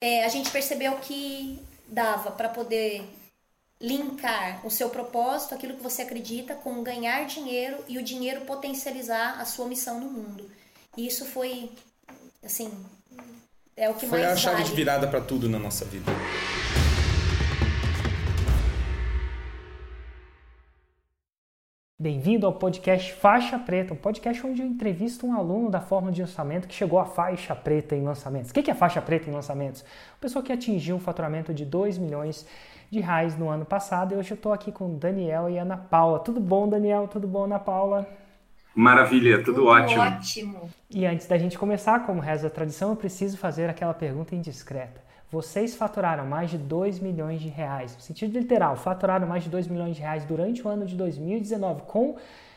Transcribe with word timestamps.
é, 0.00 0.24
a 0.24 0.28
gente 0.28 0.50
percebeu 0.50 0.96
que 0.96 1.58
dava 1.86 2.30
para 2.30 2.48
poder 2.48 3.02
linkar 3.80 4.66
o 4.66 4.70
seu 4.70 4.90
propósito, 4.90 5.54
aquilo 5.54 5.74
que 5.74 5.82
você 5.82 6.02
acredita, 6.02 6.54
com 6.54 6.82
ganhar 6.82 7.26
dinheiro 7.26 7.78
e 7.86 7.98
o 7.98 8.02
dinheiro 8.02 8.42
potencializar 8.42 9.40
a 9.40 9.44
sua 9.44 9.66
missão 9.66 10.00
no 10.00 10.10
mundo. 10.10 10.50
E 10.96 11.06
isso 11.06 11.24
foi, 11.24 11.70
assim, 12.44 12.72
é 13.76 13.88
o 13.88 13.94
que 13.94 14.06
foi 14.06 14.20
mais 14.20 14.32
a 14.32 14.36
chave 14.36 14.56
vale. 14.56 14.68
de 14.68 14.74
virada 14.74 15.06
para 15.06 15.20
tudo 15.20 15.48
na 15.48 15.58
nossa 15.58 15.84
vida. 15.84 16.10
Bem-vindo 22.00 22.46
ao 22.46 22.52
podcast 22.52 23.12
Faixa 23.14 23.58
Preta, 23.58 23.92
um 23.92 23.96
podcast 23.96 24.46
onde 24.46 24.62
eu 24.62 24.66
entrevisto 24.68 25.26
um 25.26 25.34
aluno 25.34 25.68
da 25.68 25.80
forma 25.80 26.12
de 26.12 26.20
lançamento 26.20 26.68
que 26.68 26.74
chegou 26.74 26.96
à 27.00 27.04
faixa 27.04 27.56
preta 27.56 27.96
em 27.96 28.04
lançamentos. 28.04 28.52
O 28.52 28.54
que 28.54 28.70
é 28.70 28.74
faixa 28.74 29.02
preta 29.02 29.28
em 29.28 29.32
lançamentos? 29.32 29.80
Uma 29.80 30.20
pessoa 30.20 30.40
que 30.40 30.52
atingiu 30.52 30.94
um 30.94 31.00
faturamento 31.00 31.52
de 31.52 31.64
2 31.64 31.98
milhões 31.98 32.46
de 32.88 33.00
reais 33.00 33.36
no 33.36 33.48
ano 33.48 33.64
passado. 33.64 34.14
E 34.14 34.16
hoje 34.16 34.30
eu 34.30 34.36
estou 34.36 34.52
aqui 34.52 34.70
com 34.70 34.96
Daniel 34.96 35.50
e 35.50 35.58
Ana 35.58 35.76
Paula. 35.76 36.20
Tudo 36.20 36.38
bom, 36.38 36.68
Daniel? 36.68 37.08
Tudo 37.08 37.26
bom, 37.26 37.46
Ana 37.46 37.58
Paula? 37.58 38.06
Maravilha, 38.76 39.38
tudo, 39.38 39.54
Tudo 39.56 39.66
ótimo. 39.66 40.00
ótimo. 40.00 40.70
E 40.88 41.04
antes 41.04 41.26
da 41.26 41.36
gente 41.36 41.58
começar, 41.58 42.06
como 42.06 42.20
reza 42.20 42.46
a 42.46 42.50
tradição, 42.50 42.90
eu 42.90 42.96
preciso 42.96 43.36
fazer 43.36 43.68
aquela 43.68 43.92
pergunta 43.92 44.36
indiscreta. 44.36 45.07
Vocês 45.30 45.74
faturaram 45.74 46.24
mais 46.26 46.50
de 46.50 46.56
2 46.56 47.00
milhões 47.00 47.40
de 47.40 47.48
reais, 47.48 47.94
no 47.94 48.00
sentido 48.00 48.38
literal, 48.38 48.76
faturaram 48.76 49.26
mais 49.26 49.44
de 49.44 49.50
2 49.50 49.68
milhões 49.68 49.96
de 49.96 50.00
reais 50.00 50.24
durante 50.24 50.66
o 50.66 50.68
ano 50.68 50.86
de 50.86 50.96
2019 50.96 51.82
com 51.82 52.16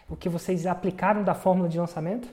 o 0.10 0.16
que 0.16 0.30
vocês 0.30 0.66
aplicaram 0.66 1.24
da 1.24 1.34
fórmula 1.34 1.68
de 1.68 1.78
lançamento? 1.78 2.30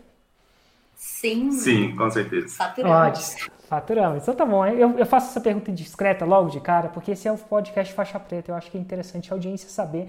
Sim. 0.95 1.53
Sim, 1.53 1.95
com 1.97 2.11
certeza. 2.11 2.57
Faturamos. 2.57 3.19
Ótimo, 3.19 3.51
faturamos. 3.69 4.23
Então 4.23 4.35
tá 4.35 4.45
bom, 4.45 4.67
eu, 4.67 4.99
eu 4.99 5.07
faço 5.07 5.31
essa 5.31 5.41
pergunta 5.41 5.71
indiscreta 5.71 6.25
logo 6.25 6.51
de 6.51 6.61
cara, 6.61 6.89
porque 6.89 7.13
esse 7.13 7.27
é 7.27 7.33
o 7.33 7.39
podcast 7.39 7.93
Faixa 7.93 8.19
Preta. 8.19 8.51
Eu 8.51 8.57
acho 8.57 8.71
que 8.71 8.79
é 8.79 8.81
interessante 8.81 9.33
a 9.33 9.37
audiência 9.37 9.69
saber 9.69 10.09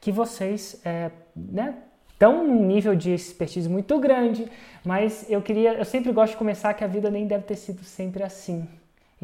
que 0.00 0.12
vocês 0.12 0.80
é, 0.84 1.10
né, 1.34 1.74
estão 2.12 2.46
num 2.46 2.64
nível 2.64 2.94
de 2.94 3.12
expertise 3.12 3.68
muito 3.68 3.98
grande, 3.98 4.50
mas 4.84 5.24
eu 5.28 5.40
queria, 5.40 5.74
eu 5.74 5.84
sempre 5.84 6.12
gosto 6.12 6.32
de 6.32 6.38
começar 6.38 6.74
que 6.74 6.84
a 6.84 6.88
vida 6.88 7.10
nem 7.10 7.26
deve 7.26 7.44
ter 7.44 7.56
sido 7.56 7.82
sempre 7.84 8.22
assim. 8.22 8.68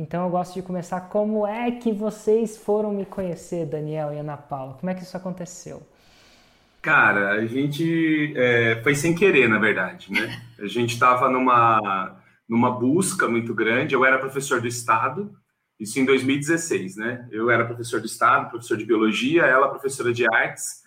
Então 0.01 0.25
eu 0.25 0.31
gosto 0.31 0.55
de 0.55 0.63
começar 0.63 0.99
como 1.03 1.47
é 1.47 1.71
que 1.73 1.93
vocês 1.93 2.57
foram 2.57 2.91
me 2.91 3.05
conhecer, 3.05 3.67
Daniel 3.67 4.15
e 4.15 4.19
Ana 4.19 4.35
Paula. 4.35 4.73
Como 4.81 4.89
é 4.89 4.95
que 4.95 5.03
isso 5.03 5.15
aconteceu? 5.15 5.87
Cara, 6.81 7.33
a 7.33 7.45
gente 7.45 8.33
é, 8.35 8.81
foi 8.83 8.95
sem 8.95 9.15
querer, 9.15 9.47
na 9.47 9.59
verdade, 9.59 10.11
né? 10.11 10.41
A 10.59 10.67
gente 10.67 10.95
estava 10.95 11.29
numa, 11.29 12.19
numa 12.49 12.71
busca 12.71 13.29
muito 13.29 13.55
grande. 13.55 13.95
Eu 13.95 14.03
era 14.03 14.19
professor 14.19 14.59
do 14.59 14.67
Estado, 14.67 15.37
isso 15.79 16.01
em 16.01 16.07
2016, 16.07 16.97
né? 16.97 17.29
Eu 17.31 17.51
era 17.51 17.67
professor 17.67 18.01
do 18.01 18.07
Estado, 18.07 18.49
professor 18.49 18.79
de 18.79 18.87
Biologia, 18.87 19.43
ela 19.43 19.69
professora 19.69 20.15
de 20.15 20.27
Artes, 20.35 20.81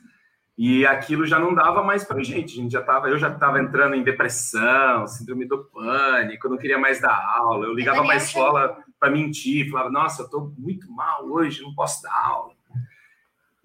e 0.58 0.88
aquilo 0.88 1.26
já 1.28 1.40
não 1.40 1.54
dava 1.54 1.84
mais 1.84 2.04
para 2.04 2.24
gente. 2.24 2.54
A 2.54 2.64
gente 2.64 2.72
já 2.72 2.82
tava, 2.82 3.10
eu 3.10 3.20
já 3.20 3.30
estava 3.30 3.60
entrando 3.60 3.96
em 3.96 4.04
depressão, 4.04 5.06
síndrome 5.06 5.46
do 5.46 5.66
pânico, 5.66 6.48
eu 6.48 6.52
não 6.52 6.58
queria 6.58 6.80
mais 6.80 7.00
dar 7.00 7.16
aula. 7.38 7.68
Eu 7.68 7.74
ligava 7.76 8.04
para 8.04 8.14
a 8.14 8.18
escola 8.18 8.84
para 9.04 9.12
mentir, 9.12 9.70
falava: 9.70 9.90
Nossa, 9.90 10.22
eu 10.22 10.26
estou 10.26 10.54
muito 10.58 10.90
mal 10.90 11.26
hoje, 11.26 11.62
não 11.62 11.76
posso 11.76 12.02
dar 12.02 12.14
aula. 12.14 12.54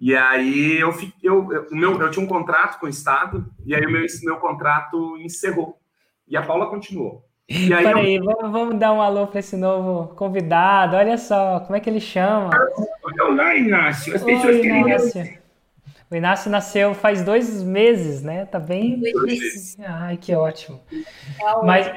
E 0.01 0.17
aí 0.17 0.79
eu, 0.81 0.93
eu, 1.23 1.53
eu, 1.53 1.67
meu, 1.71 2.01
eu 2.01 2.11
tinha 2.11 2.25
um 2.25 2.29
contrato 2.29 2.81
com 2.81 2.87
o 2.87 2.89
Estado, 2.89 3.47
e 3.65 3.73
aí 3.75 3.85
o 3.87 3.91
meu, 3.91 4.05
meu 4.25 4.37
contrato 4.39 5.17
encerrou. 5.19 5.79
E 6.27 6.37
a 6.37 6.43
Paula 6.43 6.67
continuou. 6.67 7.25
E 7.49 7.73
aí 7.73 7.85
Peraí, 7.85 8.17
eu... 8.17 8.25
vamos, 8.25 8.53
vamos 8.53 8.79
dar 8.79 8.93
um 8.93 9.01
alô 9.01 9.29
para 9.29 9.41
esse 9.41 9.57
novo 9.57 10.15
convidado. 10.15 10.97
Olha 10.97 11.17
só, 11.17 11.61
como 11.61 11.77
é 11.77 11.81
que 11.81 11.89
ele 11.89 12.01
chama? 12.01 12.51
Olá, 13.21 13.55
Inácio. 13.55 14.15
As 14.15 14.23
Oi, 14.23 14.35
pessoas 14.35 14.57
querem 14.61 14.83
Inácio. 14.83 15.39
O 16.11 16.17
Inácio 16.17 16.51
nasceu 16.51 16.95
faz 16.95 17.23
dois 17.23 17.63
meses, 17.63 18.23
né? 18.23 18.45
Tá 18.45 18.59
bem. 18.59 19.01
Dois 19.01 19.23
meses. 19.23 19.77
Ai, 19.81 20.17
que 20.17 20.35
ótimo. 20.35 20.81
É 21.41 21.55
o- 21.55 21.65
Mas, 21.65 21.91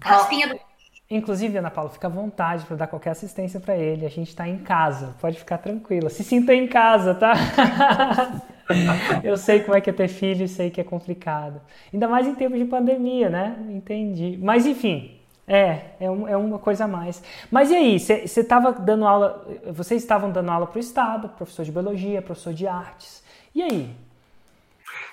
Raspinha 0.00 0.48
do 0.48 0.65
inclusive, 1.10 1.56
Ana 1.58 1.70
Paula, 1.70 1.90
fica 1.90 2.06
à 2.06 2.10
vontade 2.10 2.64
para 2.66 2.76
dar 2.76 2.86
qualquer 2.86 3.10
assistência 3.10 3.60
para 3.60 3.76
ele. 3.76 4.04
A 4.06 4.10
gente 4.10 4.28
está 4.28 4.48
em 4.48 4.58
casa, 4.58 5.14
pode 5.20 5.38
ficar 5.38 5.58
tranquila. 5.58 6.10
Se 6.10 6.24
sinta 6.24 6.54
em 6.54 6.66
casa, 6.66 7.14
tá? 7.14 7.34
Eu 9.22 9.36
sei 9.36 9.60
como 9.60 9.76
é 9.76 9.80
que 9.80 9.90
é 9.90 9.92
ter 9.92 10.08
filho 10.08 10.48
sei 10.48 10.70
que 10.70 10.80
é 10.80 10.84
complicado. 10.84 11.60
Ainda 11.92 12.08
mais 12.08 12.26
em 12.26 12.34
tempos 12.34 12.58
de 12.58 12.64
pandemia, 12.64 13.28
né? 13.30 13.56
Entendi. 13.70 14.38
Mas 14.42 14.66
enfim, 14.66 15.12
é, 15.46 15.80
é, 16.00 16.10
um- 16.10 16.26
é 16.26 16.36
uma 16.36 16.58
coisa 16.58 16.84
a 16.84 16.88
mais. 16.88 17.22
Mas 17.50 17.70
e 17.70 17.76
aí, 17.76 18.00
você 18.00 18.24
estava 18.24 18.72
dando 18.72 19.06
aula, 19.06 19.46
vocês 19.72 20.02
estavam 20.02 20.30
dando 20.32 20.50
aula 20.50 20.66
para 20.66 20.76
o 20.78 20.80
Estado, 20.80 21.28
professor 21.30 21.64
de 21.64 21.70
biologia, 21.72 22.20
professor 22.20 22.52
de 22.52 22.66
artes. 22.66 23.22
E 23.54 23.62
aí? 23.62 23.94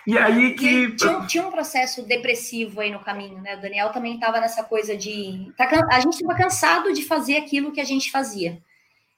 E 0.06 0.18
aí 0.18 0.48
E 0.48 0.56
que. 0.56 0.96
tinha, 0.96 1.18
um- 1.18 1.26
tinha 1.28 1.48
um 1.48 1.52
processo 1.52 2.04
depressivo 2.06 2.82
aí 2.82 2.92
no 2.92 3.00
caminho, 3.00 3.42
né? 3.42 3.56
O 3.56 3.62
Daniel 3.62 3.92
também 3.92 4.16
estava 4.16 4.40
nessa 4.42 4.64
coisa 4.64 4.98
de. 4.98 5.52
tá 5.58 5.66
can- 5.68 5.88
a 5.92 6.00
gente 6.00 6.14
estava 6.16 6.36
cansado 6.36 6.92
de 6.94 7.04
fazer 7.04 7.38
aquilo 7.38 7.72
que 7.72 7.80
a 7.82 7.86
gente 7.86 8.12
fazia. 8.12 8.60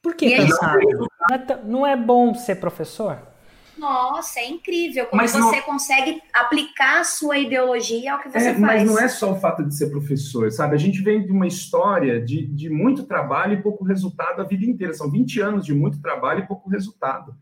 Por 0.01 0.13
que 0.15 0.27
E 0.27 0.37
cansado? 0.37 0.79
Não 1.29 1.35
é, 1.35 1.63
não 1.63 1.87
é 1.87 1.95
bom 1.95 2.33
ser 2.35 2.55
professor? 2.55 3.19
Nossa, 3.77 4.39
é 4.39 4.47
incrível 4.47 5.05
quando 5.07 5.21
Mas 5.21 5.33
não- 5.33 5.49
você 5.49 5.61
consegue 5.61 6.21
aplicar 6.33 7.01
a 7.01 7.03
sua 7.03 7.37
ideologia 7.37 8.13
ao 8.13 8.19
que 8.19 8.29
você 8.29 8.37
É, 8.37 8.43
faz. 8.43 8.59
mas 8.59 8.83
não 8.85 8.97
é 8.97 9.07
só 9.09 9.33
o 9.33 9.39
fato 9.39 9.63
de 9.65 9.75
ser 9.75 9.89
professor, 9.89 10.49
sabe? 10.51 10.75
A 10.75 10.77
gente 10.77 11.01
vem 11.01 11.25
de 11.25 11.31
uma 11.31 11.45
história 11.45 12.21
de, 12.23 12.45
de 12.45 12.69
muito 12.69 13.03
trabalho 13.03 13.53
e 13.59 13.61
pouco 13.61 13.83
resultado 13.83 14.39
a 14.41 14.45
vida 14.45 14.63
inteira. 14.65 14.93
São 14.93 15.11
20 15.11 15.41
anos 15.41 15.65
de 15.65 15.73
muito 15.73 15.99
trabalho 16.01 16.43
e 16.43 16.47
pouco 16.47 16.69
resultado. 16.69 17.35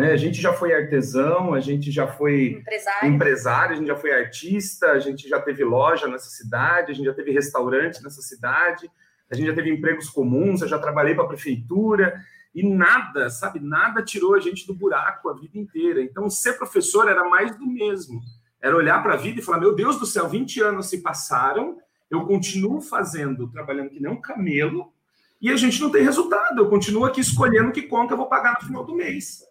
Né? 0.00 0.12
A 0.12 0.16
gente 0.16 0.40
já 0.40 0.54
foi 0.54 0.72
artesão, 0.72 1.52
a 1.52 1.60
gente 1.60 1.92
já 1.92 2.06
foi 2.06 2.52
empresário. 2.52 3.08
empresário, 3.10 3.72
a 3.74 3.76
gente 3.76 3.86
já 3.86 3.96
foi 3.96 4.12
artista, 4.12 4.92
a 4.92 4.98
gente 4.98 5.28
já 5.28 5.38
teve 5.38 5.62
loja 5.62 6.08
nessa 6.08 6.30
cidade, 6.30 6.90
a 6.90 6.94
gente 6.94 7.04
já 7.04 7.12
teve 7.12 7.32
restaurante 7.32 8.02
nessa 8.02 8.22
cidade, 8.22 8.90
a 9.30 9.36
gente 9.36 9.48
já 9.48 9.54
teve 9.54 9.70
empregos 9.70 10.08
comuns, 10.08 10.62
eu 10.62 10.68
já 10.68 10.78
trabalhei 10.78 11.14
para 11.14 11.24
a 11.24 11.28
prefeitura 11.28 12.18
e 12.54 12.66
nada, 12.66 13.28
sabe, 13.28 13.60
nada 13.60 14.02
tirou 14.02 14.34
a 14.34 14.40
gente 14.40 14.66
do 14.66 14.72
buraco 14.72 15.28
a 15.28 15.34
vida 15.34 15.58
inteira. 15.58 16.00
Então, 16.00 16.30
ser 16.30 16.54
professor 16.54 17.06
era 17.06 17.28
mais 17.28 17.54
do 17.58 17.66
mesmo. 17.66 18.22
Era 18.58 18.74
olhar 18.74 19.02
para 19.02 19.12
a 19.12 19.18
vida 19.18 19.40
e 19.40 19.42
falar: 19.42 19.60
meu 19.60 19.74
Deus 19.74 19.98
do 19.98 20.06
céu, 20.06 20.30
20 20.30 20.62
anos 20.62 20.88
se 20.88 21.02
passaram, 21.02 21.76
eu 22.10 22.24
continuo 22.24 22.80
fazendo, 22.80 23.50
trabalhando 23.50 23.90
que 23.90 24.00
nem 24.00 24.10
um 24.10 24.18
camelo, 24.18 24.94
e 25.42 25.50
a 25.50 25.56
gente 25.56 25.78
não 25.78 25.90
tem 25.90 26.02
resultado. 26.02 26.58
Eu 26.58 26.70
continuo 26.70 27.04
aqui 27.04 27.20
escolhendo 27.20 27.70
que 27.70 27.82
conta 27.82 28.14
eu 28.14 28.18
vou 28.18 28.30
pagar 28.30 28.54
no 28.58 28.66
final 28.66 28.82
do 28.82 28.96
mês. 28.96 29.49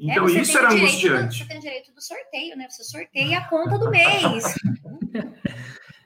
Então, 0.00 0.24
É, 0.24 0.28
você 0.30 0.40
isso 0.40 0.56
era 0.56 0.68
direito 0.68 0.80
do- 0.86 0.88
angustiante. 0.88 1.38
você 1.38 1.44
tem 1.44 1.58
o 1.58 1.60
direito 1.60 1.92
do 1.92 2.00
sorteio, 2.02 2.56
né? 2.56 2.66
Você 2.70 2.82
sorteia 2.84 3.38
a 3.38 3.48
conta 3.48 3.78
do 3.78 3.90
mês. 3.90 4.44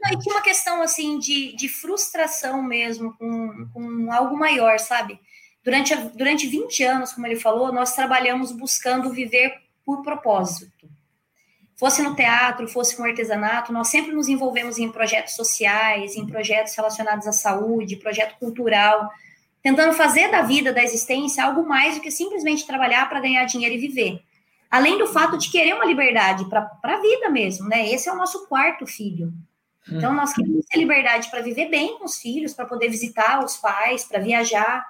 Não, 0.02 0.10
e 0.12 0.18
tinha 0.18 0.34
uma 0.34 0.42
questão 0.42 0.82
assim 0.82 1.18
de, 1.18 1.54
de 1.56 1.68
frustração 1.68 2.62
mesmo 2.62 3.16
com, 3.16 3.68
com 3.72 4.12
algo 4.12 4.36
maior, 4.36 4.78
sabe? 4.78 5.18
Durante, 5.62 5.94
durante 5.94 6.46
20 6.46 6.82
anos, 6.84 7.12
como 7.12 7.26
ele 7.26 7.36
falou, 7.40 7.72
nós 7.72 7.94
trabalhamos 7.94 8.52
buscando 8.52 9.10
viver 9.10 9.54
por 9.84 10.02
propósito. 10.02 10.74
Fosse 11.76 12.02
no 12.02 12.14
teatro, 12.14 12.68
fosse 12.68 12.96
com 12.96 13.02
artesanato, 13.04 13.72
nós 13.72 13.88
sempre 13.88 14.12
nos 14.12 14.28
envolvemos 14.28 14.78
em 14.78 14.90
projetos 14.92 15.34
sociais, 15.34 16.14
em 16.16 16.26
projetos 16.26 16.74
relacionados 16.76 17.26
à 17.26 17.32
saúde, 17.32 17.96
projeto 17.96 18.36
cultural, 18.38 19.08
tentando 19.64 19.94
fazer 19.94 20.30
da 20.30 20.42
vida, 20.42 20.74
da 20.74 20.84
existência, 20.84 21.42
algo 21.42 21.66
mais 21.66 21.94
do 21.94 22.02
que 22.02 22.10
simplesmente 22.10 22.66
trabalhar 22.66 23.08
para 23.08 23.18
ganhar 23.18 23.46
dinheiro 23.46 23.74
e 23.74 23.78
viver. 23.78 24.20
Além 24.70 24.98
do 24.98 25.06
fato 25.06 25.38
de 25.38 25.50
querer 25.50 25.74
uma 25.74 25.86
liberdade 25.86 26.44
para 26.50 26.70
a 26.82 27.00
vida 27.00 27.30
mesmo, 27.30 27.66
né? 27.66 27.90
Esse 27.90 28.08
é 28.08 28.12
o 28.12 28.16
nosso 28.16 28.46
quarto 28.46 28.86
filho. 28.86 29.32
Então, 29.90 30.12
nós 30.14 30.34
queremos 30.34 30.66
ter 30.66 30.78
liberdade 30.78 31.30
para 31.30 31.40
viver 31.42 31.70
bem 31.70 31.98
com 31.98 32.04
os 32.04 32.18
filhos, 32.18 32.52
para 32.52 32.66
poder 32.66 32.88
visitar 32.88 33.42
os 33.42 33.56
pais, 33.56 34.04
para 34.04 34.18
viajar. 34.18 34.84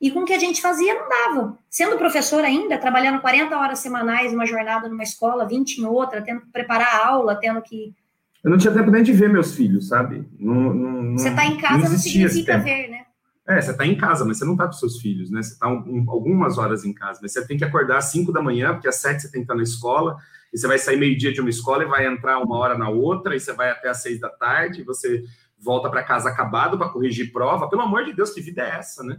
E 0.00 0.10
com 0.10 0.20
o 0.20 0.24
que 0.24 0.32
a 0.32 0.38
gente 0.38 0.60
fazia, 0.60 0.94
não 0.94 1.08
dava. 1.08 1.58
Sendo 1.70 1.96
professor 1.96 2.44
ainda, 2.44 2.78
trabalhando 2.78 3.20
40 3.20 3.56
horas 3.56 3.78
semanais, 3.78 4.32
uma 4.32 4.46
jornada 4.46 4.88
numa 4.88 5.02
escola, 5.02 5.46
20 5.46 5.78
em 5.78 5.86
outra, 5.86 6.22
tendo 6.22 6.42
que 6.42 6.50
preparar 6.50 6.94
a 6.94 7.06
aula, 7.08 7.34
tendo 7.36 7.62
que. 7.62 7.94
Eu 8.42 8.50
não 8.50 8.58
tinha 8.58 8.72
tempo 8.72 8.90
nem 8.90 9.02
de 9.02 9.12
ver 9.12 9.28
meus 9.28 9.54
filhos, 9.54 9.88
sabe? 9.88 10.26
Não, 10.38 10.54
não, 10.74 11.18
Você 11.18 11.28
está 11.28 11.44
em 11.44 11.56
casa, 11.58 11.88
não, 11.88 11.94
esse 11.94 12.10
significa 12.10 12.58
ver, 12.58 12.88
né? 12.88 13.07
É, 13.48 13.62
você 13.62 13.70
está 13.70 13.86
em 13.86 13.96
casa, 13.96 14.26
mas 14.26 14.36
você 14.36 14.44
não 14.44 14.52
está 14.52 14.66
com 14.66 14.72
seus 14.72 15.00
filhos, 15.00 15.30
né? 15.30 15.42
Você 15.42 15.54
está 15.54 15.66
algumas 15.66 16.58
horas 16.58 16.84
em 16.84 16.92
casa, 16.92 17.18
mas 17.22 17.32
você 17.32 17.46
tem 17.46 17.56
que 17.56 17.64
acordar 17.64 17.96
às 17.96 18.04
5 18.06 18.30
da 18.30 18.42
manhã, 18.42 18.74
porque 18.74 18.88
às 18.88 18.96
7 18.96 19.22
você 19.22 19.30
tem 19.30 19.40
que 19.40 19.44
estar 19.44 19.54
na 19.54 19.62
escola, 19.62 20.18
e 20.52 20.58
você 20.58 20.66
vai 20.66 20.78
sair 20.78 20.98
meio-dia 20.98 21.32
de 21.32 21.40
uma 21.40 21.48
escola 21.48 21.82
e 21.82 21.86
vai 21.86 22.06
entrar 22.06 22.38
uma 22.40 22.58
hora 22.58 22.76
na 22.76 22.90
outra, 22.90 23.34
e 23.34 23.40
você 23.40 23.54
vai 23.54 23.70
até 23.70 23.88
às 23.88 24.02
6 24.02 24.20
da 24.20 24.28
tarde, 24.28 24.82
e 24.82 24.84
você 24.84 25.24
volta 25.58 25.88
para 25.88 26.02
casa 26.02 26.28
acabado 26.28 26.76
para 26.76 26.90
corrigir 26.90 27.32
prova. 27.32 27.70
Pelo 27.70 27.82
amor 27.82 28.04
de 28.04 28.12
Deus, 28.12 28.30
que 28.30 28.42
vida 28.42 28.62
é 28.62 28.78
essa, 28.78 29.02
né? 29.02 29.18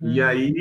E 0.00 0.22
aí, 0.22 0.54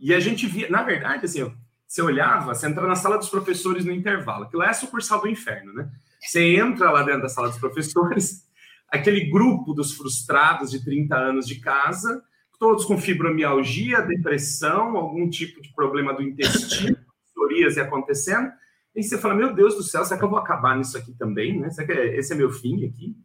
e 0.00 0.12
a 0.12 0.18
gente 0.18 0.44
via, 0.46 0.68
na 0.68 0.82
verdade, 0.82 1.26
assim, 1.26 1.48
você 1.86 2.02
olhava, 2.02 2.54
você 2.54 2.66
entra 2.66 2.86
na 2.88 2.96
sala 2.96 3.18
dos 3.18 3.28
professores 3.28 3.84
no 3.84 3.92
intervalo, 3.92 4.44
aquilo 4.44 4.64
é 4.64 4.68
a 4.68 4.74
sucursal 4.74 5.20
do 5.20 5.28
inferno, 5.28 5.72
né? 5.72 5.88
Você 6.20 6.56
entra 6.56 6.90
lá 6.90 7.04
dentro 7.04 7.22
da 7.22 7.28
sala 7.28 7.50
dos 7.50 7.58
professores, 7.58 8.48
aquele 8.90 9.30
grupo 9.30 9.72
dos 9.72 9.92
frustrados 9.94 10.72
de 10.72 10.84
30 10.84 11.14
anos 11.14 11.46
de 11.46 11.60
casa, 11.60 12.20
todos 12.62 12.84
com 12.84 12.96
fibromialgia, 12.96 14.02
depressão, 14.02 14.96
algum 14.96 15.28
tipo 15.28 15.60
de 15.60 15.74
problema 15.74 16.14
do 16.14 16.22
intestino, 16.22 16.96
psoríase 17.34 17.80
acontecendo. 17.80 18.52
E 18.94 19.02
você 19.02 19.18
fala, 19.18 19.34
meu 19.34 19.52
Deus 19.52 19.74
do 19.74 19.82
céu, 19.82 20.04
será 20.04 20.16
que 20.16 20.24
eu 20.24 20.30
vou 20.30 20.38
acabar 20.38 20.76
nisso 20.76 20.96
aqui 20.96 21.12
também? 21.12 21.58
Né? 21.58 21.70
Será 21.70 21.88
que 21.88 21.92
esse 21.92 22.32
é 22.32 22.36
meu 22.36 22.52
fim 22.52 22.86
aqui? 22.86 23.16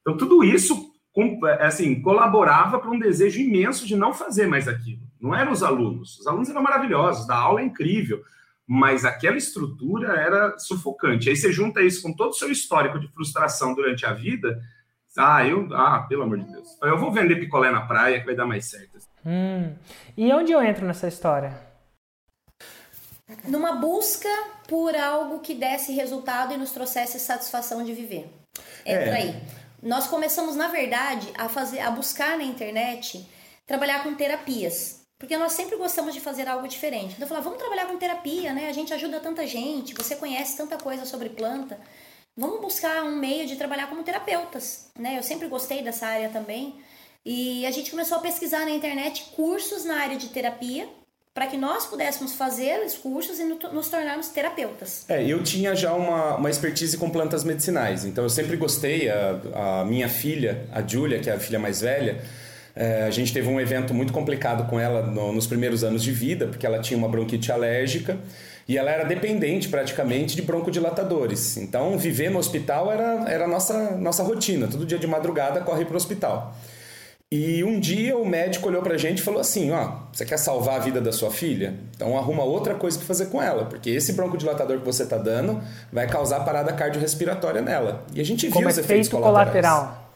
Então, 0.00 0.16
tudo 0.16 0.42
isso 0.42 0.90
assim, 1.60 2.00
colaborava 2.00 2.78
para 2.78 2.90
um 2.90 2.98
desejo 2.98 3.38
imenso 3.38 3.86
de 3.86 3.94
não 3.94 4.14
fazer 4.14 4.46
mais 4.46 4.66
aquilo. 4.66 5.02
Não 5.20 5.34
eram 5.34 5.52
os 5.52 5.62
alunos. 5.62 6.18
Os 6.20 6.26
alunos 6.26 6.48
eram 6.48 6.62
maravilhosos, 6.62 7.26
da 7.26 7.36
aula 7.36 7.60
é 7.60 7.64
incrível, 7.64 8.22
mas 8.66 9.04
aquela 9.04 9.36
estrutura 9.36 10.14
era 10.14 10.58
sufocante. 10.58 11.28
Aí 11.28 11.36
você 11.36 11.52
junta 11.52 11.82
isso 11.82 12.00
com 12.00 12.14
todo 12.14 12.30
o 12.30 12.34
seu 12.34 12.50
histórico 12.50 12.98
de 12.98 13.08
frustração 13.08 13.74
durante 13.74 14.06
a 14.06 14.14
vida. 14.14 14.58
Ah, 15.18 15.44
eu, 15.44 15.68
ah, 15.74 16.06
pelo 16.08 16.22
amor 16.22 16.38
de 16.38 16.50
Deus. 16.52 16.78
Eu 16.80 16.96
vou 16.96 17.12
vender 17.12 17.36
picolé 17.36 17.70
na 17.70 17.82
praia 17.82 18.20
que 18.20 18.26
vai 18.26 18.36
dar 18.36 18.46
mais 18.46 18.64
certo. 18.66 18.98
Hum. 19.26 19.74
E 20.16 20.32
onde 20.32 20.52
eu 20.52 20.62
entro 20.62 20.86
nessa 20.86 21.08
história? 21.08 21.68
numa 23.44 23.72
busca 23.72 24.28
por 24.66 24.96
algo 24.96 25.40
que 25.40 25.54
desse 25.54 25.92
resultado 25.92 26.54
e 26.54 26.56
nos 26.56 26.70
trouxesse 26.70 27.20
satisfação 27.20 27.84
de 27.84 27.92
viver. 27.92 28.30
Entra 28.84 29.10
é. 29.10 29.14
aí. 29.14 29.42
Nós 29.82 30.06
começamos, 30.06 30.56
na 30.56 30.68
verdade, 30.68 31.28
a 31.36 31.48
fazer, 31.48 31.80
a 31.80 31.90
buscar 31.90 32.36
na 32.36 32.44
internet 32.44 33.28
trabalhar 33.66 34.02
com 34.02 34.14
terapias. 34.14 35.02
Porque 35.18 35.36
nós 35.36 35.52
sempre 35.52 35.76
gostamos 35.76 36.14
de 36.14 36.20
fazer 36.20 36.48
algo 36.48 36.68
diferente. 36.68 37.14
Então 37.14 37.24
eu 37.24 37.28
falava, 37.28 37.44
vamos 37.44 37.58
trabalhar 37.58 37.86
com 37.86 37.98
terapia, 37.98 38.52
né? 38.52 38.68
A 38.68 38.72
gente 38.72 38.94
ajuda 38.94 39.20
tanta 39.20 39.46
gente, 39.46 39.94
você 39.94 40.14
conhece 40.16 40.56
tanta 40.56 40.76
coisa 40.76 41.04
sobre 41.04 41.28
planta. 41.28 41.78
Vamos 42.38 42.60
buscar 42.60 43.02
um 43.02 43.16
meio 43.16 43.48
de 43.48 43.56
trabalhar 43.56 43.88
como 43.88 44.04
terapeutas, 44.04 44.86
né? 44.96 45.18
Eu 45.18 45.24
sempre 45.24 45.48
gostei 45.48 45.82
dessa 45.82 46.06
área 46.06 46.28
também. 46.28 46.76
E 47.26 47.66
a 47.66 47.70
gente 47.72 47.90
começou 47.90 48.18
a 48.18 48.20
pesquisar 48.20 48.60
na 48.60 48.70
internet 48.70 49.32
cursos 49.34 49.84
na 49.84 49.96
área 49.96 50.16
de 50.16 50.28
terapia 50.28 50.88
para 51.34 51.48
que 51.48 51.56
nós 51.56 51.84
pudéssemos 51.86 52.34
fazer 52.34 52.84
os 52.86 52.94
cursos 52.94 53.40
e 53.40 53.44
nos 53.44 53.88
tornarmos 53.88 54.28
terapeutas. 54.28 55.04
É, 55.08 55.24
eu 55.24 55.42
tinha 55.42 55.74
já 55.74 55.92
uma, 55.92 56.36
uma 56.36 56.48
expertise 56.48 56.96
com 56.96 57.10
plantas 57.10 57.42
medicinais, 57.42 58.04
então 58.04 58.24
eu 58.24 58.30
sempre 58.30 58.56
gostei, 58.56 59.08
a, 59.08 59.80
a 59.80 59.84
minha 59.84 60.08
filha, 60.08 60.68
a 60.72 60.80
Júlia, 60.80 61.18
que 61.20 61.28
é 61.28 61.34
a 61.34 61.38
filha 61.40 61.58
mais 61.58 61.80
velha, 61.80 62.24
é, 62.74 63.04
a 63.04 63.10
gente 63.10 63.32
teve 63.32 63.48
um 63.48 63.60
evento 63.60 63.92
muito 63.92 64.12
complicado 64.12 64.68
com 64.68 64.78
ela 64.78 65.02
no, 65.02 65.32
nos 65.32 65.46
primeiros 65.46 65.82
anos 65.82 66.02
de 66.02 66.12
vida, 66.12 66.46
porque 66.46 66.66
ela 66.66 66.80
tinha 66.80 66.96
uma 66.96 67.08
bronquite 67.08 67.50
alérgica 67.50 68.16
e 68.68 68.76
ela 68.76 68.90
era 68.90 69.04
dependente 69.04 69.68
praticamente 69.68 70.36
de 70.36 70.42
broncodilatadores. 70.42 71.56
Então, 71.56 71.98
viver 71.98 72.30
no 72.30 72.38
hospital 72.38 72.92
era, 72.92 73.24
era 73.28 73.44
a 73.46 73.48
nossa, 73.48 73.96
nossa 73.96 74.22
rotina, 74.22 74.68
todo 74.68 74.84
dia 74.84 74.98
de 74.98 75.06
madrugada 75.06 75.60
corre 75.60 75.84
para 75.84 75.94
o 75.94 75.96
hospital. 75.96 76.54
E 77.30 77.62
um 77.62 77.78
dia 77.78 78.16
o 78.16 78.26
médico 78.26 78.68
olhou 78.68 78.80
pra 78.80 78.96
gente 78.96 79.18
e 79.18 79.22
falou 79.22 79.40
assim: 79.40 79.70
ó, 79.70 79.92
você 80.10 80.24
quer 80.24 80.38
salvar 80.38 80.76
a 80.76 80.78
vida 80.78 80.98
da 80.98 81.12
sua 81.12 81.30
filha? 81.30 81.74
Então 81.94 82.16
arruma 82.16 82.42
outra 82.42 82.74
coisa 82.74 82.96
para 82.96 83.06
fazer 83.06 83.26
com 83.26 83.42
ela, 83.42 83.66
porque 83.66 83.90
esse 83.90 84.14
broncodilatador 84.14 84.78
que 84.78 84.84
você 84.84 85.04
tá 85.04 85.18
dando 85.18 85.60
vai 85.92 86.06
causar 86.06 86.40
parada 86.40 86.72
cardiorrespiratória 86.72 87.60
nela. 87.60 88.06
E 88.14 88.20
a 88.20 88.24
gente 88.24 88.46
viu 88.46 88.54
Como 88.54 88.66
os 88.66 88.78
efeitos 88.78 89.10
colateral. 89.10 90.07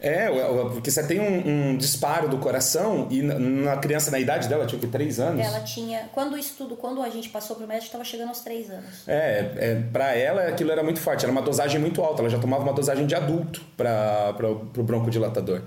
É, 0.00 0.28
porque 0.72 0.90
você 0.90 1.02
tem 1.06 1.20
um, 1.20 1.70
um, 1.70 1.76
disparo 1.76 2.28
do 2.28 2.38
coração 2.38 3.06
e 3.10 3.22
na 3.22 3.76
criança, 3.76 4.10
na 4.10 4.18
idade 4.18 4.48
dela, 4.48 4.66
tinha 4.66 4.80
que 4.80 4.86
três 4.86 5.18
anos? 5.18 5.44
Ela 5.44 5.60
tinha. 5.60 6.08
Quando 6.12 6.34
o 6.34 6.38
estudo, 6.38 6.76
quando 6.76 7.02
a 7.02 7.08
gente 7.08 7.28
passou 7.28 7.56
pro 7.56 7.66
médico, 7.66 7.86
estava 7.86 8.04
chegando 8.04 8.28
aos 8.28 8.40
três 8.40 8.70
anos. 8.70 9.06
É, 9.06 9.52
é 9.56 9.82
para 9.92 10.14
ela 10.14 10.42
aquilo 10.48 10.70
era 10.70 10.82
muito 10.82 11.00
forte, 11.00 11.24
era 11.24 11.32
uma 11.32 11.42
dosagem 11.42 11.80
muito 11.80 12.02
alta, 12.02 12.22
ela 12.22 12.30
já 12.30 12.38
tomava 12.38 12.62
uma 12.62 12.72
dosagem 12.72 13.06
de 13.06 13.14
adulto 13.14 13.62
para 13.76 14.34
o 14.48 14.82
broncodilatador. 14.82 15.62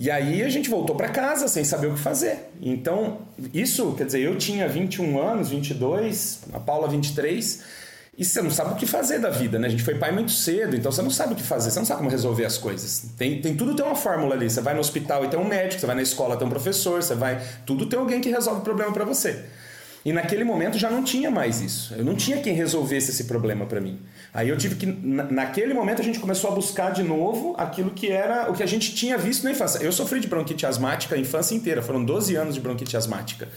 E 0.00 0.10
aí 0.10 0.42
a 0.42 0.48
gente 0.48 0.70
voltou 0.70 0.96
para 0.96 1.10
casa 1.10 1.46
sem 1.46 1.62
saber 1.62 1.88
o 1.88 1.92
que 1.92 2.00
fazer. 2.00 2.50
Então, 2.58 3.18
isso, 3.52 3.92
quer 3.92 4.06
dizer, 4.06 4.20
eu 4.20 4.38
tinha 4.38 4.66
21 4.66 5.20
anos, 5.20 5.50
22, 5.50 6.44
a 6.54 6.58
Paula 6.58 6.88
23, 6.88 7.62
e 8.20 8.24
você 8.24 8.42
não 8.42 8.50
sabe 8.50 8.74
o 8.74 8.76
que 8.76 8.86
fazer 8.86 9.18
da 9.18 9.30
vida, 9.30 9.58
né? 9.58 9.66
A 9.66 9.70
gente 9.70 9.82
foi 9.82 9.94
pai 9.94 10.12
muito 10.12 10.30
cedo, 10.30 10.76
então 10.76 10.92
você 10.92 11.00
não 11.00 11.08
sabe 11.08 11.32
o 11.32 11.36
que 11.36 11.42
fazer, 11.42 11.70
você 11.70 11.78
não 11.78 11.86
sabe 11.86 12.00
como 12.00 12.10
resolver 12.10 12.44
as 12.44 12.58
coisas. 12.58 13.06
Tem, 13.16 13.40
tem 13.40 13.56
tudo 13.56 13.74
tem 13.74 13.82
uma 13.82 13.94
fórmula 13.94 14.34
ali. 14.34 14.50
Você 14.50 14.60
vai 14.60 14.74
no 14.74 14.80
hospital 14.80 15.24
e 15.24 15.28
tem 15.28 15.40
um 15.40 15.48
médico, 15.48 15.80
você 15.80 15.86
vai 15.86 15.96
na 15.96 16.02
escola 16.02 16.36
tem 16.36 16.46
um 16.46 16.50
professor, 16.50 17.02
você 17.02 17.14
vai, 17.14 17.42
tudo 17.64 17.86
tem 17.86 17.98
alguém 17.98 18.20
que 18.20 18.28
resolve 18.28 18.60
o 18.60 18.62
problema 18.62 18.92
para 18.92 19.06
você. 19.06 19.42
E 20.04 20.12
naquele 20.12 20.44
momento 20.44 20.76
já 20.76 20.90
não 20.90 21.02
tinha 21.02 21.30
mais 21.30 21.62
isso. 21.62 21.94
Eu 21.94 22.04
não 22.04 22.14
tinha 22.14 22.42
quem 22.42 22.52
resolvesse 22.52 23.10
esse 23.10 23.24
problema 23.24 23.64
para 23.64 23.80
mim. 23.80 23.98
Aí 24.34 24.50
eu 24.50 24.56
tive 24.58 24.74
que, 24.74 24.84
naquele 24.84 25.72
momento, 25.72 26.02
a 26.02 26.04
gente 26.04 26.18
começou 26.18 26.50
a 26.50 26.54
buscar 26.54 26.90
de 26.90 27.02
novo 27.02 27.54
aquilo 27.56 27.90
que 27.90 28.10
era 28.10 28.50
o 28.50 28.54
que 28.54 28.62
a 28.62 28.66
gente 28.66 28.94
tinha 28.94 29.16
visto 29.16 29.44
na 29.44 29.50
infância. 29.50 29.78
Eu 29.78 29.92
sofri 29.92 30.20
de 30.20 30.28
bronquite 30.28 30.66
asmática 30.66 31.14
a 31.14 31.18
infância 31.18 31.54
inteira, 31.54 31.80
foram 31.80 32.04
12 32.04 32.36
anos 32.36 32.54
de 32.54 32.60
bronquite 32.60 32.98
asmática. 32.98 33.48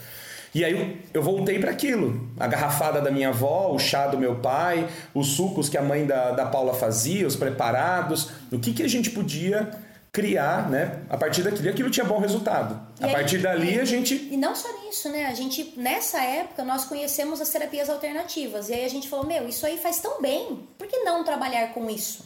E 0.54 0.64
aí 0.64 1.02
eu 1.12 1.22
voltei 1.22 1.58
para 1.58 1.70
aquilo. 1.70 2.28
A 2.38 2.46
garrafada 2.46 3.00
da 3.00 3.10
minha 3.10 3.30
avó, 3.30 3.72
o 3.72 3.78
chá 3.78 4.06
do 4.06 4.16
meu 4.16 4.36
pai, 4.36 4.88
os 5.12 5.28
sucos 5.34 5.68
que 5.68 5.76
a 5.76 5.82
mãe 5.82 6.06
da, 6.06 6.30
da 6.30 6.46
Paula 6.46 6.72
fazia, 6.72 7.26
os 7.26 7.34
preparados. 7.34 8.30
O 8.52 8.58
que, 8.58 8.72
que 8.72 8.82
a 8.82 8.88
gente 8.88 9.10
podia 9.10 9.70
criar, 10.12 10.70
né? 10.70 11.00
A 11.10 11.16
partir 11.16 11.42
daquilo, 11.42 11.68
aquilo 11.68 11.90
tinha 11.90 12.06
bom 12.06 12.20
resultado. 12.20 12.80
E 13.00 13.04
a 13.04 13.08
aí, 13.08 13.12
partir 13.12 13.38
dali 13.38 13.80
a 13.80 13.84
gente 13.84 14.14
E 14.30 14.36
não 14.36 14.54
só 14.54 14.68
nisso, 14.84 15.08
né? 15.08 15.26
A 15.26 15.34
gente 15.34 15.74
nessa 15.76 16.22
época 16.22 16.62
nós 16.62 16.84
conhecemos 16.84 17.40
as 17.40 17.48
terapias 17.48 17.90
alternativas. 17.90 18.68
E 18.68 18.74
aí 18.74 18.84
a 18.84 18.88
gente 18.88 19.08
falou: 19.08 19.26
"Meu, 19.26 19.48
isso 19.48 19.66
aí 19.66 19.76
faz 19.76 19.98
tão 19.98 20.22
bem. 20.22 20.60
Por 20.78 20.86
que 20.86 20.98
não 20.98 21.24
trabalhar 21.24 21.74
com 21.74 21.90
isso?" 21.90 22.24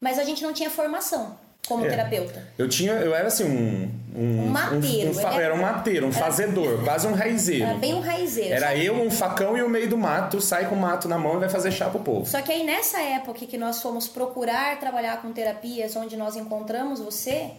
Mas 0.00 0.18
a 0.18 0.24
gente 0.24 0.42
não 0.42 0.52
tinha 0.52 0.68
formação 0.68 1.38
como 1.68 1.86
é. 1.86 1.88
terapeuta? 1.88 2.42
Eu 2.56 2.68
tinha, 2.68 2.92
eu 2.94 3.14
era 3.14 3.28
assim 3.28 3.44
um 3.44 3.97
um, 4.18 4.42
um 4.42 4.48
mateiro. 4.48 5.10
Um, 5.10 5.16
um, 5.16 5.20
era, 5.20 5.42
era 5.42 5.54
um 5.54 5.62
mateiro, 5.62 6.06
um 6.06 6.10
era, 6.10 6.18
fazedor, 6.18 6.82
quase 6.84 7.06
um 7.06 7.14
raizeiro. 7.14 7.64
Era 7.64 7.78
bem 7.78 7.94
um 7.94 8.00
raizeiro. 8.00 8.54
Era 8.54 8.76
eu, 8.76 8.94
um 8.94 9.10
facão 9.10 9.56
e 9.56 9.62
o 9.62 9.68
meio 9.68 9.88
do 9.88 9.96
mato, 9.96 10.40
sai 10.40 10.68
com 10.68 10.74
o 10.74 10.78
mato 10.78 11.08
na 11.08 11.18
mão 11.18 11.36
e 11.36 11.40
vai 11.40 11.48
fazer 11.48 11.70
chá 11.70 11.88
pro 11.88 12.00
povo. 12.00 12.26
Só 12.26 12.42
que 12.42 12.52
aí 12.52 12.64
nessa 12.64 13.00
época 13.00 13.46
que 13.46 13.56
nós 13.56 13.80
fomos 13.80 14.08
procurar 14.08 14.78
trabalhar 14.78 15.22
com 15.22 15.32
terapias, 15.32 15.94
onde 15.96 16.16
nós 16.16 16.36
encontramos 16.36 17.00
você, 17.00 17.50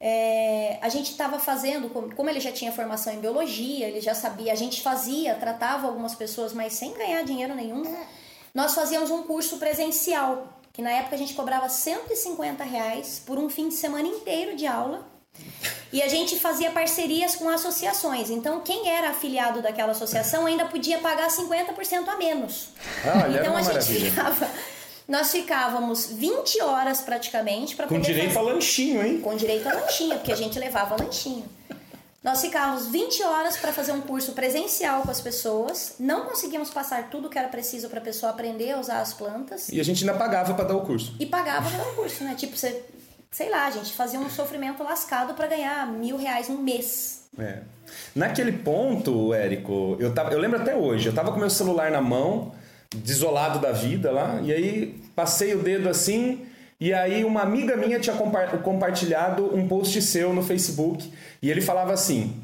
é, 0.00 0.78
a 0.82 0.88
gente 0.88 1.10
estava 1.10 1.38
fazendo, 1.38 1.88
como 1.88 2.28
ele 2.28 2.40
já 2.40 2.52
tinha 2.52 2.70
formação 2.70 3.12
em 3.12 3.20
biologia, 3.20 3.88
ele 3.88 4.00
já 4.00 4.14
sabia, 4.14 4.52
a 4.52 4.56
gente 4.56 4.82
fazia, 4.82 5.34
tratava 5.34 5.86
algumas 5.86 6.14
pessoas, 6.14 6.52
mas 6.52 6.74
sem 6.74 6.92
ganhar 6.92 7.22
dinheiro 7.24 7.54
nenhum. 7.54 7.82
Nós 8.54 8.74
fazíamos 8.74 9.10
um 9.10 9.22
curso 9.22 9.58
presencial 9.58 10.46
que 10.74 10.82
na 10.82 10.90
época 10.90 11.14
a 11.14 11.18
gente 11.18 11.34
cobrava 11.34 11.68
150 11.68 12.64
reais 12.64 13.22
por 13.24 13.38
um 13.38 13.48
fim 13.48 13.68
de 13.68 13.74
semana 13.74 14.08
inteiro 14.08 14.56
de 14.56 14.66
aula. 14.66 15.06
E 15.92 16.02
a 16.02 16.08
gente 16.08 16.38
fazia 16.40 16.70
parcerias 16.72 17.36
com 17.36 17.48
associações. 17.48 18.28
Então, 18.28 18.60
quem 18.60 18.88
era 18.88 19.10
afiliado 19.10 19.62
daquela 19.62 19.92
associação 19.92 20.44
ainda 20.46 20.64
podia 20.64 20.98
pagar 20.98 21.28
50% 21.28 22.08
a 22.08 22.16
menos. 22.16 22.70
Olha, 23.04 23.40
então, 23.40 23.56
a 23.56 23.62
gente 23.62 23.74
maravilha. 23.74 24.10
ficava. 24.10 24.50
Nós 25.06 25.30
ficávamos 25.30 26.06
20 26.06 26.62
horas 26.62 27.00
praticamente 27.02 27.76
para 27.76 27.86
Com 27.86 28.00
direito 28.00 28.32
fazer... 28.32 28.38
a 28.38 28.52
lanchinho, 28.52 29.06
hein? 29.06 29.20
Com 29.20 29.36
direito 29.36 29.68
a 29.68 29.72
lanchinho, 29.72 30.16
porque 30.16 30.32
a 30.32 30.36
gente 30.36 30.58
levava 30.58 30.96
lanchinho. 31.00 31.44
Nós 32.24 32.40
ficávamos 32.40 32.86
20 32.86 33.22
horas 33.22 33.58
para 33.58 33.70
fazer 33.70 33.92
um 33.92 34.00
curso 34.00 34.32
presencial 34.32 35.02
com 35.02 35.10
as 35.10 35.20
pessoas, 35.20 35.96
não 36.00 36.24
conseguíamos 36.24 36.70
passar 36.70 37.10
tudo 37.10 37.28
que 37.28 37.38
era 37.38 37.48
preciso 37.48 37.90
para 37.90 37.98
a 37.98 38.02
pessoa 38.02 38.32
aprender 38.32 38.72
a 38.72 38.80
usar 38.80 39.02
as 39.02 39.12
plantas. 39.12 39.68
E 39.68 39.78
a 39.78 39.84
gente 39.84 40.02
ainda 40.08 40.18
pagava 40.18 40.54
para 40.54 40.64
dar 40.64 40.74
o 40.74 40.80
curso. 40.80 41.14
E 41.20 41.26
pagava 41.26 41.68
para 41.68 41.84
dar 41.84 41.90
o 41.90 41.94
curso, 41.94 42.24
né? 42.24 42.34
Tipo, 42.34 42.56
você, 42.56 42.82
sei 43.34 43.50
lá, 43.50 43.68
gente 43.68 43.92
fazia 43.94 44.20
um 44.20 44.30
sofrimento 44.30 44.84
lascado 44.84 45.34
para 45.34 45.48
ganhar 45.48 45.88
mil 45.88 46.16
reais 46.16 46.48
no 46.48 46.58
mês. 46.58 47.24
É. 47.36 47.58
Naquele 48.14 48.52
ponto, 48.52 49.34
Érico, 49.34 49.96
eu, 49.98 50.14
tava, 50.14 50.32
eu 50.32 50.38
lembro 50.38 50.60
até 50.60 50.76
hoje, 50.76 51.08
eu 51.08 51.12
tava 51.12 51.32
com 51.32 51.40
meu 51.40 51.50
celular 51.50 51.90
na 51.90 52.00
mão, 52.00 52.54
desolado 52.94 53.58
da 53.58 53.72
vida 53.72 54.12
lá, 54.12 54.40
e 54.40 54.52
aí 54.52 55.02
passei 55.16 55.52
o 55.52 55.58
dedo 55.58 55.88
assim 55.88 56.46
e 56.78 56.92
aí 56.92 57.24
uma 57.24 57.40
amiga 57.42 57.76
minha 57.76 57.98
tinha 57.98 58.14
compartilhado 58.62 59.52
um 59.52 59.66
post 59.66 60.00
seu 60.00 60.32
no 60.32 60.42
Facebook 60.42 61.12
e 61.42 61.50
ele 61.50 61.60
falava 61.60 61.92
assim: 61.92 62.40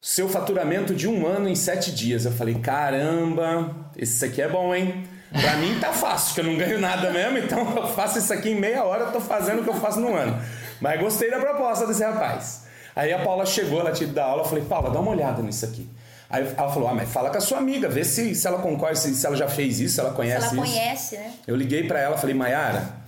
seu 0.00 0.28
faturamento 0.28 0.94
de 0.94 1.08
um 1.08 1.26
ano 1.26 1.48
em 1.48 1.56
sete 1.56 1.90
dias. 1.90 2.24
Eu 2.24 2.32
falei, 2.32 2.54
caramba, 2.56 3.74
esse 3.96 4.24
aqui 4.24 4.40
é 4.40 4.48
bom, 4.48 4.72
hein? 4.72 5.04
Pra 5.40 5.56
mim 5.56 5.78
tá 5.80 5.92
fácil, 5.92 6.34
que 6.34 6.40
eu 6.40 6.44
não 6.44 6.56
ganho 6.56 6.78
nada 6.78 7.10
mesmo, 7.10 7.38
então 7.38 7.74
eu 7.76 7.88
faço 7.88 8.18
isso 8.18 8.32
aqui 8.32 8.50
em 8.50 8.54
meia 8.54 8.84
hora, 8.84 9.04
eu 9.04 9.12
tô 9.12 9.20
fazendo 9.20 9.60
o 9.60 9.64
que 9.64 9.70
eu 9.70 9.74
faço 9.74 9.98
no 9.98 10.14
ano. 10.14 10.40
Mas 10.80 11.00
gostei 11.00 11.30
da 11.30 11.38
proposta 11.38 11.86
desse 11.86 12.04
rapaz. 12.04 12.64
Aí 12.94 13.12
a 13.12 13.18
Paula 13.20 13.46
chegou, 13.46 13.80
ela 13.80 13.92
tinha 13.92 14.08
dar 14.10 14.26
aula, 14.26 14.42
eu 14.42 14.46
falei, 14.48 14.64
Paula, 14.64 14.90
dá 14.90 15.00
uma 15.00 15.10
olhada 15.10 15.40
nisso 15.42 15.64
aqui. 15.64 15.88
Aí 16.28 16.46
ela 16.56 16.70
falou, 16.70 16.88
ah, 16.88 16.94
mas 16.94 17.10
fala 17.10 17.30
com 17.30 17.38
a 17.38 17.40
sua 17.40 17.58
amiga, 17.58 17.88
vê 17.88 18.04
se, 18.04 18.34
se 18.34 18.46
ela 18.46 18.58
concorda, 18.58 18.94
se, 18.96 19.14
se 19.14 19.26
ela 19.26 19.36
já 19.36 19.48
fez 19.48 19.80
isso, 19.80 19.94
se 19.94 20.00
ela 20.00 20.12
conhece 20.12 20.48
se 20.48 20.54
ela 20.54 20.66
isso. 20.66 20.74
conhece, 20.74 21.16
né? 21.16 21.32
Eu 21.46 21.56
liguei 21.56 21.86
para 21.86 22.00
ela, 22.00 22.16
falei, 22.16 22.34
Mayara, 22.34 23.01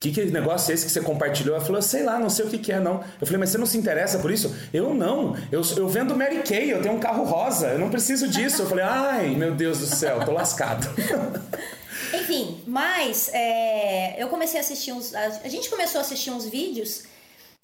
que, 0.00 0.10
que 0.10 0.24
negócio 0.30 0.70
é 0.70 0.74
esse 0.74 0.86
que 0.86 0.90
você 0.90 1.02
compartilhou? 1.02 1.54
Ela 1.54 1.64
falou, 1.64 1.82
sei 1.82 2.02
lá, 2.02 2.18
não 2.18 2.30
sei 2.30 2.46
o 2.46 2.48
que, 2.48 2.56
que 2.56 2.72
é, 2.72 2.80
não. 2.80 3.04
Eu 3.20 3.26
falei, 3.26 3.38
mas 3.38 3.50
você 3.50 3.58
não 3.58 3.66
se 3.66 3.76
interessa 3.76 4.18
por 4.18 4.30
isso? 4.30 4.56
Eu 4.72 4.94
não, 4.94 5.36
eu, 5.52 5.60
eu 5.76 5.88
vendo 5.90 6.16
Mary 6.16 6.42
Kay, 6.42 6.72
eu 6.72 6.80
tenho 6.80 6.94
um 6.94 6.98
carro 6.98 7.22
rosa, 7.22 7.66
eu 7.68 7.78
não 7.78 7.90
preciso 7.90 8.26
disso. 8.26 8.62
Eu 8.62 8.66
falei, 8.66 8.82
ai, 8.82 9.28
meu 9.28 9.54
Deus 9.54 9.78
do 9.78 9.86
céu, 9.86 10.24
tô 10.24 10.32
lascado. 10.32 10.88
Enfim, 12.18 12.62
mas 12.66 13.28
é, 13.34 14.20
eu 14.20 14.28
comecei 14.28 14.58
a 14.58 14.62
assistir 14.62 14.92
uns. 14.92 15.14
A 15.14 15.48
gente 15.48 15.68
começou 15.68 15.98
a 15.98 16.02
assistir 16.02 16.30
uns 16.30 16.46
vídeos 16.46 17.02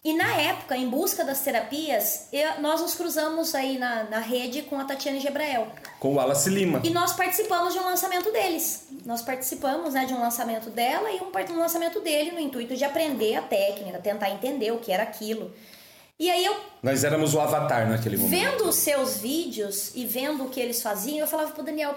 E 0.07 0.15
na 0.15 0.41
época, 0.41 0.77
em 0.77 0.89
busca 0.89 1.25
das 1.25 1.41
terapias, 1.41 2.29
eu, 2.33 2.61
nós 2.61 2.81
nos 2.81 2.95
cruzamos 2.95 3.57
aí 3.57 3.77
na, 3.77 4.05
na 4.05 4.21
rede 4.21 4.63
com 4.63 4.79
a 4.79 4.85
Tatiana 4.85 5.19
Gebrael. 5.19 5.67
Com 5.99 6.13
o 6.13 6.15
Wallace 6.15 6.49
Lima. 6.49 6.81
E 6.85 6.91
nós 6.91 7.13
participamos 7.15 7.73
de 7.73 7.81
um 7.81 7.85
lançamento 7.85 8.31
deles. 8.31 8.87
Nós 9.05 9.21
participamos 9.21 9.95
né, 9.95 10.05
de 10.05 10.15
um 10.15 10.21
lançamento 10.21 10.71
dela 10.71 11.11
e 11.11 11.17
um, 11.17 11.57
um 11.57 11.59
lançamento 11.59 12.01
dele 12.01 12.31
no 12.31 12.39
intuito 12.39 12.77
de 12.77 12.85
aprender 12.85 13.35
a 13.35 13.43
técnica, 13.43 13.99
tentar 13.99 14.31
entender 14.31 14.71
o 14.71 14.79
que 14.79 14.93
era 14.93 15.03
aquilo. 15.03 15.53
E 16.21 16.31
aí 16.31 16.45
eu. 16.45 16.55
Nós 16.81 17.03
éramos 17.03 17.35
o 17.35 17.41
avatar 17.41 17.89
naquele 17.89 18.17
momento. 18.17 18.31
Vendo 18.31 18.69
os 18.69 18.77
seus 18.77 19.17
vídeos 19.17 19.91
e 19.97 20.07
vendo 20.07 20.45
o 20.45 20.49
que 20.49 20.61
eles 20.61 20.81
faziam, 20.81 21.19
eu 21.19 21.27
falava 21.27 21.51
pro 21.51 21.65
Daniel, 21.65 21.97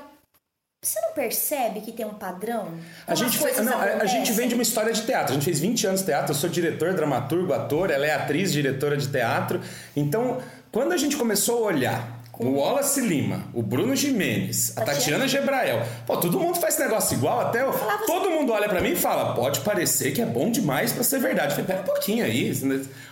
você 0.82 1.02
não 1.02 1.12
percebe 1.12 1.82
que 1.82 1.92
tem 1.92 2.06
um 2.06 2.14
padrão? 2.14 2.70
A 3.06 3.14
gente, 3.14 3.38
não, 3.62 3.82
a, 3.82 4.06
gente 4.06 4.32
vem 4.32 4.48
de 4.48 4.54
uma 4.54 4.64
história 4.64 4.94
de 4.94 5.02
teatro. 5.02 5.32
A 5.32 5.34
gente 5.34 5.44
fez 5.44 5.60
20 5.60 5.88
anos 5.88 6.00
de 6.00 6.06
teatro. 6.06 6.32
Eu 6.32 6.36
sou 6.36 6.50
diretor, 6.50 6.94
dramaturgo, 6.94 7.52
ator. 7.52 7.92
Ela 7.92 8.06
é 8.06 8.14
atriz, 8.14 8.54
diretora 8.54 8.96
de 8.96 9.06
teatro. 9.10 9.60
Então, 9.94 10.42
quando 10.72 10.94
a 10.94 10.98
gente 10.98 11.18
começou 11.18 11.58
a 11.58 11.68
olhar 11.68 12.19
o 12.39 12.55
Wallace 12.58 13.01
Lima, 13.01 13.43
o 13.53 13.62
Bruno 13.62 13.93
Jimenez, 13.93 14.72
a 14.77 14.81
Tatiana 14.81 15.27
Gebrael. 15.27 15.86
Pô, 16.08 16.15
todo 16.15 16.39
mundo 16.39 16.58
faz 16.58 16.79
negócio 16.79 17.17
igual, 17.17 17.41
até 17.41 17.62
eu, 17.62 17.74
todo 18.08 18.27
assim. 18.27 18.34
mundo 18.34 18.53
olha 18.53 18.69
para 18.69 18.79
mim 18.79 18.93
e 18.93 18.96
fala: 18.96 19.36
pode 19.36 19.60
parecer 19.60 20.13
que 20.13 20.22
é 20.22 20.25
bom 20.25 20.50
demais 20.50 20.93
para 20.93 21.03
ser 21.03 21.19
verdade. 21.19 21.48
Eu 21.48 21.51
falei, 21.51 21.65
pera 21.65 21.81
um 21.81 21.84
pouquinho 21.84 22.24
aí. 22.24 22.50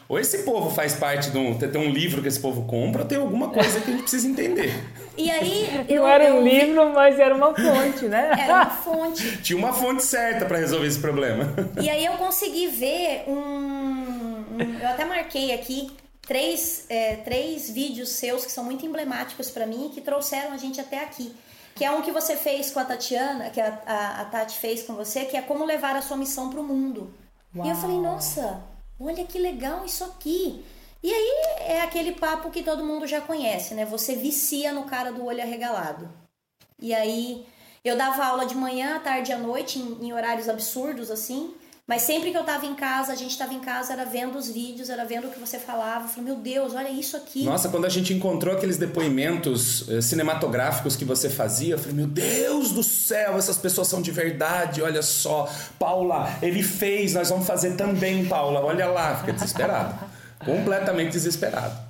Ou 0.07 0.17
esse 0.17 0.39
povo 0.43 0.73
faz 0.73 0.93
parte 0.93 1.29
de 1.29 1.37
um, 1.37 1.53
tem 1.57 1.81
um 1.81 1.91
livro 1.91 2.21
que 2.21 2.29
esse 2.29 2.39
povo 2.39 2.63
compra, 2.63 3.01
ou 3.01 3.07
tem 3.07 3.17
alguma 3.17 3.49
coisa 3.49 3.81
que 3.81 3.89
a 3.89 3.93
gente 3.93 4.03
precisa 4.03 4.25
entender. 4.29 4.73
E 5.17 5.29
aí. 5.29 5.67
Eu, 5.89 6.03
Não 6.03 6.07
era 6.07 6.33
um 6.33 6.41
livro, 6.41 6.93
mas 6.93 7.19
era 7.19 7.35
uma 7.35 7.53
fonte, 7.53 8.05
né? 8.05 8.31
Era 8.39 8.53
uma 8.53 8.69
fonte. 8.69 9.37
Tinha 9.43 9.59
uma 9.59 9.73
fonte 9.73 10.05
certa 10.05 10.45
para 10.45 10.57
resolver 10.57 10.87
esse 10.87 10.99
problema. 10.99 11.53
E 11.81 11.89
aí 11.89 12.05
eu 12.05 12.13
consegui 12.13 12.67
ver 12.67 13.23
um, 13.27 13.33
um 13.33 14.77
eu 14.79 14.87
até 14.87 15.03
marquei 15.03 15.53
aqui 15.53 15.91
três, 16.27 16.85
é, 16.89 17.15
três 17.17 17.69
vídeos 17.69 18.09
seus 18.09 18.45
que 18.45 18.51
são 18.51 18.63
muito 18.63 18.85
emblemáticos 18.85 19.49
para 19.49 19.65
mim 19.65 19.89
que 19.93 20.01
trouxeram 20.01 20.51
a 20.51 20.57
gente 20.57 20.79
até 20.79 20.99
aqui. 20.99 21.33
Que 21.73 21.85
é 21.85 21.91
um 21.91 22.01
que 22.01 22.11
você 22.11 22.35
fez 22.35 22.71
com 22.71 22.79
a 22.79 22.85
Tatiana, 22.85 23.49
que 23.49 23.61
a, 23.61 23.81
a, 23.85 24.21
a 24.21 24.25
Tati 24.25 24.57
fez 24.57 24.83
com 24.83 24.93
você, 24.93 25.25
que 25.25 25.37
é 25.37 25.41
como 25.41 25.63
levar 25.63 25.95
a 25.95 26.01
sua 26.01 26.17
missão 26.17 26.49
para 26.49 26.59
o 26.59 26.63
mundo. 26.63 27.13
Uau. 27.55 27.65
E 27.65 27.69
eu 27.69 27.75
falei, 27.75 27.97
nossa, 27.97 28.61
olha 28.99 29.23
que 29.25 29.37
legal 29.37 29.85
isso 29.85 30.03
aqui. 30.03 30.65
E 31.03 31.13
aí 31.13 31.31
é 31.59 31.81
aquele 31.81 32.13
papo 32.13 32.49
que 32.49 32.63
todo 32.63 32.83
mundo 32.83 33.05
já 33.05 33.21
conhece, 33.21 33.75
né? 33.75 33.85
Você 33.85 34.15
vicia 34.15 34.73
no 34.73 34.85
cara 34.85 35.11
do 35.11 35.23
olho 35.23 35.41
arregalado. 35.41 36.09
E 36.81 36.95
aí 36.95 37.45
eu 37.85 37.95
dava 37.95 38.25
aula 38.25 38.47
de 38.47 38.55
manhã, 38.55 38.99
tarde 38.99 39.31
e 39.31 39.33
à 39.33 39.37
noite, 39.37 39.77
em, 39.77 40.07
em 40.07 40.13
horários 40.13 40.49
absurdos, 40.49 41.11
assim. 41.11 41.53
Mas 41.87 42.01
sempre 42.01 42.31
que 42.31 42.37
eu 42.37 42.43
tava 42.43 42.65
em 42.65 42.75
casa, 42.75 43.13
a 43.13 43.15
gente 43.15 43.37
tava 43.37 43.53
em 43.53 43.61
casa, 43.61 43.93
era 43.93 44.03
vendo 44.03 44.37
os 44.37 44.51
vídeos, 44.51 44.89
era 44.89 45.05
vendo 45.05 45.27
o 45.27 45.31
que 45.31 45.39
você 45.39 45.57
falava. 45.57 46.03
Eu 46.03 46.09
falei, 46.09 46.25
meu 46.25 46.35
Deus, 46.35 46.75
olha 46.75 46.89
isso 46.89 47.15
aqui. 47.15 47.45
Nossa, 47.45 47.69
quando 47.69 47.85
a 47.85 47.89
gente 47.89 48.13
encontrou 48.13 48.53
aqueles 48.53 48.77
depoimentos 48.77 49.87
eh, 49.87 50.01
cinematográficos 50.01 50.97
que 50.97 51.05
você 51.05 51.29
fazia, 51.29 51.75
eu 51.75 51.79
falei, 51.79 51.95
meu 51.95 52.07
Deus 52.07 52.73
do 52.73 52.83
céu, 52.83 53.37
essas 53.37 53.57
pessoas 53.57 53.87
são 53.87 54.01
de 54.01 54.11
verdade, 54.11 54.81
olha 54.81 55.01
só. 55.01 55.49
Paula, 55.79 56.37
ele 56.41 56.61
fez, 56.61 57.13
nós 57.13 57.29
vamos 57.29 57.47
fazer 57.47 57.77
também, 57.77 58.25
Paula, 58.25 58.59
olha 58.59 58.87
lá. 58.87 59.15
Fiquei 59.15 59.33
desesperado. 59.33 59.97
completamente 60.43 61.11
desesperado. 61.11 61.86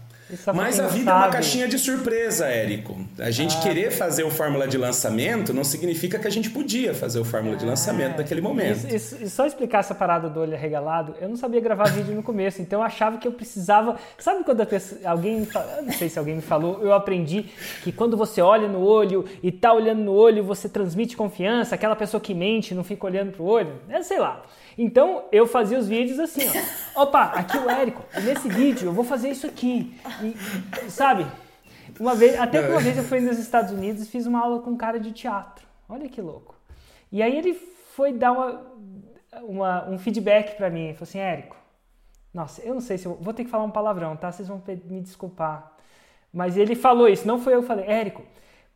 Mas 0.53 0.79
a 0.79 0.87
vida 0.87 1.05
sabe. 1.05 1.09
é 1.09 1.25
uma 1.25 1.29
caixinha 1.29 1.67
de 1.67 1.79
surpresa, 1.79 2.47
Érico. 2.47 2.97
A 3.17 3.31
gente 3.31 3.55
ah, 3.57 3.61
querer 3.61 3.91
fazer 3.91 4.23
o 4.23 4.29
fórmula 4.29 4.67
de 4.67 4.77
lançamento 4.77 5.53
não 5.53 5.63
significa 5.63 6.19
que 6.19 6.27
a 6.27 6.31
gente 6.31 6.49
podia 6.49 6.93
fazer 6.93 7.19
o 7.19 7.25
fórmula 7.25 7.55
de 7.55 7.65
lançamento 7.65 8.15
é. 8.15 8.17
naquele 8.17 8.41
momento. 8.41 8.87
E, 8.87 8.99
só 9.29 9.45
explicar 9.45 9.79
essa 9.79 9.95
parada 9.95 10.29
do 10.29 10.39
olho 10.39 10.53
arregalado, 10.53 11.15
eu 11.21 11.29
não 11.29 11.37
sabia 11.37 11.61
gravar 11.61 11.85
vídeo 11.85 12.13
no 12.13 12.21
começo, 12.21 12.61
então 12.61 12.79
eu 12.79 12.85
achava 12.85 13.17
que 13.17 13.27
eu 13.27 13.31
precisava. 13.31 13.95
Sabe 14.17 14.43
quando 14.43 14.65
pessoa, 14.65 14.99
alguém 15.05 15.45
fala, 15.45 15.81
não 15.81 15.93
sei 15.93 16.09
se 16.09 16.19
alguém 16.19 16.35
me 16.35 16.41
falou, 16.41 16.81
eu 16.81 16.93
aprendi 16.93 17.45
que 17.83 17.91
quando 17.91 18.17
você 18.17 18.41
olha 18.41 18.67
no 18.67 18.81
olho 18.81 19.25
e 19.41 19.51
tá 19.51 19.73
olhando 19.73 20.01
no 20.01 20.13
olho, 20.13 20.43
você 20.43 20.67
transmite 20.67 21.15
confiança, 21.15 21.75
aquela 21.75 21.95
pessoa 21.95 22.19
que 22.19 22.33
mente 22.33 22.75
não 22.75 22.83
fica 22.83 23.05
olhando 23.05 23.31
pro 23.31 23.45
olho. 23.45 23.79
É, 23.89 24.01
sei 24.03 24.19
lá. 24.19 24.43
Então 24.77 25.25
eu 25.31 25.47
fazia 25.47 25.79
os 25.79 25.87
vídeos 25.87 26.19
assim, 26.19 26.41
ó. 26.95 27.01
Opa, 27.03 27.23
aqui 27.23 27.57
o 27.57 27.69
Érico. 27.69 28.03
Nesse 28.21 28.47
vídeo 28.47 28.89
eu 28.89 28.93
vou 28.93 29.03
fazer 29.03 29.29
isso 29.29 29.47
aqui. 29.47 29.99
E, 30.21 30.91
sabe? 30.91 31.25
Uma 31.99 32.13
vez, 32.13 32.39
até 32.39 32.61
que 32.61 32.69
uma 32.69 32.79
vez 32.79 32.95
eu 32.95 33.03
fui 33.03 33.19
nos 33.19 33.39
Estados 33.39 33.71
Unidos 33.71 34.03
e 34.03 34.09
fiz 34.09 34.27
uma 34.27 34.39
aula 34.39 34.61
com 34.61 34.71
um 34.71 34.77
cara 34.77 34.99
de 34.99 35.11
teatro. 35.11 35.65
Olha 35.89 36.07
que 36.07 36.21
louco. 36.21 36.55
E 37.11 37.23
aí 37.23 37.35
ele 37.35 37.53
foi 37.95 38.13
dar 38.13 38.31
uma, 38.31 38.61
uma 39.41 39.89
um 39.89 39.97
feedback 39.97 40.55
para 40.55 40.69
mim. 40.69 40.85
Ele 40.85 40.93
falou 40.93 41.09
assim, 41.09 41.19
Érico, 41.19 41.55
nossa, 42.33 42.61
eu 42.61 42.73
não 42.73 42.81
sei 42.81 42.99
se 42.99 43.07
eu 43.07 43.15
vou 43.15 43.33
ter 43.33 43.43
que 43.43 43.49
falar 43.49 43.63
um 43.63 43.71
palavrão, 43.71 44.15
tá? 44.15 44.31
Vocês 44.31 44.47
vão 44.47 44.61
me 44.85 45.01
desculpar. 45.01 45.71
Mas 46.31 46.55
ele 46.55 46.75
falou 46.75 47.07
isso, 47.07 47.27
não 47.27 47.39
foi 47.39 47.55
eu 47.55 47.61
que 47.61 47.67
falei. 47.67 47.85
Érico, 47.85 48.23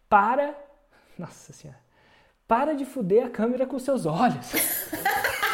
para. 0.10 0.56
Nossa 1.18 1.54
senhora. 1.54 1.80
Para 2.48 2.74
de 2.74 2.86
fuder 2.86 3.28
a 3.28 3.30
câmera 3.30 3.68
com 3.68 3.78
seus 3.78 4.06
olhos. 4.06 4.52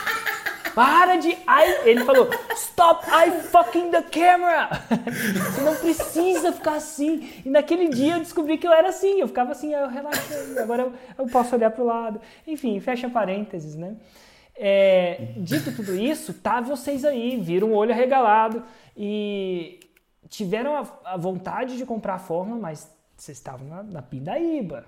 Para 0.77 1.15
de. 1.15 1.29
I... 1.29 1.89
Ele 1.89 2.05
falou: 2.05 2.29
Stop 2.51 3.03
I 3.09 3.31
fucking 3.31 3.89
the 3.89 4.03
camera! 4.03 4.69
Você 5.49 5.61
não 5.61 5.75
precisa 5.75 6.51
ficar 6.51 6.75
assim. 6.75 7.27
E 7.43 7.49
naquele 7.49 7.89
dia 7.89 8.13
eu 8.13 8.19
descobri 8.19 8.59
que 8.59 8.67
eu 8.67 8.71
era 8.71 8.89
assim. 8.89 9.19
Eu 9.19 9.27
ficava 9.27 9.53
assim, 9.53 9.73
eu 9.73 9.87
relaxei, 9.87 10.59
agora 10.59 10.83
eu, 10.83 10.93
eu 11.17 11.25
posso 11.25 11.55
olhar 11.55 11.71
para 11.71 11.83
o 11.83 11.87
lado. 11.87 12.21
Enfim, 12.45 12.79
fecha 12.79 13.09
parênteses, 13.09 13.75
né? 13.75 13.95
É, 14.55 15.29
dito 15.37 15.75
tudo 15.75 15.95
isso, 15.95 16.31
tá 16.31 16.61
vocês 16.61 17.03
aí, 17.03 17.37
viram 17.37 17.69
o 17.69 17.75
olho 17.75 17.91
arregalado 17.91 18.63
e 18.95 19.79
tiveram 20.29 20.75
a, 20.75 21.13
a 21.13 21.17
vontade 21.17 21.75
de 21.75 21.87
comprar 21.87 22.15
a 22.15 22.19
forma, 22.19 22.55
mas 22.55 22.87
vocês 23.15 23.39
estavam 23.39 23.67
na, 23.67 23.81
na 23.81 24.01
pindaíba. 24.03 24.85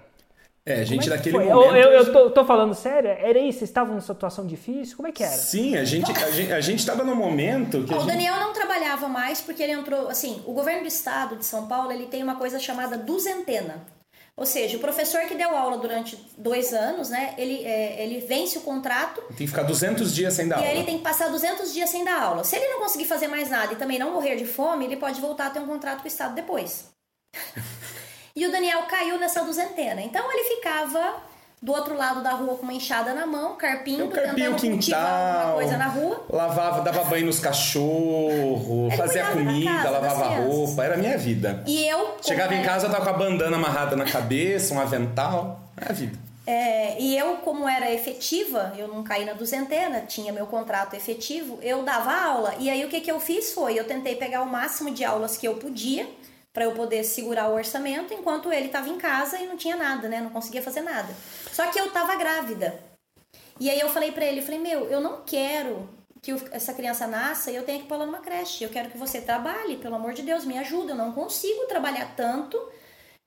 É, 0.70 0.82
a 0.82 0.86
gente 0.86 1.08
é 1.08 1.10
naquele 1.10 1.38
momento. 1.38 1.76
Eu, 1.76 1.76
eu, 1.76 1.92
eu 1.92 2.14
tô, 2.14 2.30
tô, 2.30 2.46
falando 2.46 2.76
sério? 2.76 3.10
Era 3.10 3.40
isso? 3.40 3.60
Vocês 3.60 3.70
estavam 3.70 3.94
numa 3.94 4.02
situação 4.02 4.46
difícil? 4.46 4.96
Como 4.96 5.08
é 5.08 5.12
que 5.12 5.24
era? 5.24 5.36
Sim, 5.36 5.76
a 5.76 5.84
gente 5.84 6.12
a 6.12 6.32
gente, 6.32 6.54
a 6.54 6.62
gente 6.62 6.88
num 7.04 7.16
momento 7.16 7.84
que. 7.84 7.94
o 7.94 8.00
gente... 8.00 8.08
Daniel 8.08 8.36
não 8.36 8.54
trabalhava 8.54 9.08
mais 9.08 9.42
porque 9.42 9.64
ele 9.64 9.72
entrou. 9.72 10.10
Assim, 10.10 10.42
o 10.46 10.54
governo 10.54 10.82
do 10.82 10.88
estado 10.88 11.36
de 11.36 11.46
São 11.46 11.68
Paulo 11.68 11.92
ele 11.92 12.06
tem 12.06 12.22
uma 12.22 12.36
coisa 12.36 12.60
chamada 12.60 12.98
duzentena. 12.98 13.84
Ou 14.38 14.46
seja, 14.46 14.78
o 14.78 14.80
professor 14.80 15.20
que 15.24 15.36
deu 15.36 15.54
aula 15.54 15.78
durante 15.80 16.18
dois 16.38 16.74
anos, 16.74 17.10
né, 17.10 17.34
ele, 17.38 17.62
é, 17.66 18.02
ele 18.02 18.26
vence 18.26 18.58
o 18.58 18.62
contrato. 18.62 19.22
Tem 19.36 19.46
que 19.46 19.48
ficar 19.48 19.64
200 19.64 20.16
dias 20.16 20.34
sem 20.34 20.48
dar 20.48 20.56
e 20.56 20.60
aula. 20.60 20.68
E 20.68 20.72
aí 20.72 20.78
ele 20.78 20.86
tem 20.86 20.98
que 20.98 21.04
passar 21.04 21.28
200 21.28 21.74
dias 21.74 21.90
sem 21.90 22.06
dar 22.06 22.22
aula. 22.22 22.46
Se 22.46 22.56
ele 22.56 22.70
não 22.70 22.80
conseguir 22.80 23.04
fazer 23.04 23.28
mais 23.28 23.50
nada 23.50 23.74
e 23.74 23.76
também 23.76 24.00
não 24.00 24.14
morrer 24.14 24.38
de 24.38 24.46
fome, 24.46 24.86
ele 24.86 24.96
pode 24.96 25.20
voltar 25.20 25.48
a 25.48 25.50
ter 25.50 25.60
um 25.60 25.68
contrato 25.68 26.00
com 26.00 26.06
o 26.06 26.08
Estado 26.08 26.36
depois. 26.36 26.86
E 28.36 28.46
o 28.46 28.52
Daniel 28.52 28.84
caiu 28.84 29.18
nessa 29.18 29.44
duzentena. 29.44 30.02
Então 30.02 30.32
ele 30.32 30.56
ficava 30.56 31.30
do 31.62 31.74
outro 31.74 31.96
lado 31.96 32.24
da 32.24 32.32
rua 32.32 32.56
com 32.56 32.64
uma 32.64 32.74
enxada 32.74 33.14
na 33.14 33.26
mão, 33.26 33.56
carpindo, 33.56 34.06
um 34.06 34.10
carpinho, 34.10 34.56
tentando 34.56 34.80
quintal, 34.80 35.38
alguma 35.38 35.54
coisa 35.56 35.78
na 35.78 35.88
rua. 35.88 36.26
Lavava, 36.30 36.82
dava 36.82 37.04
banho 37.04 37.26
nos 37.26 37.40
cachorros, 37.40 38.96
fazia 38.96 39.26
comida, 39.26 39.70
casa, 39.70 39.90
lavava 39.90 40.26
roupa, 40.42 40.86
era 40.86 40.96
a 40.96 40.98
minha 40.98 41.18
vida. 41.18 41.62
E 41.68 41.86
eu... 41.86 42.18
Chegava 42.22 42.56
em 42.56 42.64
casa, 42.64 42.88
eu 42.88 42.92
tava 42.92 43.04
com 43.04 43.10
a 43.10 43.14
bandana 43.14 43.58
amarrada 43.58 43.96
na 43.96 44.06
cabeça, 44.06 44.74
um 44.74 44.80
avental, 44.80 45.60
é 45.76 45.90
a 45.90 45.94
vida. 45.94 46.18
É, 46.48 47.00
e 47.00 47.16
eu, 47.16 47.36
como 47.38 47.70
era 47.70 47.92
efetiva, 47.92 48.74
eu 48.76 48.88
não 48.88 49.04
caí 49.04 49.24
na 49.24 49.34
duzentena, 49.34 50.02
tinha 50.02 50.34
meu 50.34 50.48
contrato 50.48 50.96
efetivo, 50.96 51.60
eu 51.62 51.84
dava 51.84 52.12
aula. 52.12 52.56
E 52.58 52.70
aí 52.72 52.84
o 52.84 52.90
que, 52.90 53.02
que 53.02 53.12
eu 53.12 53.20
fiz 53.20 53.54
foi, 53.54 53.78
eu 53.78 53.84
tentei 53.84 54.16
pegar 54.16 54.42
o 54.42 54.48
máximo 54.48 54.90
de 54.92 55.06
aulas 55.06 55.38
que 55.38 55.48
eu 55.48 55.56
podia, 55.58 56.10
para 56.54 56.66
eu 56.66 56.74
poder 56.74 57.04
segurar 57.04 57.50
o 57.50 57.56
orçamento, 57.56 58.14
enquanto 58.14 58.52
ele 58.52 58.68
estava 58.68 58.90
em 58.90 58.98
casa 58.98 59.38
e 59.40 59.48
não 59.48 59.56
tinha 59.56 59.76
nada, 59.76 60.08
né? 60.08 60.20
Não 60.20 60.32
conseguia 60.32 60.62
fazer 60.62 60.82
nada. 60.82 61.14
Só 61.52 61.68
que 61.68 61.80
eu 61.80 61.88
estava 61.88 62.16
grávida. 62.16 62.80
E 63.60 63.70
aí 63.70 63.80
eu 63.80 63.90
falei 63.90 64.12
para 64.12 64.26
ele, 64.26 64.42
falei: 64.42 64.60
"Meu, 64.60 64.90
eu 64.90 65.00
não 65.00 65.24
quero 65.26 65.88
que 66.22 66.32
essa 66.52 66.74
criança 66.74 67.08
nasça 67.08 67.52
e 67.52 67.56
eu 67.56 67.64
tenha 67.64 67.80
que 67.80 67.88
pôr 67.88 67.98
numa 67.98 68.20
creche. 68.20 68.64
Eu 68.64 68.70
quero 68.70 68.90
que 68.90 68.98
você 68.98 69.22
trabalhe, 69.22 69.78
pelo 69.78 69.96
amor 69.96 70.14
de 70.14 70.22
Deus, 70.22 70.46
me 70.46 70.58
ajuda. 70.58 70.92
Eu 70.92 70.98
não 70.98 71.12
consigo 71.12 71.66
trabalhar 71.66 72.14
tanto 72.16 72.58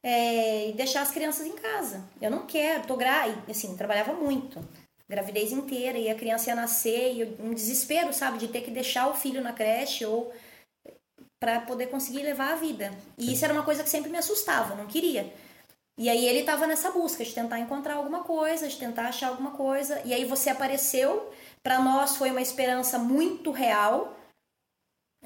é, 0.03 0.69
e 0.69 0.73
deixar 0.73 1.03
as 1.03 1.11
crianças 1.11 1.47
em 1.47 1.53
casa. 1.53 2.05
Eu 2.21 2.31
não 2.31 2.47
quero, 2.47 2.87
tô 2.87 2.97
grávida, 2.97 3.51
assim, 3.51 3.77
trabalhava 3.77 4.13
muito. 4.13 4.61
Gravidez 5.09 5.53
inteira 5.53 5.99
e 5.99 6.11
a 6.11 6.15
criança 6.15 6.51
ia 6.51 6.57
nascer 6.57 7.15
e 7.15 7.25
um 7.41 7.53
desespero, 7.53 8.13
sabe, 8.13 8.39
de 8.39 8.49
ter 8.49 8.63
que 8.63 8.71
deixar 8.71 9.09
o 9.09 9.15
filho 9.15 9.43
na 9.43 9.53
creche 9.53 10.05
ou 10.05 10.33
para 11.43 11.61
poder 11.63 11.89
conseguir 11.89 12.23
levar 12.23 12.53
a 12.53 12.55
vida. 12.55 12.93
E 13.19 13.33
isso 13.33 13.45
era 13.45 13.53
uma 13.53 13.65
coisa 13.65 13.83
que 13.83 13.91
sempre 13.91 14.13
me 14.13 14.19
assustava, 14.19 14.77
não 14.77 14.87
queria. 14.87 15.35
E 15.99 16.09
aí 16.09 16.25
ele 16.25 16.39
estava 16.39 16.69
nessa 16.69 16.93
busca 16.93 17.25
de 17.25 17.35
tentar 17.35 17.59
encontrar 17.59 17.95
alguma 17.95 18.23
coisa, 18.23 18.69
de 18.69 18.79
tentar 18.79 19.07
achar 19.09 19.31
alguma 19.31 19.51
coisa. 19.51 20.01
E 20.05 20.15
aí 20.15 20.25
você 20.25 20.51
apareceu, 20.51 21.33
para 21.61 21.81
nós 21.81 22.17
foi 22.17 22.31
uma 22.31 22.41
esperança 22.41 22.97
muito 22.97 23.51
real, 23.51 24.17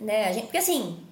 né? 0.01 0.33
Gente, 0.33 0.45
porque 0.45 0.57
assim, 0.57 1.07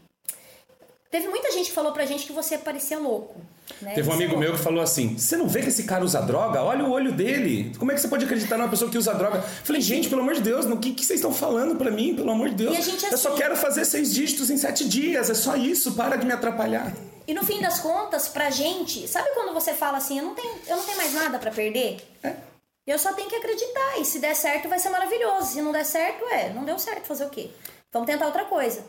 Teve 1.14 1.28
muita 1.28 1.52
gente 1.52 1.66
que 1.66 1.72
falou 1.72 1.92
pra 1.92 2.06
gente 2.06 2.26
que 2.26 2.32
você 2.32 2.58
parecia 2.58 2.98
louco. 2.98 3.40
Né? 3.80 3.94
Teve 3.94 4.08
um 4.08 4.12
amigo 4.12 4.36
meu 4.36 4.52
que 4.52 4.58
falou 4.58 4.82
assim: 4.82 5.16
Você 5.16 5.36
não 5.36 5.48
vê 5.48 5.62
que 5.62 5.68
esse 5.68 5.84
cara 5.84 6.04
usa 6.04 6.20
droga? 6.20 6.62
Olha 6.62 6.84
o 6.84 6.90
olho 6.90 7.12
dele. 7.12 7.72
Como 7.78 7.90
é 7.90 7.94
que 7.94 8.00
você 8.00 8.08
pode 8.08 8.24
acreditar 8.24 8.56
numa 8.58 8.68
pessoa 8.68 8.90
que 8.90 8.98
usa 8.98 9.14
droga? 9.14 9.40
Falei, 9.42 9.80
gente, 9.80 10.08
pelo 10.08 10.20
amor 10.20 10.34
de 10.34 10.42
Deus, 10.42 10.66
no 10.66 10.78
que, 10.78 10.92
que 10.92 11.04
vocês 11.04 11.18
estão 11.18 11.32
falando 11.32 11.76
pra 11.76 11.90
mim? 11.90 12.14
Pelo 12.14 12.30
amor 12.30 12.50
de 12.50 12.56
Deus. 12.56 12.76
Assim... 12.76 13.06
Eu 13.10 13.18
só 13.18 13.28
assim 13.30 13.38
quero 13.38 13.56
fazer 13.56 13.84
seis 13.84 14.14
dígitos 14.14 14.50
em 14.50 14.56
sete 14.56 14.88
dias. 14.88 15.30
É 15.30 15.34
só 15.34 15.56
isso. 15.56 15.92
Para 15.92 16.16
de 16.16 16.26
me 16.26 16.32
atrapalhar. 16.32 16.92
E 17.26 17.32
no 17.32 17.42
fim 17.42 17.60
das 17.60 17.80
contas, 17.80 18.28
pra 18.28 18.50
gente, 18.50 19.08
sabe 19.08 19.30
quando 19.30 19.54
você 19.54 19.72
fala 19.72 19.96
assim, 19.96 20.18
eu 20.18 20.24
não 20.24 20.34
tenho, 20.34 20.54
eu 20.68 20.76
não 20.76 20.84
tenho 20.84 20.98
mais 20.98 21.14
nada 21.14 21.38
para 21.38 21.50
perder? 21.50 21.96
É. 22.22 22.34
Eu 22.86 22.98
só 22.98 23.14
tenho 23.14 23.30
que 23.30 23.36
acreditar. 23.36 23.98
E 23.98 24.04
se 24.04 24.18
der 24.18 24.36
certo, 24.36 24.68
vai 24.68 24.78
ser 24.78 24.90
maravilhoso. 24.90 25.52
Se 25.52 25.62
não 25.62 25.72
der 25.72 25.86
certo, 25.86 26.22
é, 26.26 26.50
não 26.50 26.64
deu 26.64 26.78
certo 26.78 27.06
fazer 27.06 27.24
o 27.24 27.30
quê? 27.30 27.50
Vamos 27.90 28.06
tentar 28.06 28.26
outra 28.26 28.44
coisa. 28.44 28.84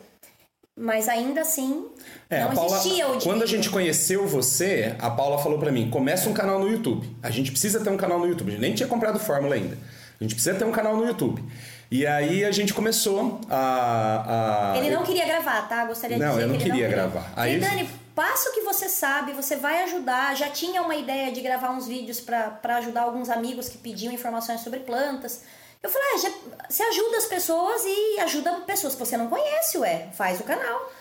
Mas 0.76 1.08
ainda 1.08 1.40
assim, 1.40 1.86
é, 2.28 2.44
não 2.44 2.54
Paula, 2.54 2.76
existia 2.76 3.06
o 3.06 3.16
dinheiro. 3.16 3.24
Quando 3.24 3.42
a 3.42 3.46
gente 3.46 3.70
conheceu 3.70 4.26
você, 4.26 4.94
a 4.98 5.08
Paula 5.08 5.38
falou 5.38 5.58
para 5.58 5.72
mim: 5.72 5.88
começa 5.88 6.28
um 6.28 6.34
canal 6.34 6.58
no 6.58 6.68
YouTube. 6.70 7.08
A 7.22 7.30
gente 7.30 7.50
precisa 7.50 7.82
ter 7.82 7.88
um 7.88 7.96
canal 7.96 8.18
no 8.18 8.26
YouTube. 8.26 8.48
A 8.48 8.50
gente 8.52 8.60
nem 8.60 8.74
tinha 8.74 8.86
comprado 8.86 9.18
Fórmula 9.18 9.54
ainda. 9.54 9.78
A 10.20 10.24
gente 10.24 10.34
precisa 10.34 10.54
ter 10.54 10.64
um 10.64 10.72
canal 10.72 10.94
no 10.94 11.06
YouTube. 11.06 11.42
E 11.90 12.06
aí 12.06 12.44
a 12.44 12.50
gente 12.50 12.74
começou 12.74 13.40
a. 13.48 14.72
a... 14.74 14.78
Ele 14.78 14.90
não 14.90 15.02
queria 15.02 15.24
gravar, 15.24 15.66
tá? 15.66 15.86
Gostaria 15.86 16.18
de 16.18 16.22
não, 16.22 16.32
dizer. 16.32 16.42
Eu 16.42 16.48
não 16.48 16.58
que 16.58 16.64
queria 16.64 16.88
não 16.88 16.90
queria 16.90 17.10
gravar. 17.10 17.32
Aí... 17.34 17.58
Dani, 17.58 17.88
passa 18.14 18.50
o 18.50 18.52
que 18.52 18.60
você 18.60 18.88
sabe, 18.88 19.32
você 19.32 19.56
vai 19.56 19.82
ajudar. 19.84 20.36
Já 20.36 20.50
tinha 20.50 20.82
uma 20.82 20.96
ideia 20.96 21.32
de 21.32 21.40
gravar 21.40 21.70
uns 21.70 21.86
vídeos 21.86 22.20
para 22.20 22.76
ajudar 22.76 23.02
alguns 23.02 23.30
amigos 23.30 23.68
que 23.68 23.78
pediam 23.78 24.12
informações 24.12 24.60
sobre 24.60 24.80
plantas. 24.80 25.42
Eu 25.86 25.90
falei, 25.90 26.08
ah, 26.14 26.18
já, 26.18 26.30
você 26.68 26.82
ajuda 26.82 27.16
as 27.16 27.26
pessoas 27.26 27.82
e 27.84 28.18
ajuda 28.18 28.50
pessoas 28.66 28.94
que 28.94 28.98
você 28.98 29.16
não 29.16 29.28
conhece, 29.28 29.78
ué, 29.78 30.08
faz 30.14 30.40
o 30.40 30.42
canal. 30.42 30.92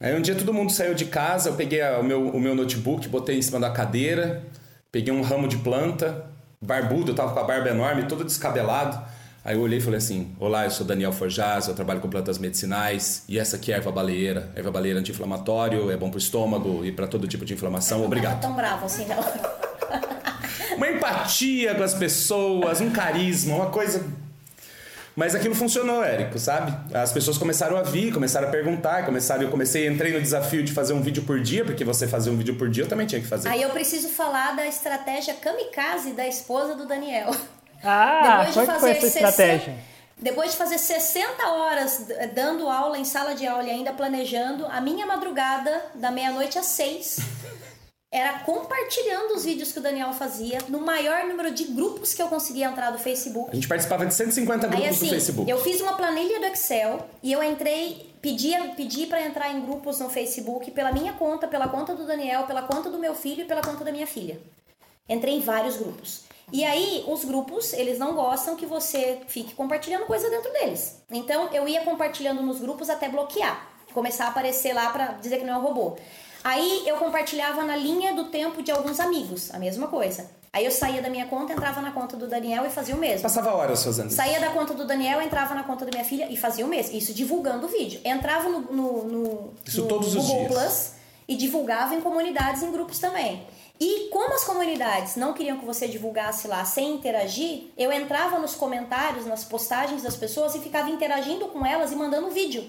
Aí 0.00 0.16
um 0.16 0.22
dia 0.22 0.34
todo 0.34 0.54
mundo 0.54 0.72
saiu 0.72 0.94
de 0.94 1.04
casa, 1.04 1.50
eu 1.50 1.54
peguei 1.54 1.82
o 1.82 2.02
meu, 2.02 2.28
o 2.28 2.40
meu 2.40 2.54
notebook, 2.54 3.06
botei 3.10 3.36
em 3.36 3.42
cima 3.42 3.60
da 3.60 3.70
cadeira, 3.70 4.42
peguei 4.90 5.12
um 5.12 5.20
ramo 5.20 5.46
de 5.46 5.58
planta, 5.58 6.24
barbudo, 6.62 7.10
eu 7.10 7.14
tava 7.14 7.34
com 7.34 7.40
a 7.40 7.44
barba 7.44 7.68
enorme, 7.68 8.04
todo 8.04 8.24
descabelado. 8.24 8.98
Aí 9.44 9.54
eu 9.54 9.60
olhei 9.60 9.80
e 9.80 9.82
falei 9.82 9.98
assim: 9.98 10.34
Olá, 10.40 10.64
eu 10.64 10.70
sou 10.70 10.86
Daniel 10.86 11.12
Forjaz, 11.12 11.68
eu 11.68 11.74
trabalho 11.74 12.00
com 12.00 12.08
plantas 12.08 12.38
medicinais 12.38 13.24
e 13.28 13.38
essa 13.38 13.56
aqui 13.56 13.70
é 13.70 13.74
a 13.74 13.78
erva 13.78 13.92
baleeira. 13.92 14.50
erva 14.56 14.70
baleeira 14.70 14.98
anti-inflamatório, 14.98 15.90
é 15.90 15.96
bom 15.96 16.08
pro 16.08 16.18
estômago 16.18 16.82
e 16.86 16.90
para 16.90 17.06
todo 17.06 17.28
tipo 17.28 17.44
de 17.44 17.52
inflamação. 17.52 18.02
Obrigado. 18.02 18.34
Não 18.34 18.40
tão 18.40 18.54
bravo 18.54 18.86
assim, 18.86 19.04
não. 19.04 19.18
uma 20.74 20.88
empatia 20.88 21.74
com 21.74 21.82
as 21.82 21.92
pessoas, 21.92 22.80
um 22.80 22.90
carisma, 22.90 23.56
uma 23.56 23.66
coisa 23.66 24.21
mas 25.14 25.34
aquilo 25.34 25.54
funcionou, 25.54 26.02
Érico, 26.02 26.38
sabe? 26.38 26.72
As 26.94 27.12
pessoas 27.12 27.36
começaram 27.36 27.76
a 27.76 27.82
vir, 27.82 28.12
começaram 28.12 28.48
a 28.48 28.50
perguntar, 28.50 29.04
começaram, 29.04 29.42
eu 29.42 29.50
comecei, 29.50 29.86
entrei 29.86 30.12
no 30.12 30.20
desafio 30.20 30.62
de 30.62 30.72
fazer 30.72 30.92
um 30.94 31.02
vídeo 31.02 31.22
por 31.24 31.40
dia, 31.40 31.64
porque 31.64 31.84
você 31.84 32.08
fazia 32.08 32.32
um 32.32 32.36
vídeo 32.36 32.56
por 32.56 32.68
dia, 32.70 32.84
eu 32.84 32.88
também 32.88 33.06
tinha 33.06 33.20
que 33.20 33.26
fazer. 33.26 33.48
Aí 33.48 33.62
eu 33.62 33.70
preciso 33.70 34.08
falar 34.08 34.56
da 34.56 34.66
estratégia 34.66 35.34
kamikaze 35.34 36.12
da 36.12 36.26
esposa 36.26 36.74
do 36.74 36.86
Daniel. 36.86 37.34
Ah, 37.84 38.44
Depois 38.46 38.66
de 38.66 38.66
fazer 38.66 38.80
foi 38.80 38.90
essa 38.90 39.00
60, 39.00 39.28
estratégia? 39.28 39.74
Depois 40.18 40.52
de 40.52 40.56
fazer 40.56 40.78
60 40.78 41.48
horas 41.48 42.06
dando 42.32 42.68
aula 42.68 42.96
em 42.96 43.04
sala 43.04 43.34
de 43.34 43.44
aula 43.44 43.64
e 43.64 43.70
ainda 43.70 43.92
planejando, 43.92 44.66
a 44.66 44.80
minha 44.80 45.04
madrugada, 45.04 45.82
da 45.96 46.12
meia-noite 46.12 46.56
às 46.58 46.66
seis, 46.66 47.18
era 48.12 48.40
compartilhando 48.40 49.32
os 49.34 49.44
vídeos 49.46 49.72
que 49.72 49.78
o 49.78 49.82
Daniel 49.82 50.12
fazia 50.12 50.58
no 50.68 50.78
maior 50.80 51.24
número 51.24 51.50
de 51.50 51.64
grupos 51.64 52.12
que 52.12 52.20
eu 52.20 52.28
conseguia 52.28 52.66
entrar 52.66 52.90
do 52.90 52.98
Facebook. 52.98 53.50
A 53.50 53.54
gente 53.54 53.66
participava 53.66 54.04
de 54.04 54.12
150 54.12 54.66
grupos 54.66 54.84
Aí, 54.84 54.90
assim, 54.90 55.06
do 55.06 55.10
Facebook. 55.10 55.50
Eu 55.50 55.58
fiz 55.62 55.80
uma 55.80 55.94
planilha 55.94 56.38
do 56.38 56.44
Excel 56.44 57.08
e 57.22 57.32
eu 57.32 57.42
entrei, 57.42 58.12
pedi, 58.20 58.52
pedi 58.76 59.06
para 59.06 59.24
entrar 59.24 59.50
em 59.50 59.62
grupos 59.62 59.98
no 59.98 60.10
Facebook 60.10 60.70
pela 60.72 60.92
minha 60.92 61.14
conta, 61.14 61.48
pela 61.48 61.66
conta 61.68 61.94
do 61.94 62.06
Daniel, 62.06 62.42
pela 62.42 62.60
conta 62.60 62.90
do 62.90 62.98
meu 62.98 63.14
filho 63.14 63.44
e 63.44 63.44
pela 63.46 63.62
conta 63.62 63.82
da 63.82 63.90
minha 63.90 64.06
filha. 64.06 64.38
Entrei 65.08 65.36
em 65.36 65.40
vários 65.40 65.78
grupos. 65.78 66.24
E 66.52 66.64
aí, 66.66 67.02
os 67.08 67.24
grupos, 67.24 67.72
eles 67.72 67.98
não 67.98 68.12
gostam 68.14 68.56
que 68.56 68.66
você 68.66 69.20
fique 69.26 69.54
compartilhando 69.54 70.04
coisa 70.04 70.28
dentro 70.28 70.52
deles. 70.52 71.02
Então, 71.10 71.48
eu 71.50 71.66
ia 71.66 71.80
compartilhando 71.80 72.42
nos 72.42 72.60
grupos 72.60 72.90
até 72.90 73.08
bloquear. 73.08 73.68
Começar 73.94 74.26
a 74.26 74.28
aparecer 74.28 74.74
lá 74.74 74.90
para 74.90 75.12
dizer 75.12 75.38
que 75.38 75.44
não 75.44 75.54
é 75.54 75.56
um 75.56 75.62
robô. 75.62 75.96
Aí 76.44 76.82
eu 76.86 76.96
compartilhava 76.96 77.62
na 77.62 77.76
linha 77.76 78.14
do 78.14 78.24
tempo 78.24 78.62
de 78.62 78.70
alguns 78.70 78.98
amigos, 78.98 79.52
a 79.54 79.58
mesma 79.58 79.86
coisa. 79.86 80.28
Aí 80.52 80.64
eu 80.64 80.70
saía 80.70 81.00
da 81.00 81.08
minha 81.08 81.26
conta, 81.26 81.52
entrava 81.52 81.80
na 81.80 81.92
conta 81.92 82.16
do 82.16 82.26
Daniel 82.26 82.66
e 82.66 82.70
fazia 82.70 82.94
o 82.94 82.98
mesmo. 82.98 83.22
Passava 83.22 83.54
horas 83.54 83.82
fazendo 83.82 84.08
isso. 84.08 84.16
Saía 84.16 84.38
da 84.38 84.50
conta 84.50 84.74
do 84.74 84.84
Daniel, 84.84 85.22
entrava 85.22 85.54
na 85.54 85.62
conta 85.62 85.86
da 85.86 85.90
minha 85.90 86.04
filha 86.04 86.30
e 86.30 86.36
fazia 86.36 86.66
o 86.66 86.68
mesmo. 86.68 86.94
Isso 86.96 87.14
divulgando 87.14 87.66
o 87.66 87.68
vídeo. 87.68 88.00
Entrava 88.04 88.48
no, 88.48 88.60
no, 88.60 89.04
no, 89.04 89.54
isso 89.64 89.82
no 89.82 89.88
todos 89.88 90.14
Google 90.14 90.20
os 90.20 90.48
dias. 90.48 90.52
Plus 90.52 91.02
e 91.26 91.36
divulgava 91.36 91.94
em 91.94 92.00
comunidades, 92.00 92.62
em 92.62 92.70
grupos 92.70 92.98
também. 92.98 93.46
E 93.80 94.08
como 94.10 94.34
as 94.34 94.44
comunidades 94.44 95.16
não 95.16 95.32
queriam 95.32 95.58
que 95.58 95.64
você 95.64 95.88
divulgasse 95.88 96.46
lá 96.46 96.64
sem 96.64 96.94
interagir, 96.94 97.64
eu 97.76 97.90
entrava 97.90 98.38
nos 98.38 98.54
comentários, 98.54 99.26
nas 99.26 99.44
postagens 99.44 100.02
das 100.02 100.16
pessoas 100.16 100.54
e 100.54 100.60
ficava 100.60 100.90
interagindo 100.90 101.46
com 101.48 101.64
elas 101.64 101.90
e 101.90 101.96
mandando 101.96 102.30
vídeo. 102.30 102.64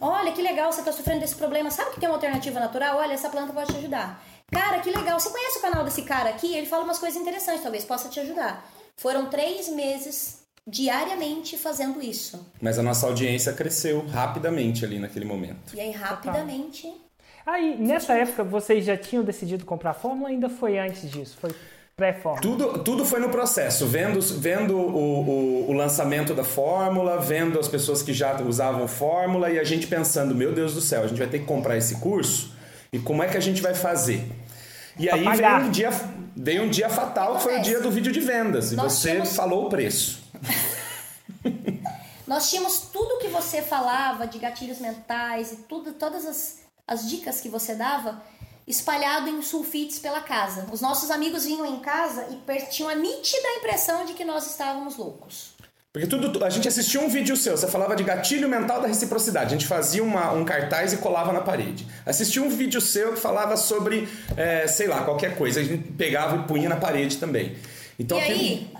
Olha 0.00 0.32
que 0.32 0.42
legal, 0.42 0.72
você 0.72 0.80
está 0.80 0.92
sofrendo 0.92 1.20
desse 1.20 1.34
problema. 1.34 1.70
Sabe 1.70 1.92
que 1.92 2.00
tem 2.00 2.08
uma 2.08 2.16
alternativa 2.16 2.58
natural? 2.58 2.98
Olha, 2.98 3.12
essa 3.12 3.28
planta 3.28 3.52
pode 3.52 3.72
te 3.72 3.78
ajudar. 3.78 4.22
Cara, 4.50 4.80
que 4.80 4.90
legal. 4.90 5.18
Você 5.18 5.30
conhece 5.30 5.58
o 5.58 5.62
canal 5.62 5.84
desse 5.84 6.02
cara 6.02 6.30
aqui? 6.30 6.54
Ele 6.54 6.66
fala 6.66 6.84
umas 6.84 6.98
coisas 6.98 7.20
interessantes, 7.20 7.62
talvez 7.62 7.84
possa 7.84 8.08
te 8.08 8.20
ajudar. 8.20 8.68
Foram 8.96 9.26
três 9.26 9.68
meses 9.68 10.42
diariamente 10.66 11.56
fazendo 11.56 12.00
isso. 12.02 12.52
Mas 12.60 12.78
a 12.78 12.82
nossa 12.82 13.06
audiência 13.06 13.52
cresceu 13.52 14.06
rapidamente 14.06 14.84
ali 14.84 14.98
naquele 14.98 15.24
momento. 15.24 15.74
E 15.74 15.80
aí, 15.80 15.90
rapidamente. 15.90 16.92
Aí, 17.44 17.76
nessa 17.76 18.14
época, 18.14 18.44
vocês 18.44 18.84
já 18.84 18.96
tinham 18.96 19.24
decidido 19.24 19.64
comprar 19.64 19.90
a 19.90 19.94
fórmula 19.94 20.28
ou 20.28 20.28
ainda 20.28 20.48
foi 20.48 20.78
antes 20.78 21.10
disso? 21.10 21.36
Foi 21.40 21.52
pré-fórmula? 21.96 22.40
Tudo, 22.40 22.78
tudo 22.82 23.04
foi 23.04 23.20
no 23.20 23.28
processo, 23.28 23.86
vendo, 23.86 24.20
vendo 24.20 24.76
o, 24.76 25.66
o, 25.66 25.70
o, 25.70 25.72
lançamento 25.72 26.34
da 26.34 26.44
fórmula, 26.44 27.18
vendo 27.20 27.58
as 27.58 27.68
pessoas 27.68 28.02
que 28.02 28.12
já 28.12 28.40
usavam 28.42 28.88
fórmula 28.88 29.50
e 29.50 29.58
a 29.58 29.64
gente 29.64 29.86
pensando, 29.86 30.34
meu 30.34 30.52
Deus 30.52 30.74
do 30.74 30.80
céu, 30.80 31.04
a 31.04 31.06
gente 31.06 31.18
vai 31.18 31.28
ter 31.28 31.40
que 31.40 31.44
comprar 31.44 31.76
esse 31.76 31.96
curso 31.96 32.52
e 32.92 32.98
como 32.98 33.22
é 33.22 33.28
que 33.28 33.36
a 33.36 33.40
gente 33.40 33.62
vai 33.62 33.74
fazer? 33.74 34.30
E 34.98 35.08
aí 35.08 35.24
veio 35.24 35.56
um, 35.56 35.70
dia, 35.70 35.90
veio 36.36 36.62
um 36.64 36.68
dia 36.68 36.88
fatal, 36.88 37.36
que 37.36 37.42
foi 37.42 37.58
o 37.58 37.62
dia 37.62 37.80
do 37.80 37.90
vídeo 37.90 38.12
de 38.12 38.20
vendas, 38.20 38.72
e 38.72 38.76
Nós 38.76 38.92
você 38.92 39.10
tínhamos... 39.12 39.34
falou 39.34 39.66
o 39.66 39.68
preço. 39.68 40.22
Nós 42.26 42.48
tínhamos 42.48 42.88
tudo 42.92 43.18
que 43.18 43.28
você 43.28 43.62
falava 43.62 44.26
de 44.26 44.38
gatilhos 44.38 44.78
mentais 44.78 45.52
e 45.52 45.56
tudo, 45.56 45.92
todas 45.92 46.24
as, 46.24 46.60
as 46.86 47.08
dicas 47.08 47.40
que 47.40 47.48
você 47.48 47.74
dava 47.74 48.22
espalhado 48.66 49.28
em 49.28 49.42
sulfites 49.42 49.98
pela 49.98 50.20
casa. 50.20 50.66
Os 50.72 50.80
nossos 50.80 51.10
amigos 51.10 51.44
vinham 51.44 51.66
em 51.66 51.80
casa 51.80 52.26
e 52.30 52.66
tinham 52.66 52.88
a 52.88 52.94
nítida 52.94 53.48
impressão 53.58 54.04
de 54.04 54.14
que 54.14 54.24
nós 54.24 54.46
estávamos 54.46 54.96
loucos. 54.96 55.52
Porque 55.92 56.06
tudo, 56.06 56.42
a 56.42 56.48
gente 56.48 56.66
assistia 56.66 57.02
um 57.02 57.08
vídeo 57.08 57.36
seu, 57.36 57.54
você 57.54 57.68
falava 57.68 57.94
de 57.94 58.02
gatilho 58.02 58.48
mental 58.48 58.80
da 58.80 58.88
reciprocidade. 58.88 59.48
A 59.48 59.58
gente 59.58 59.66
fazia 59.66 60.02
uma, 60.02 60.32
um 60.32 60.42
cartaz 60.42 60.94
e 60.94 60.96
colava 60.96 61.34
na 61.34 61.42
parede. 61.42 61.86
Assistia 62.06 62.42
um 62.42 62.48
vídeo 62.48 62.80
seu 62.80 63.12
que 63.12 63.20
falava 63.20 63.58
sobre, 63.58 64.08
é, 64.34 64.66
sei 64.66 64.86
lá, 64.86 65.04
qualquer 65.04 65.36
coisa. 65.36 65.60
A 65.60 65.62
gente 65.62 65.92
pegava 65.92 66.36
e 66.36 66.48
punha 66.48 66.66
na 66.66 66.76
parede 66.76 67.18
também. 67.18 67.58
Então, 67.98 68.16
e 68.16 68.22
aí, 68.22 68.70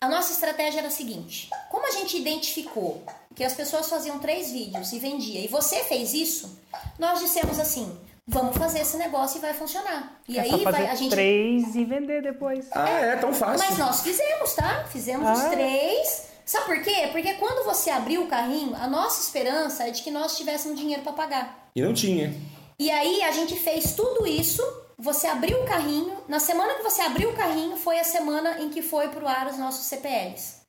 a 0.00 0.08
nossa 0.08 0.32
estratégia 0.32 0.78
era 0.78 0.86
a 0.86 0.90
seguinte: 0.92 1.50
como 1.68 1.84
a 1.84 1.90
gente 1.90 2.16
identificou 2.16 3.04
que 3.34 3.42
as 3.42 3.54
pessoas 3.54 3.88
faziam 3.88 4.20
três 4.20 4.52
vídeos 4.52 4.92
e 4.92 5.00
vendia, 5.00 5.40
e 5.40 5.48
você 5.48 5.82
fez 5.82 6.14
isso, 6.14 6.60
nós 6.96 7.18
dissemos 7.18 7.58
assim: 7.58 7.92
vamos 8.32 8.56
fazer 8.56 8.80
esse 8.80 8.96
negócio 8.96 9.38
e 9.38 9.40
vai 9.40 9.54
funcionar. 9.54 10.20
E 10.26 10.38
é 10.38 10.42
aí 10.42 10.50
só 10.50 10.58
fazer 10.58 10.78
vai 10.78 10.86
a 10.88 10.94
gente 10.94 11.10
três 11.10 11.74
e 11.76 11.84
vender 11.84 12.22
depois. 12.22 12.66
Ah, 12.72 12.88
é, 12.88 13.16
tão 13.16 13.32
fácil. 13.32 13.66
Mas 13.68 13.78
nós 13.78 14.00
fizemos, 14.00 14.54
tá? 14.54 14.84
Fizemos 14.90 15.26
ah. 15.26 15.32
os 15.32 15.42
três. 15.50 16.32
Sabe 16.44 16.66
por 16.66 16.82
quê? 16.82 17.08
Porque 17.12 17.34
quando 17.34 17.64
você 17.64 17.90
abriu 17.90 18.22
o 18.22 18.26
carrinho, 18.26 18.74
a 18.74 18.88
nossa 18.88 19.22
esperança 19.22 19.86
é 19.86 19.90
de 19.90 20.02
que 20.02 20.10
nós 20.10 20.36
tivéssemos 20.36 20.78
dinheiro 20.78 21.02
para 21.02 21.12
pagar. 21.12 21.68
E 21.74 21.80
não 21.80 21.94
tinha. 21.94 22.34
E 22.78 22.90
aí 22.90 23.22
a 23.22 23.30
gente 23.30 23.54
fez 23.54 23.92
tudo 23.92 24.26
isso, 24.26 24.62
você 24.98 25.26
abriu 25.28 25.62
o 25.62 25.66
carrinho, 25.66 26.16
na 26.26 26.40
semana 26.40 26.74
que 26.74 26.82
você 26.82 27.00
abriu 27.02 27.30
o 27.30 27.34
carrinho 27.34 27.76
foi 27.76 28.00
a 28.00 28.04
semana 28.04 28.60
em 28.60 28.70
que 28.70 28.82
foi 28.82 29.08
pro 29.08 29.28
ar 29.28 29.46
os 29.46 29.58
nossos 29.58 29.86
CPLs. 29.86 30.61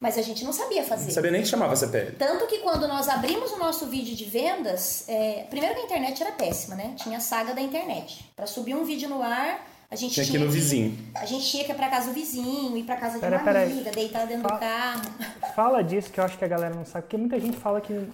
Mas 0.00 0.16
a 0.16 0.22
gente 0.22 0.44
não 0.44 0.52
sabia 0.52 0.84
fazer. 0.84 1.06
Não 1.06 1.10
sabia 1.10 1.30
nem 1.32 1.42
que 1.42 1.48
chamava 1.48 1.74
CPL. 1.74 2.12
Tanto 2.12 2.46
que 2.46 2.58
quando 2.58 2.86
nós 2.86 3.08
abrimos 3.08 3.50
o 3.50 3.58
nosso 3.58 3.86
vídeo 3.86 4.14
de 4.14 4.24
vendas, 4.26 5.04
é, 5.08 5.44
primeiro 5.50 5.74
que 5.74 5.80
a 5.80 5.84
internet 5.84 6.22
era 6.22 6.32
péssima, 6.32 6.76
né? 6.76 6.94
Tinha 6.96 7.18
a 7.18 7.20
saga 7.20 7.52
da 7.52 7.60
internet. 7.60 8.30
Para 8.36 8.46
subir 8.46 8.76
um 8.76 8.84
vídeo 8.84 9.08
no 9.08 9.20
ar, 9.20 9.66
a 9.90 9.96
gente 9.96 10.14
tinha, 10.14 10.24
tinha 10.24 10.38
que 10.38 10.44
ir 10.44 10.46
no 10.46 10.52
vizinho. 10.52 10.96
A 11.16 11.26
gente 11.26 11.44
tinha 11.46 11.64
que 11.64 11.72
ir 11.72 11.74
pra 11.74 11.88
casa 11.88 12.08
do 12.08 12.14
vizinho, 12.14 12.76
ir 12.76 12.84
pra 12.84 12.96
casa 12.96 13.14
de 13.14 13.20
pera, 13.20 13.38
uma 13.38 13.44
pera 13.44 13.62
amiga, 13.64 13.90
deitar 13.90 14.26
dentro 14.26 14.48
fala, 14.48 14.54
do 14.54 14.60
carro. 14.60 15.54
Fala 15.56 15.82
disso 15.82 16.10
que 16.12 16.20
eu 16.20 16.24
acho 16.24 16.38
que 16.38 16.44
a 16.44 16.48
galera 16.48 16.74
não 16.74 16.84
sabe, 16.84 17.02
porque 17.02 17.16
muita 17.16 17.40
gente 17.40 17.56
fala 17.56 17.80
que, 17.80 18.08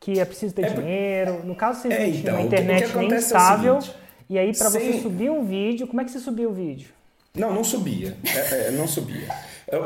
que 0.00 0.18
é 0.18 0.24
preciso 0.24 0.52
ter 0.52 0.64
é, 0.64 0.70
dinheiro. 0.70 1.44
No 1.44 1.54
caso, 1.54 1.82
vocês 1.82 1.94
é, 1.94 2.08
então, 2.08 2.34
uma 2.34 2.42
internet 2.42 2.96
nem 2.96 3.14
estável. 3.14 3.78
É 3.78 4.08
e 4.28 4.38
aí, 4.38 4.56
para 4.56 4.70
você 4.70 5.00
subir 5.00 5.30
um 5.30 5.44
vídeo, 5.44 5.86
como 5.86 6.00
é 6.00 6.04
que 6.04 6.10
você 6.10 6.18
subia 6.18 6.48
o 6.48 6.52
vídeo? 6.52 6.88
Não, 7.34 7.54
não 7.54 7.62
subia. 7.62 8.16
É, 8.24 8.68
é, 8.68 8.70
não 8.72 8.88
subia. 8.88 9.28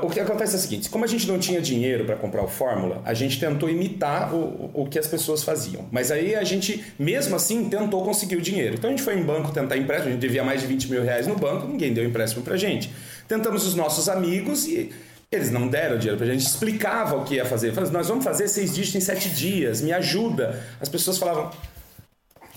O 0.03 0.09
que 0.09 0.21
acontece 0.21 0.55
é 0.55 0.59
o 0.59 0.61
seguinte: 0.61 0.89
como 0.89 1.05
a 1.05 1.09
gente 1.09 1.27
não 1.27 1.39
tinha 1.39 1.61
dinheiro 1.61 2.05
para 2.05 2.15
comprar 2.15 2.43
o 2.43 2.49
Fórmula, 2.49 3.03
a 3.05 3.15
gente 3.15 3.41
tentou 3.41 3.69
imitar 3.69 4.33
o, 4.33 4.71
o 4.73 4.87
que 4.87 4.99
as 4.99 5.09
pessoas 5.09 5.43
faziam. 5.43 5.87
Mas 5.91 6.13
aí 6.13 6.37
a 6.37 6.45
gente, 6.45 6.85
mesmo 6.99 7.35
assim, 7.35 7.69
tentou 7.69 8.05
conseguir 8.05 8.37
o 8.37 8.41
dinheiro. 8.41 8.75
Então 8.75 8.89
a 8.89 8.93
gente 8.93 9.03
foi 9.03 9.19
em 9.19 9.23
banco 9.23 9.51
tentar 9.51 9.77
empréstimo, 9.77 10.11
a 10.11 10.13
gente 10.13 10.21
devia 10.21 10.45
mais 10.45 10.61
de 10.61 10.69
20 10.69 10.91
mil 10.91 11.03
reais 11.03 11.27
no 11.27 11.35
banco, 11.35 11.67
ninguém 11.67 11.93
deu 11.93 12.05
empréstimo 12.05 12.45
pra 12.45 12.57
gente. 12.57 12.93
Tentamos 13.27 13.67
os 13.67 13.75
nossos 13.75 14.09
amigos 14.09 14.67
e 14.69 14.93
eles 15.33 15.51
não 15.51 15.67
deram 15.67 15.97
dinheiro 15.97 16.19
pra 16.19 16.27
gente, 16.27 16.47
explicava 16.47 17.17
o 17.17 17.25
que 17.25 17.37
ia 17.37 17.45
fazer. 17.45 17.73
Falaram, 17.73 17.93
nós 17.93 18.07
vamos 18.07 18.23
fazer 18.23 18.47
seis 18.49 18.75
dígitos 18.75 18.97
em 18.97 19.01
sete 19.01 19.31
dias, 19.31 19.81
me 19.81 19.93
ajuda. 19.93 20.63
As 20.81 20.89
pessoas 20.89 21.19
falavam, 21.19 21.51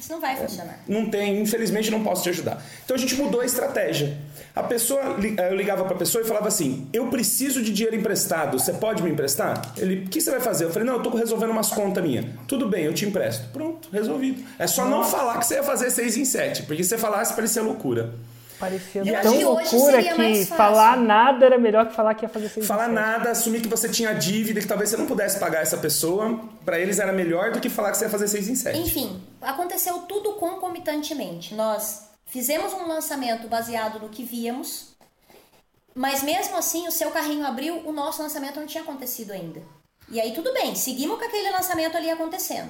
Isso 0.06 0.14
não 0.14 0.22
vai 0.22 0.36
funcionar. 0.36 0.80
não 0.88 1.10
tem, 1.10 1.42
infelizmente 1.42 1.90
não 1.90 2.04
posso 2.04 2.22
te 2.22 2.30
ajudar. 2.30 2.64
Então 2.86 2.96
a 2.96 3.00
gente 3.00 3.16
mudou 3.16 3.42
a 3.42 3.46
estratégia. 3.46 4.16
A 4.56 4.62
pessoa, 4.62 5.16
li- 5.18 5.36
eu 5.36 5.56
ligava 5.56 5.84
para 5.84 5.96
a 5.96 5.98
pessoa 5.98 6.24
e 6.24 6.28
falava 6.28 6.48
assim: 6.48 6.88
Eu 6.94 7.08
preciso 7.08 7.60
de 7.64 7.74
dinheiro 7.74 7.96
emprestado, 7.96 8.60
você 8.60 8.72
pode 8.74 9.02
me 9.02 9.10
emprestar? 9.10 9.74
Ele, 9.76 10.06
o 10.06 10.08
que 10.08 10.22
você 10.22 10.30
vai 10.30 10.40
fazer? 10.40 10.66
Eu 10.66 10.70
falei: 10.72 10.88
Não, 10.88 10.98
eu 10.98 11.02
tô 11.04 11.10
resolvendo 11.10 11.50
umas 11.50 11.70
contas 11.70 12.04
minhas. 12.04 12.24
Tudo 12.48 12.70
bem, 12.70 12.86
eu 12.86 12.94
te 12.94 13.04
empresto. 13.04 13.48
Pronto, 13.52 13.90
resolvido. 13.92 14.44
É 14.60 14.68
só 14.68 14.86
não 14.86 15.04
falar 15.04 15.40
que 15.40 15.48
você 15.48 15.56
ia 15.56 15.64
fazer 15.64 15.90
seis 15.90 16.16
em 16.16 16.24
sete, 16.24 16.62
porque 16.64 16.84
se 16.84 16.90
você 16.90 16.98
falasse, 17.00 17.34
parecia 17.34 17.64
loucura. 17.64 18.14
Parecia 18.60 19.02
E 19.04 19.22
tão 19.22 19.38
que 19.38 19.44
loucura 19.44 20.02
que 20.02 20.10
fácil. 20.10 20.46
falar 20.46 20.98
nada 20.98 21.46
era 21.46 21.58
melhor 21.58 21.88
que 21.88 21.94
falar 21.94 22.14
que 22.16 22.24
ia 22.26 22.30
fazer 22.30 22.50
seis 22.50 22.66
Falar 22.66 22.88
nada, 22.88 23.32
assumir 23.32 23.62
que 23.62 23.68
você 23.68 23.90
tinha 23.90 24.14
dívida, 24.14 24.60
que 24.62 24.68
talvez 24.68 24.90
você 24.90 24.98
não 24.98 25.06
pudesse 25.06 25.40
pagar 25.40 25.62
essa 25.62 25.78
pessoa, 25.78 26.40
para 26.64 26.80
eles 26.80 27.00
era 27.00 27.12
melhor 27.12 27.52
do 27.52 27.60
que 27.60 27.70
falar 27.70 27.92
que 27.92 27.98
você 27.98 28.06
ia 28.06 28.10
fazer 28.10 28.28
seis 28.28 28.48
em 28.48 28.56
sete. 28.56 28.80
Enfim, 28.80 29.22
aconteceu 29.42 30.00
tudo 30.00 30.34
concomitantemente. 30.34 31.54
Nós 31.54 32.10
fizemos 32.26 32.74
um 32.74 32.88
lançamento 32.88 33.48
baseado 33.48 34.00
no 34.00 34.10
que 34.10 34.24
víamos, 34.24 34.96
mas 35.94 36.24
mesmo 36.24 36.58
assim 36.58 36.88
o 36.88 36.92
seu 36.92 37.12
carrinho 37.12 37.46
abriu, 37.46 37.82
o 37.86 37.92
nosso 37.92 38.22
lançamento 38.22 38.60
não 38.60 38.68
tinha 38.68 38.84
acontecido 38.84 39.32
ainda. 39.32 39.62
E 40.10 40.20
aí 40.20 40.34
tudo 40.34 40.54
bem, 40.54 40.76
seguimos 40.76 41.18
com 41.18 41.26
aquele 41.26 41.50
lançamento 41.52 41.98
ali 41.98 42.10
acontecendo. 42.10 42.70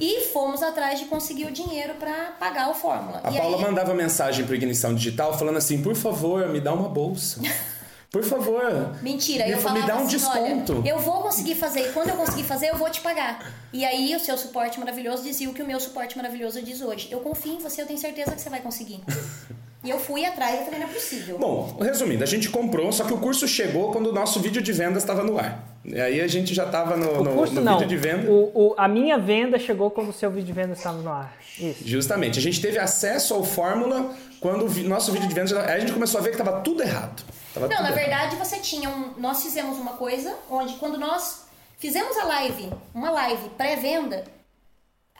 E 0.00 0.26
fomos 0.32 0.62
atrás 0.62 0.98
de 0.98 1.06
conseguir 1.06 1.46
o 1.46 1.50
dinheiro 1.50 1.94
para 1.94 2.32
pagar 2.38 2.70
o 2.70 2.74
Fórmula. 2.74 3.20
A 3.24 3.30
e 3.30 3.36
Paula 3.36 3.56
aí, 3.56 3.62
mandava 3.62 3.94
mensagem 3.94 4.44
pro 4.44 4.54
Ignição 4.54 4.94
Digital 4.94 5.36
falando 5.38 5.56
assim: 5.56 5.82
por 5.82 5.94
favor, 5.94 6.48
me 6.48 6.60
dá 6.60 6.72
uma 6.72 6.88
bolsa. 6.88 7.40
Por 8.08 8.22
favor. 8.22 8.96
Mentira, 9.02 9.44
me, 9.44 9.50
eu 9.50 9.56
me 9.56 9.62
falava 9.62 9.86
dá 9.86 9.96
um 9.96 9.98
assim, 9.98 10.16
desconto. 10.16 10.78
olha, 10.78 10.88
eu 10.88 10.98
vou 10.98 11.20
conseguir 11.20 11.54
fazer, 11.54 11.90
e 11.90 11.92
quando 11.92 12.08
eu 12.08 12.16
conseguir 12.16 12.44
fazer, 12.44 12.70
eu 12.70 12.76
vou 12.76 12.88
te 12.88 13.00
pagar. 13.02 13.52
E 13.72 13.84
aí 13.84 14.14
o 14.14 14.20
seu 14.20 14.38
suporte 14.38 14.78
maravilhoso 14.78 15.22
dizia 15.22 15.50
o 15.50 15.52
que 15.52 15.60
o 15.60 15.66
meu 15.66 15.78
suporte 15.78 16.16
maravilhoso 16.16 16.62
diz 16.62 16.80
hoje. 16.80 17.08
Eu 17.10 17.20
confio 17.20 17.54
em 17.54 17.58
você, 17.58 17.82
eu 17.82 17.86
tenho 17.86 17.98
certeza 17.98 18.30
que 18.30 18.40
você 18.40 18.48
vai 18.48 18.60
conseguir. 18.60 19.02
e 19.86 19.90
eu 19.90 19.98
fui 19.98 20.24
atrás, 20.24 20.58
eu 20.58 20.64
falei, 20.64 20.80
não 20.80 20.88
é 20.88 20.92
possível. 20.92 21.38
Bom, 21.38 21.76
resumindo, 21.80 22.22
a 22.22 22.26
gente 22.26 22.50
comprou, 22.50 22.90
só 22.92 23.04
que 23.04 23.14
o 23.14 23.18
curso 23.18 23.46
chegou 23.46 23.92
quando 23.92 24.08
o 24.08 24.12
nosso 24.12 24.40
vídeo 24.40 24.60
de 24.60 24.72
vendas 24.72 25.02
estava 25.02 25.22
no 25.22 25.38
ar. 25.38 25.64
E 25.84 26.00
aí 26.00 26.20
a 26.20 26.26
gente 26.26 26.52
já 26.52 26.64
estava 26.64 26.96
no, 26.96 27.20
O 27.20 27.24
no- 27.24 27.32
curso 27.34 27.54
no 27.54 27.60
não. 27.60 27.78
vídeo 27.78 27.88
de 27.88 27.96
venda. 27.96 28.30
O, 28.30 28.50
o- 28.54 28.74
a 28.76 28.88
minha 28.88 29.16
venda 29.16 29.58
chegou 29.58 29.90
quando 29.90 30.08
o 30.08 30.12
seu 30.12 30.28
vídeo 30.30 30.46
de 30.46 30.52
venda 30.52 30.72
estava 30.72 30.98
no 31.00 31.10
ar. 31.10 31.32
Isso. 31.58 31.78
Justamente, 31.86 32.38
a 32.38 32.42
gente 32.42 32.60
teve 32.60 32.78
acesso 32.78 33.32
ao 33.34 33.44
Fórmula 33.44 34.12
quando 34.40 34.64
o 34.64 34.68
vi- 34.68 34.82
nosso 34.82 35.12
vídeo 35.12 35.28
de 35.28 35.34
vendas. 35.34 35.50
já- 35.50 35.64
Aí 35.64 35.76
a 35.76 35.78
gente 35.78 35.92
começou 35.92 36.18
a 36.20 36.22
ver 36.24 36.30
que 36.30 36.36
estava 36.40 36.60
tudo 36.60 36.82
errado. 36.82 37.22
Tava 37.54 37.68
Não, 37.68 37.76
tudo 37.76 37.82
na 37.84 37.90
errado. 37.92 38.00
verdade 38.04 38.36
você 38.36 38.58
tinha 38.58 38.90
um. 38.90 39.12
Nós 39.16 39.42
fizemos 39.42 39.78
uma 39.78 39.92
coisa 39.92 40.34
onde 40.50 40.74
quando 40.74 40.98
nós 40.98 41.46
fizemos 41.78 42.16
a 42.16 42.24
live, 42.24 42.68
uma 42.92 43.10
live 43.10 43.48
pré-venda, 43.50 44.24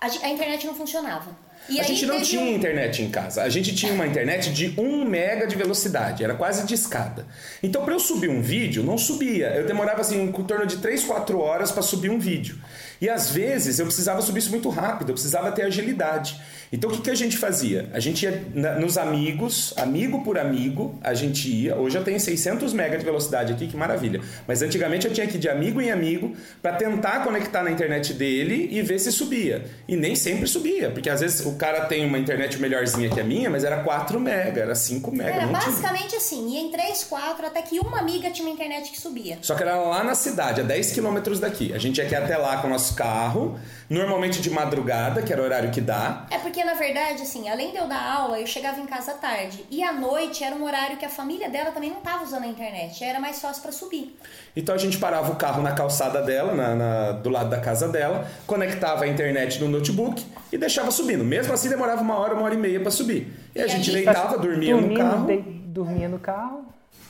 a, 0.01 0.07
a 0.07 0.29
internet 0.29 0.67
não 0.67 0.75
funcionava. 0.75 1.31
E 1.69 1.81
a 1.81 1.83
gente 1.83 2.07
não 2.07 2.21
tinha 2.21 2.41
um- 2.43 2.55
internet 2.55 3.03
em 3.03 3.11
casa. 3.11 3.43
A 3.43 3.49
gente 3.49 3.75
tinha 3.75 3.93
uma 3.93 4.07
internet 4.07 4.53
de 4.53 4.73
1 4.79 5.05
mega 5.05 5.47
de 5.47 5.57
velocidade, 5.57 6.23
era 6.23 6.35
quase 6.35 6.67
de 6.67 6.75
escada. 6.75 7.27
Então, 7.63 7.85
para 7.85 7.93
eu 7.95 7.99
subir 8.01 8.29
um 8.31 8.41
vídeo, 8.41 8.83
não 8.83 8.97
subia. 8.97 9.49
Eu 9.49 9.67
demorava 9.67 10.01
assim 10.01 10.23
em 10.23 10.33
torno 10.33 10.67
de 10.67 10.77
3, 10.79 11.03
4 11.05 11.39
horas 11.41 11.71
para 11.73 11.83
subir 11.83 12.11
um 12.11 12.19
vídeo. 12.19 12.57
E 13.01 13.09
às 13.09 13.31
vezes 13.31 13.79
eu 13.79 13.87
precisava 13.87 14.23
subir 14.23 14.39
isso 14.39 14.51
muito 14.51 14.69
rápido, 14.71 15.11
eu 15.11 15.15
precisava 15.15 15.51
ter 15.53 15.63
agilidade. 15.63 16.41
Então, 16.73 16.91
o 16.91 16.93
que, 16.93 17.01
que 17.03 17.11
a 17.11 17.15
gente 17.15 17.37
fazia? 17.37 17.89
A 17.93 18.01
gente 18.01 18.25
ia 18.25 18.45
na- 18.55 18.75
nos 18.75 18.99
amigos, 18.99 19.73
amigo 19.77 20.23
por 20.25 20.39
amigo, 20.39 20.99
a 21.03 21.15
gente 21.15 21.49
ia. 21.49 21.77
Hoje 21.77 21.97
eu 21.97 22.05
tenho 22.05 22.19
600 22.19 22.73
mega 22.73 22.99
de 22.99 23.05
velocidade 23.05 23.53
aqui, 23.53 23.67
que 23.67 23.77
maravilha. 23.77 24.21
Mas 24.47 24.63
antigamente 24.63 25.07
eu 25.07 25.13
tinha 25.13 25.27
que 25.27 25.37
ir 25.37 25.41
de 25.41 25.49
amigo 25.49 25.81
em 25.81 25.91
amigo 25.91 26.35
para 26.61 26.73
tentar 26.75 27.21
conectar 27.25 27.63
na 27.63 27.71
internet 27.71 28.13
dele 28.15 28.69
e 28.71 28.83
ver 28.83 28.99
se 28.99 29.13
subia. 29.13 29.65
E 29.87 29.97
nem 29.97 30.15
sempre 30.17 30.47
subia, 30.47 30.91
porque 30.91 31.09
às 31.11 31.21
vezes 31.21 31.45
o 31.47 31.53
cara 31.55 31.83
tem 31.87 32.05
uma 32.05 32.19
internet 32.19 32.59
melhorzinha 32.61 33.09
que 33.09 33.21
a 33.21 33.25
minha, 33.25 33.49
mas 33.49 33.65
era 33.65 33.79
4 33.83 34.19
mega, 34.21 34.61
era 34.61 34.75
5 34.75 35.11
mega. 35.15 35.31
Era 35.31 35.47
não 35.47 35.59
tinha. 35.59 35.71
basicamente 35.73 36.17
assim, 36.17 36.49
ia 36.55 36.61
em 36.61 36.71
3, 36.71 37.05
4, 37.05 37.47
até 37.47 37.63
que 37.63 37.79
uma 37.79 37.99
amiga 37.99 38.31
tinha 38.31 38.47
uma 38.47 38.55
internet 38.55 38.91
que 38.91 39.01
subia. 39.01 39.39
Só 39.43 39.55
que 39.55 39.63
era 39.63 39.77
lá 39.77 40.03
na 40.03 40.15
cidade, 40.15 40.61
a 40.61 40.65
10 40.65 40.93
quilômetros 40.93 41.39
daqui. 41.39 41.73
A 41.73 41.79
gente 41.79 42.01
ia 42.01 42.19
até 42.19 42.37
lá 42.37 42.57
com 42.59 42.67
o 42.67 42.71
nosso 42.71 42.95
carro, 42.95 43.59
normalmente 43.89 44.41
de 44.41 44.51
madrugada, 44.51 45.23
que 45.23 45.33
era 45.33 45.41
o 45.41 45.45
horário 45.45 45.71
que 45.71 45.81
dá. 45.81 46.27
É 46.31 46.39
porque, 46.39 46.56
na 46.65 46.75
verdade, 46.75 47.23
assim, 47.23 47.49
além 47.49 47.71
de 47.71 47.77
eu 47.77 47.87
dar 47.87 48.03
aula, 48.03 48.39
eu 48.41 48.47
chegava 48.47 48.81
em 48.81 48.87
casa 48.87 49.13
à 49.13 49.15
tarde. 49.15 49.65
E 49.71 49.83
à 49.83 49.93
noite 49.93 50.43
era 50.45 50.55
um 50.55 50.65
horário 50.65 50.97
que 50.97 51.05
a 51.05 51.09
família 51.09 51.49
dela 51.49 51.71
também 51.73 51.91
não 51.91 51.99
estava 51.99 52.23
usando 52.25 52.45
a 52.45 52.47
internet. 52.47 53.03
Era 53.03 53.19
mais 53.21 53.41
fácil 53.41 53.63
para 53.63 53.73
subir. 53.73 54.17
Então 54.55 54.75
a 54.75 54.79
gente 54.79 54.99
parava 54.99 55.33
o 55.33 55.37
carro 55.37 55.63
na 55.63 55.73
calçada 55.73 56.23
dela, 56.23 56.55
na- 56.55 56.75
na- 56.75 57.13
do 57.13 57.31
lado 57.31 57.51
da 57.51 57.61
casa 57.61 57.89
dela, 57.89 58.27
conectava 58.47 59.05
a 59.05 59.09
internet 59.09 59.61
no 59.61 59.69
notebook 59.69 60.25
e 60.53 60.59
deixava 60.59 60.91
subindo. 60.91 61.25
Mesmo 61.25 61.53
assim 61.53 61.69
demorava 61.69 62.01
uma 62.03 62.17
hora, 62.19 62.35
uma 62.35 62.43
hora 62.43 62.55
e 62.55 62.59
meia 62.59 62.81
para 62.81 62.91
subir. 62.91 63.33
E 63.55 63.61
a 63.61 63.67
E 63.67 63.69
gente 63.69 63.91
aí- 63.91 64.05
deitava, 64.05 64.39
dormia 64.39 64.75
no 64.75 64.81
Dormindo, 64.81 64.99
carro. 64.99 65.27
de- 65.27 65.43
dormia 65.43 66.09
no 66.09 66.19
carro. 66.19 66.65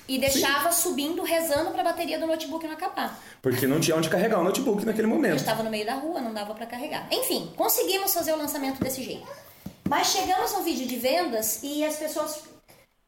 E 0.08 0.18
deixava 0.18 0.70
subindo, 0.70 1.22
rezando 1.22 1.70
para 1.70 1.80
a 1.80 1.84
bateria 1.84 2.18
do 2.18 2.26
notebook 2.26 2.64
não 2.66 2.74
acabar. 2.74 3.20
Porque 3.42 3.66
não 3.66 3.80
tinha 3.80 3.96
onde 3.96 4.08
carregar 4.08 4.38
o 4.40 4.44
notebook 4.44 4.84
naquele 4.84 5.06
A 5.06 5.10
gente 5.10 5.16
momento. 5.16 5.38
estava 5.38 5.62
no 5.62 5.70
meio 5.70 5.84
da 5.84 5.94
rua, 5.94 6.20
não 6.20 6.32
dava 6.32 6.54
para 6.54 6.66
carregar. 6.66 7.08
Enfim, 7.10 7.52
conseguimos 7.56 8.14
fazer 8.14 8.32
o 8.32 8.36
lançamento 8.36 8.82
desse 8.82 9.02
jeito. 9.02 9.26
Mas 9.88 10.08
chegamos 10.08 10.52
no 10.52 10.62
vídeo 10.62 10.86
de 10.86 10.96
vendas 10.96 11.60
e 11.62 11.84
as 11.84 11.96
pessoas. 11.96 12.40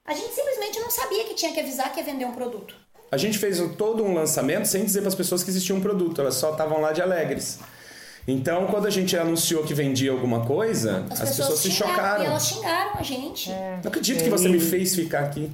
A 0.05 0.15
gente 0.15 0.35
simplesmente 0.35 0.81
não 0.81 0.91
sabia 0.91 1.25
que 1.25 1.35
tinha 1.35 1.53
que 1.53 1.61
avisar 1.61 1.93
que 1.93 2.01
ia 2.01 2.05
vender 2.07 2.25
um 2.25 2.33
produto. 2.33 2.75
A 3.11 3.17
gente 3.17 3.39
fez 3.39 3.59
todo 3.77 4.03
um 4.05 4.13
lançamento 4.15 4.67
sem 4.67 4.85
dizer 4.85 5.01
para 5.01 5.09
as 5.09 5.15
pessoas 5.15 5.43
que 5.43 5.51
existia 5.51 5.75
um 5.75 5.81
produto, 5.81 6.21
elas 6.21 6.35
só 6.35 6.53
estavam 6.53 6.81
lá 6.81 6.93
de 6.93 7.01
alegres. 7.01 7.59
Então, 8.27 8.67
quando 8.67 8.87
a 8.87 8.91
gente 8.91 9.17
anunciou 9.17 9.65
que 9.65 9.73
vendia 9.73 10.11
alguma 10.11 10.45
coisa, 10.45 11.07
As, 11.09 11.23
as, 11.23 11.37
pessoas, 11.37 11.59
se 11.61 11.71
xingaram, 11.71 11.95
chocaram. 11.95 12.23
E 12.23 12.27
elas 12.27 12.47
xingaram 12.47 12.91
a 12.95 13.03
gente. 13.03 13.51
Não 13.51 13.89
acredito 13.89 14.23
que 14.23 14.29
você 14.29 14.49
me 14.49 14.61
fez 14.61 14.95
ficar 14.95 15.21
aqui. 15.21 15.51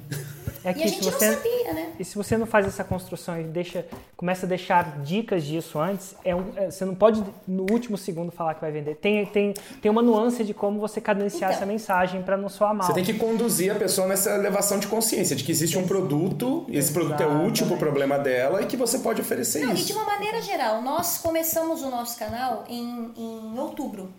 É 0.65 0.71
E 0.71 0.73
que 0.73 0.83
a 0.83 0.87
se 0.87 0.93
gente 0.95 1.05
não 1.05 1.11
você, 1.11 1.31
sabia, 1.33 1.73
né? 1.73 1.93
E 1.99 2.03
se 2.03 2.15
você 2.15 2.37
não 2.37 2.47
faz 2.47 2.65
essa 2.65 2.83
construção 2.83 3.39
e 3.39 3.43
deixa, 3.43 3.85
começa 4.17 4.47
a 4.47 4.49
deixar 4.49 4.99
dicas 5.03 5.43
disso 5.43 5.77
antes, 5.79 6.15
é 6.25 6.35
um- 6.35 6.51
é- 6.55 6.71
você 6.71 6.83
não 6.83 6.95
pode 6.95 7.23
no 7.47 7.67
último 7.71 7.95
segundo 7.97 8.31
falar 8.31 8.55
que 8.55 8.61
vai 8.61 8.71
vender. 8.71 8.95
Tem, 8.95 9.25
tem, 9.27 9.53
tem 9.79 9.91
uma 9.91 10.01
nuance 10.01 10.43
de 10.43 10.55
como 10.55 10.79
você 10.79 10.99
cadenciar 10.99 11.51
Então. 11.51 11.57
essa 11.57 11.65
mensagem 11.67 12.23
para 12.23 12.35
não 12.35 12.49
soar 12.49 12.73
mal. 12.73 12.87
Você 12.87 12.93
tem 12.93 13.03
que 13.03 13.13
conduzir 13.13 13.71
a 13.71 13.75
pessoa 13.75 14.07
nessa 14.07 14.31
elevação 14.31 14.79
de 14.79 14.87
consciência 14.87 15.35
de 15.35 15.43
que 15.43 15.51
existe 15.51 15.77
um 15.77 15.85
produto, 15.87 16.65
e 16.67 16.77
esse 16.77 16.91
produto 16.91 17.21
é 17.21 17.27
útil 17.27 17.67
para 17.67 17.75
o 17.75 17.79
problema 17.79 18.17
dela 18.17 18.61
e 18.63 18.65
que 18.65 18.75
você 18.75 18.97
pode 18.99 19.21
oferecer 19.21 19.63
Não, 19.63 19.71
e 19.71 19.75
de 19.75 19.81
isso. 19.83 19.93
uma 19.93 20.05
maneira 20.05 20.41
geral, 20.41 20.81
nós 20.81 21.19
começamos 21.19 21.83
o 21.83 21.91
nosso 21.91 22.17
canal 22.17 22.63
em, 22.67 23.11
em 23.15 23.59
outubro. 23.59 24.11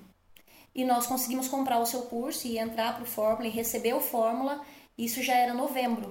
E 0.72 0.84
nós 0.84 1.06
conseguimos 1.06 1.48
comprar 1.48 1.80
o 1.80 1.86
seu 1.86 2.02
curso 2.02 2.46
e 2.46 2.56
entrar 2.56 2.94
para 2.94 3.02
o 3.02 3.06
Fórmula 3.06 3.48
e 3.48 3.50
receber 3.50 3.94
o 3.94 4.00
Fórmula. 4.00 4.60
Isso 4.96 5.22
já 5.22 5.34
era 5.34 5.52
novembro. 5.52 6.10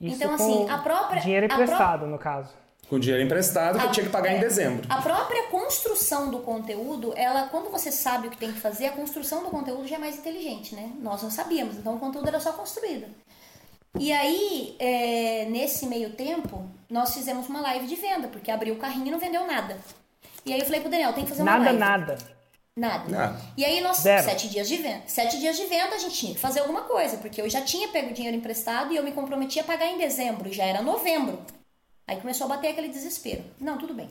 Isso 0.00 0.16
então, 0.16 0.28
com 0.36 0.42
assim, 0.42 0.68
a 0.70 0.78
própria. 0.78 1.20
Dinheiro 1.22 1.46
emprestado, 1.46 2.06
no 2.06 2.18
caso. 2.18 2.50
Com 2.88 2.98
dinheiro 2.98 3.22
emprestado 3.22 3.78
que 3.78 3.84
eu 3.84 3.88
a- 3.88 3.92
tinha 3.92 4.06
que 4.06 4.12
pagar 4.12 4.32
em 4.32 4.36
é, 4.36 4.40
dezembro. 4.40 4.86
A 4.88 5.02
própria 5.02 5.42
construção 5.48 6.30
do 6.30 6.38
conteúdo, 6.38 7.12
ela, 7.16 7.48
quando 7.48 7.70
você 7.70 7.92
sabe 7.92 8.28
o 8.28 8.30
que 8.30 8.38
tem 8.38 8.50
que 8.52 8.60
fazer, 8.60 8.86
a 8.86 8.92
construção 8.92 9.42
do 9.42 9.50
conteúdo 9.50 9.86
já 9.86 9.96
é 9.96 9.98
mais 9.98 10.16
inteligente, 10.16 10.74
né? 10.74 10.90
Nós 11.00 11.22
não 11.22 11.30
sabíamos, 11.30 11.76
então 11.76 11.96
o 11.96 11.98
conteúdo 11.98 12.28
era 12.28 12.40
só 12.40 12.52
construído. 12.52 13.06
E 13.98 14.12
aí, 14.12 14.76
é, 14.78 15.46
nesse 15.50 15.86
meio 15.86 16.10
tempo, 16.10 16.64
nós 16.88 17.12
fizemos 17.12 17.48
uma 17.48 17.60
live 17.60 17.86
de 17.86 17.96
venda, 17.96 18.28
porque 18.28 18.50
abriu 18.50 18.74
o 18.74 18.78
carrinho 18.78 19.08
e 19.08 19.10
não 19.10 19.18
vendeu 19.18 19.46
nada. 19.46 19.76
E 20.46 20.52
aí 20.52 20.60
eu 20.60 20.64
falei 20.64 20.80
pro 20.80 20.90
Daniel, 20.90 21.12
tem 21.12 21.24
que 21.24 21.30
fazer 21.30 21.42
uma 21.42 21.50
Nada, 21.52 21.64
live. 21.64 21.78
nada. 21.78 22.18
Nada. 22.78 23.10
Nada. 23.10 23.40
E 23.56 23.64
aí 23.64 23.80
nós, 23.80 23.96
Zero. 23.98 24.24
sete 24.24 24.48
dias 24.48 24.68
de 24.68 24.76
venda. 24.76 25.02
Sete 25.08 25.38
dias 25.38 25.56
de 25.56 25.66
venda, 25.66 25.96
a 25.96 25.98
gente 25.98 26.14
tinha 26.14 26.32
que 26.32 26.40
fazer 26.40 26.60
alguma 26.60 26.82
coisa, 26.82 27.16
porque 27.16 27.42
eu 27.42 27.50
já 27.50 27.60
tinha 27.60 27.88
pego 27.88 28.14
dinheiro 28.14 28.36
emprestado 28.36 28.92
e 28.92 28.96
eu 28.96 29.02
me 29.02 29.10
comprometi 29.10 29.58
a 29.58 29.64
pagar 29.64 29.86
em 29.86 29.98
dezembro, 29.98 30.52
já 30.52 30.64
era 30.64 30.80
novembro. 30.80 31.40
Aí 32.06 32.20
começou 32.20 32.44
a 32.44 32.48
bater 32.48 32.68
aquele 32.68 32.88
desespero. 32.88 33.44
Não, 33.60 33.76
tudo 33.78 33.92
bem. 33.92 34.08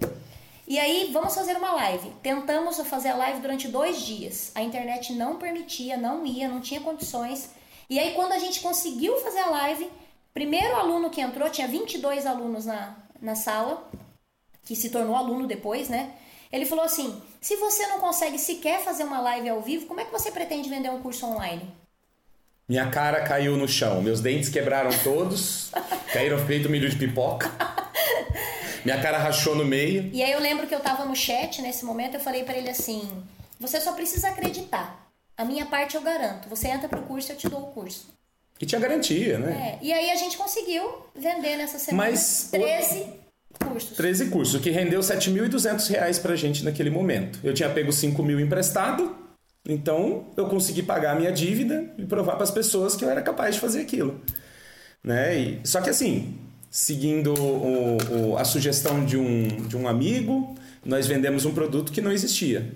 E 0.68 0.78
aí, 0.78 1.10
vamos 1.14 1.34
fazer 1.34 1.56
uma 1.56 1.72
live. 1.72 2.12
Tentamos 2.22 2.78
fazer 2.82 3.10
a 3.10 3.16
live 3.16 3.40
durante 3.40 3.70
dois 3.70 4.02
dias. 4.02 4.52
A 4.54 4.62
internet 4.62 5.14
não 5.14 5.38
permitia, 5.38 5.96
não 5.96 6.26
ia, 6.26 6.50
não 6.50 6.60
tinha 6.60 6.82
condições. 6.82 7.52
E 7.90 7.98
aí, 7.98 8.14
quando 8.16 8.34
a 8.34 8.40
gente 8.40 8.60
conseguiu 8.60 9.16
fazer 9.20 9.40
a 9.40 9.50
live, 9.50 9.90
primeiro 10.34 10.76
aluno 10.76 11.10
que 11.10 11.22
entrou, 11.22 11.50
tinha 11.50 11.70
22 11.70 12.26
alunos 12.26 12.66
na, 12.66 12.98
na 13.22 13.34
sala, 13.34 13.90
que 14.66 14.76
se 14.76 14.90
tornou 14.90 15.16
aluno 15.16 15.48
depois, 15.48 15.88
né? 15.88 16.12
Ele 16.52 16.66
falou 16.66 16.84
assim: 16.84 17.22
se 17.48 17.56
você 17.56 17.88
não 17.88 17.98
consegue 18.02 18.38
sequer 18.38 18.84
fazer 18.84 19.06
uma 19.06 19.22
live 19.22 19.48
ao 19.48 19.62
vivo, 19.62 19.86
como 19.86 20.02
é 20.02 20.04
que 20.04 20.12
você 20.12 20.30
pretende 20.30 20.68
vender 20.68 20.90
um 20.90 21.02
curso 21.02 21.26
online? 21.26 21.62
Minha 22.68 22.90
cara 22.90 23.22
caiu 23.24 23.56
no 23.56 23.70
chão, 23.70 24.02
meus 24.02 24.20
dentes 24.20 24.50
quebraram 24.50 24.90
todos, 25.02 25.72
caíram 26.12 26.46
feito 26.46 26.68
milho 26.68 26.90
de 26.90 26.98
pipoca. 26.98 27.50
Minha 28.84 29.02
cara 29.02 29.18
rachou 29.18 29.56
no 29.56 29.64
meio. 29.64 30.10
E 30.12 30.22
aí 30.22 30.34
eu 30.34 30.42
lembro 30.42 30.68
que 30.68 30.76
eu 30.76 30.82
tava 30.82 31.06
no 31.06 31.16
chat 31.16 31.62
nesse 31.62 31.86
momento, 31.86 32.16
eu 32.16 32.20
falei 32.20 32.44
para 32.44 32.58
ele 32.58 32.70
assim: 32.70 33.10
você 33.58 33.80
só 33.80 33.94
precisa 33.94 34.28
acreditar. 34.28 35.10
A 35.38 35.46
minha 35.46 35.68
parte 35.68 35.96
eu 35.96 36.02
garanto. 36.02 36.50
Você 36.50 36.68
entra 36.68 36.90
pro 36.90 37.04
curso, 37.04 37.32
eu 37.32 37.38
te 37.38 37.48
dou 37.48 37.62
o 37.62 37.72
curso. 37.72 38.10
E 38.60 38.66
tinha 38.66 38.82
garantia, 38.82 39.40
né? 39.40 39.80
É, 39.82 39.86
e 39.86 39.94
aí 39.94 40.12
a 40.12 40.16
gente 40.18 40.36
conseguiu 40.36 40.84
vender 41.16 41.56
nessa 41.56 41.80
semana 41.80 42.10
Mas 42.10 42.50
13 42.52 43.27
cursos. 43.58 43.98
13 43.98 44.26
cursos, 44.28 44.56
o 44.56 44.60
que 44.60 44.70
rendeu 44.70 45.00
7.200 45.00 45.90
reais 45.90 46.20
pra 46.20 46.36
gente 46.36 46.64
naquele 46.64 46.90
momento. 46.90 47.40
Eu 47.44 47.54
tinha 47.54 47.70
pego 47.70 47.92
5 47.92 48.22
mil 48.24 48.40
emprestado, 48.40 49.16
então 49.68 50.28
eu 50.38 50.48
consegui 50.48 50.84
pagar 50.84 51.12
a 51.12 51.16
minha 51.16 51.32
dívida 51.32 51.86
e 51.98 52.06
provar 52.06 52.34
para 52.34 52.44
as 52.44 52.52
pessoas 52.52 52.96
que 52.96 53.04
eu 53.04 53.10
era 53.10 53.22
capaz 53.22 53.56
de 53.56 53.62
fazer 53.62 53.82
aquilo. 53.82 54.22
Né? 55.04 55.38
E, 55.38 55.60
só 55.64 55.82
que 55.82 55.90
assim, 55.90 56.36
seguindo 56.70 57.34
o, 57.34 57.98
o, 58.32 58.38
a 58.38 58.46
sugestão 58.46 59.06
de 59.06 59.18
um, 59.18 59.48
de 59.68 59.78
um 59.78 59.88
amigo, 59.88 60.56
nós 60.86 61.08
vendemos 61.08 61.46
um 61.46 61.54
produto 61.54 61.92
que 61.92 62.02
não 62.02 62.12
existia. 62.12 62.72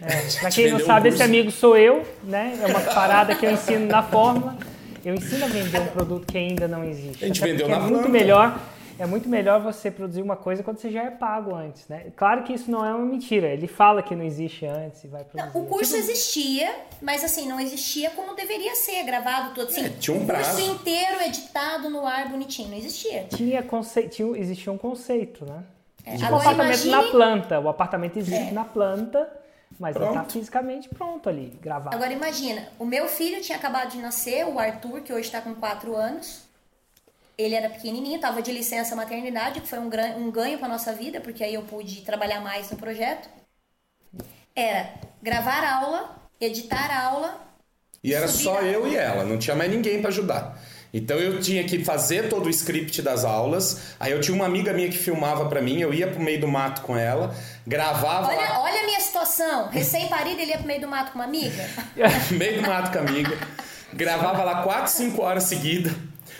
É, 0.00 0.22
pra 0.40 0.50
quem 0.50 0.70
não 0.70 0.80
sabe, 0.80 1.08
um 1.08 1.12
esse 1.12 1.22
amigo 1.22 1.50
sou 1.50 1.76
eu, 1.76 2.06
né? 2.24 2.58
É 2.62 2.66
uma 2.66 2.80
parada 2.80 3.34
que 3.34 3.44
eu 3.44 3.50
ensino 3.50 3.86
na 3.86 4.02
fórmula. 4.02 4.56
Eu 5.04 5.14
ensino 5.14 5.44
a 5.44 5.48
vender 5.48 5.80
um 5.80 5.86
produto 5.86 6.26
que 6.26 6.36
ainda 6.36 6.66
não 6.66 6.82
existe. 6.82 7.24
A 7.24 7.28
gente 7.28 7.40
Até 7.40 7.52
vendeu 7.52 7.68
na 7.68 7.76
é 7.76 7.78
planta. 7.78 7.94
muito 7.94 8.08
melhor 8.08 8.60
é 8.98 9.06
muito 9.06 9.28
melhor 9.28 9.60
você 9.60 9.90
produzir 9.90 10.22
uma 10.22 10.36
coisa 10.36 10.62
quando 10.62 10.78
você 10.78 10.90
já 10.90 11.04
é 11.04 11.10
pago 11.10 11.54
antes, 11.54 11.86
né? 11.88 12.06
Claro 12.16 12.42
que 12.42 12.52
isso 12.52 12.70
não 12.70 12.84
é 12.84 12.94
uma 12.94 13.04
mentira. 13.04 13.48
Ele 13.48 13.66
fala 13.66 14.02
que 14.02 14.16
não 14.16 14.24
existe 14.24 14.64
antes 14.64 15.04
e 15.04 15.08
vai 15.08 15.24
produzir. 15.24 15.52
Não, 15.54 15.62
o 15.62 15.66
curso 15.66 15.94
tipo... 15.94 16.10
existia, 16.10 16.74
mas 17.02 17.22
assim, 17.22 17.46
não 17.46 17.60
existia 17.60 18.10
como 18.10 18.34
deveria 18.34 18.74
ser, 18.74 19.02
gravado 19.04 19.54
todo 19.54 19.68
assim. 19.68 19.84
É, 19.84 19.88
tinha 19.90 20.16
um 20.16 20.24
prazo. 20.24 20.50
O 20.50 20.54
curso 20.54 20.70
inteiro 20.72 21.22
editado 21.22 21.90
no 21.90 22.06
ar 22.06 22.28
bonitinho, 22.28 22.70
não 22.70 22.76
existia. 22.76 23.24
Tinha 23.24 23.62
conceito, 23.62 24.10
tinha, 24.10 24.38
existia 24.38 24.72
um 24.72 24.78
conceito, 24.78 25.44
né? 25.44 25.62
É, 26.04 26.16
tipo, 26.16 26.32
o 26.32 26.36
apartamento 26.36 26.84
imagine... 26.84 26.90
na 26.90 27.02
planta. 27.02 27.60
O 27.60 27.68
apartamento 27.68 28.16
existe 28.16 28.48
é. 28.48 28.52
na 28.52 28.64
planta, 28.64 29.28
mas 29.78 29.94
pronto. 29.94 30.12
ele 30.12 30.18
tá 30.18 30.24
fisicamente 30.24 30.88
pronto 30.88 31.28
ali, 31.28 31.52
gravado. 31.60 31.94
Agora 31.94 32.12
imagina, 32.12 32.68
o 32.78 32.86
meu 32.86 33.08
filho 33.08 33.42
tinha 33.42 33.58
acabado 33.58 33.90
de 33.90 33.98
nascer, 33.98 34.46
o 34.46 34.58
Arthur, 34.58 35.00
que 35.00 35.12
hoje 35.12 35.22
está 35.22 35.40
com 35.40 35.54
4 35.54 35.94
anos. 35.94 36.45
Ele 37.38 37.54
era 37.54 37.68
pequenininho, 37.68 38.16
estava 38.16 38.40
de 38.40 38.50
licença 38.50 38.96
maternidade, 38.96 39.60
que 39.60 39.68
foi 39.68 39.78
um, 39.78 39.90
um 40.16 40.30
ganho 40.30 40.58
para 40.58 40.68
nossa 40.68 40.92
vida, 40.92 41.20
porque 41.20 41.44
aí 41.44 41.54
eu 41.54 41.62
pude 41.62 42.00
trabalhar 42.00 42.40
mais 42.40 42.70
no 42.70 42.78
projeto. 42.78 43.28
Era 44.54 44.94
gravar 45.22 45.62
aula, 45.64 46.16
editar 46.40 46.90
aula. 47.06 47.38
E 48.02 48.14
era 48.14 48.26
só 48.26 48.62
eu 48.62 48.86
e 48.90 48.96
ela, 48.96 49.24
não 49.24 49.38
tinha 49.38 49.54
mais 49.54 49.70
ninguém 49.70 50.00
para 50.00 50.08
ajudar. 50.08 50.58
Então 50.94 51.18
eu 51.18 51.38
tinha 51.40 51.62
que 51.64 51.84
fazer 51.84 52.30
todo 52.30 52.46
o 52.46 52.50
script 52.50 53.02
das 53.02 53.22
aulas. 53.22 53.94
Aí 54.00 54.12
eu 54.12 54.20
tinha 54.20 54.34
uma 54.34 54.46
amiga 54.46 54.72
minha 54.72 54.88
que 54.88 54.96
filmava 54.96 55.46
para 55.46 55.60
mim, 55.60 55.78
eu 55.78 55.92
ia 55.92 56.06
pro 56.06 56.20
meio 56.20 56.40
do 56.40 56.48
mato 56.48 56.80
com 56.80 56.96
ela, 56.96 57.34
gravava. 57.66 58.28
Olha, 58.28 58.48
lá... 58.48 58.62
olha 58.62 58.80
a 58.80 58.86
minha 58.86 59.00
situação. 59.00 59.68
Recém-parido, 59.68 60.40
ele 60.40 60.52
ia 60.52 60.58
pro 60.58 60.66
meio 60.66 60.80
do 60.80 60.88
mato 60.88 61.12
com 61.12 61.18
uma 61.18 61.24
amiga? 61.24 61.68
meio 62.32 62.62
do 62.62 62.66
mato 62.66 62.92
com 62.92 62.98
a 62.98 63.00
amiga. 63.02 63.36
Gravava 63.92 64.42
lá 64.42 64.62
4, 64.62 64.90
5 64.90 65.20
horas 65.20 65.44
seguidas. 65.44 65.92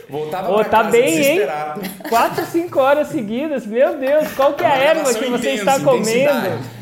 Voltava 0.08 0.50
oh, 0.50 0.56
pra 0.56 0.64
tá 0.64 0.78
casa 0.78 0.90
bem, 0.90 1.16
desesperado. 1.16 1.84
Hein? 1.84 1.90
Quatro, 2.08 2.46
cinco 2.46 2.78
horas 2.78 3.08
seguidas. 3.08 3.66
Meu 3.66 3.98
Deus, 3.98 4.32
qual 4.32 4.54
que 4.54 4.64
é 4.64 4.66
a 4.66 4.76
erva 4.76 5.12
que 5.12 5.24
você 5.28 5.54
intenso, 5.54 5.70
está 5.70 5.80
comendo? 5.80 6.76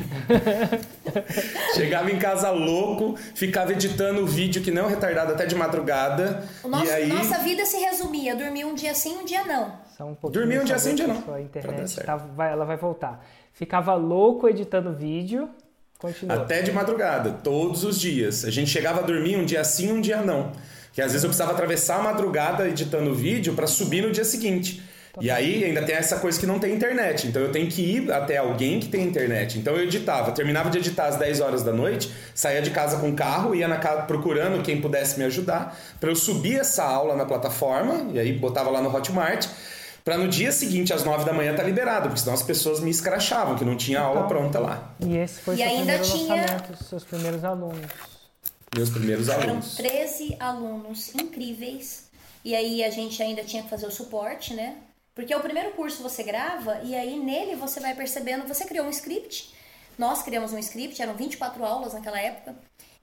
Chegava 1.75 2.11
em 2.11 2.19
casa 2.19 2.51
louco, 2.51 3.17
ficava 3.35 3.73
editando 3.73 4.23
o 4.23 4.27
vídeo 4.27 4.63
que 4.63 4.71
não 4.71 4.87
retardado 4.87 5.33
até 5.33 5.47
de 5.47 5.55
madrugada. 5.55 6.45
Nosso, 6.65 6.85
e 6.87 6.91
aí... 6.91 7.09
Nossa 7.09 7.39
vida 7.39 7.65
se 7.65 7.79
resumia: 7.79 8.35
dormir 8.35 8.65
um 8.65 8.75
dia 8.75 8.95
sim, 8.95 9.19
um 9.19 9.25
dia 9.25 9.45
não. 9.45 9.73
Só 9.97 10.05
um 10.05 10.17
dormir 10.31 10.61
um 10.61 10.65
dia 10.65 10.79
sim, 10.79 10.93
um 10.93 10.95
dia 10.95 11.07
não. 11.07 11.35
A 11.35 11.41
internet 11.41 11.97
tá, 12.05 12.17
vai, 12.17 12.53
ela 12.53 12.65
vai 12.65 12.77
voltar. 12.77 13.25
Ficava 13.53 13.95
louco 13.95 14.49
editando 14.49 14.93
vídeo. 14.93 15.49
Continua. 15.99 16.37
Até 16.37 16.61
de 16.61 16.73
madrugada, 16.73 17.31
todos 17.31 17.85
os 17.85 17.99
dias. 17.99 18.45
A 18.45 18.51
gente 18.51 18.69
chegava 18.69 19.01
a 19.01 19.03
dormir 19.03 19.37
um 19.37 19.45
dia 19.45 19.65
sim, 19.65 19.93
um 19.93 20.01
dia 20.01 20.21
não. 20.21 20.53
Que 20.95 21.03
às 21.03 21.11
vezes 21.11 21.25
eu 21.25 21.29
precisava 21.29 21.53
atravessar 21.53 21.97
a 21.97 22.03
madrugada 22.03 22.69
editando 22.69 23.11
o 23.11 23.15
vídeo 23.15 23.53
para 23.55 23.67
subir 23.67 24.01
no 24.01 24.13
dia 24.13 24.25
seguinte. 24.25 24.83
E 25.21 25.31
aí 25.31 25.65
ainda 25.65 25.83
tem 25.83 25.95
essa 25.95 26.19
coisa 26.19 26.39
que 26.39 26.47
não 26.47 26.59
tem 26.59 26.75
internet. 26.75 27.29
Então 27.29 27.41
eu 27.43 27.53
tenho 27.53 27.69
que 27.69 27.83
ir 27.83 28.13
até 28.13 28.39
alguém 28.39 28.81
que 28.81 28.89
tem 28.89 29.05
internet. 29.05 29.59
Então 29.59 29.75
eu 29.75 29.85
editava, 29.85 30.33
terminava 30.33 30.71
de 30.71 30.79
editar 30.79 31.07
às 31.07 31.17
10 31.17 31.41
horas 31.41 31.63
da 31.63 31.73
noite, 31.73 32.13
saía 32.35 32.61
de 32.61 32.71
casa 32.71 32.99
com 32.99 33.11
o 33.11 33.15
carro, 33.15 33.55
ia 33.55 33.69
na 33.69 33.77
casa 33.77 34.03
procurando 34.03 34.63
quem 34.63 34.81
pudesse 34.81 35.19
me 35.19 35.25
ajudar, 35.25 35.79
para 36.01 36.11
eu 36.11 36.17
subir 36.17 36.59
essa 36.59 36.85
aula 36.85 37.15
na 37.15 37.25
plataforma, 37.25 38.11
e 38.13 38.19
aí 38.19 38.33
botava 38.33 38.71
lá 38.71 38.81
no 38.81 38.95
Hotmart, 38.95 39.47
para 40.05 40.19
no 40.19 40.29
dia 40.29 40.53
seguinte, 40.53 40.93
às 40.93 41.03
9 41.03 41.25
da 41.25 41.33
manhã, 41.33 41.53
estar 41.53 41.63
tá 41.63 41.69
liberado, 41.69 42.09
porque 42.09 42.21
senão 42.21 42.35
as 42.35 42.43
pessoas 42.43 42.81
me 42.81 42.91
escrachavam, 42.91 43.57
que 43.57 43.65
não 43.65 43.77
tinha 43.77 44.01
aula 44.01 44.27
pronta 44.27 44.59
lá. 44.59 44.93
E 45.01 45.17
esse 45.17 45.41
foi 45.41 45.55
o 45.55 45.59
seu 45.59 45.67
primeiro 45.67 46.03
tinha... 46.03 46.35
lançamento, 46.35 46.85
seus 46.85 47.05
primeiros 47.05 47.45
alunos. 47.45 48.14
Meus 48.77 48.91
primeiros 48.91 49.29
alunos. 49.29 49.79
Eram 49.79 49.91
13 49.91 50.37
alunos 50.41 51.15
incríveis. 51.15 52.05
E 52.45 52.55
aí 52.55 52.85
a 52.85 52.91
gente 52.91 53.23
ainda 53.23 53.43
tinha 53.43 53.63
que 53.63 53.71
fazer 53.71 53.87
o 53.87 53.91
suporte, 53.91 54.53
né? 54.55 54.77
Porque 55.15 55.35
o 55.35 55.41
primeiro 55.41 55.71
curso 55.73 56.03
você 56.03 56.23
grava 56.23 56.81
e 56.83 56.95
aí 56.95 57.19
nele 57.19 57.55
você 57.55 57.81
vai 57.81 57.95
percebendo, 57.95 58.47
você 58.47 58.65
criou 58.65 58.87
um 58.87 58.91
script. 58.91 59.55
Nós 59.97 60.23
criamos 60.23 60.53
um 60.53 60.59
script, 60.59 61.01
eram 61.01 61.15
24 61.15 61.65
aulas 61.65 61.95
naquela 61.95 62.21
época. 62.21 62.55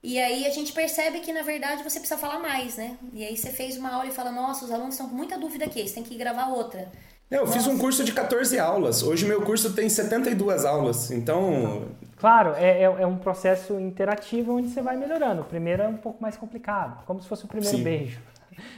E 0.02 0.18
aí 0.18 0.46
a 0.46 0.50
gente 0.50 0.72
percebe 0.72 1.20
que 1.20 1.32
na 1.32 1.42
verdade 1.42 1.82
você 1.82 1.98
precisa 1.98 2.20
falar 2.20 2.38
mais, 2.38 2.76
né? 2.76 2.98
E 3.14 3.24
aí 3.24 3.36
você 3.36 3.50
fez 3.50 3.76
uma 3.76 3.90
aula 3.90 4.06
e 4.06 4.12
fala: 4.12 4.30
"Nossa, 4.30 4.64
os 4.64 4.70
alunos 4.70 4.94
estão 4.94 5.08
com 5.08 5.14
muita 5.14 5.38
dúvida 5.38 5.64
aqui, 5.64 5.86
você 5.86 5.94
tem 5.94 6.02
que 6.02 6.16
gravar 6.16 6.48
outra". 6.48 6.90
Eu 7.30 7.46
Nossa. 7.46 7.54
fiz 7.54 7.66
um 7.66 7.78
curso 7.78 8.04
de 8.04 8.12
14 8.12 8.58
aulas. 8.58 9.02
Hoje 9.02 9.24
meu 9.24 9.40
curso 9.40 9.72
tem 9.72 9.88
72 9.88 10.66
aulas. 10.66 11.10
Então, 11.10 11.88
Claro, 12.22 12.54
é, 12.54 12.82
é, 12.82 12.84
é, 12.84 13.04
um 13.04 13.16
processo 13.16 13.80
interativo 13.80 14.56
onde 14.56 14.68
você 14.68 14.80
vai 14.80 14.96
melhorando. 14.96 15.42
O 15.42 15.44
primeiro 15.44 15.82
é 15.82 15.88
um 15.88 15.96
pouco 15.96 16.22
mais 16.22 16.36
complicado, 16.36 17.04
como 17.04 17.20
se 17.20 17.26
fosse 17.26 17.44
o 17.44 17.48
primeiro 17.48 17.76
Sim. 17.76 17.82
beijo. 17.82 18.20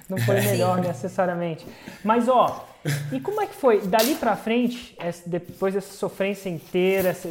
Não 0.09 0.17
foi 0.17 0.41
melhor 0.49 0.81
necessariamente. 0.81 1.67
Mas, 2.03 2.27
ó, 2.27 2.67
e 3.13 3.21
como 3.21 3.43
é 3.43 3.47
que 3.47 3.55
foi? 3.55 3.83
Dali 3.83 4.15
pra 4.15 4.35
frente, 4.35 4.97
depois 5.27 5.75
dessa 5.75 5.93
sofrência 5.93 6.49
inteira, 6.49 7.11
essa, 7.11 7.29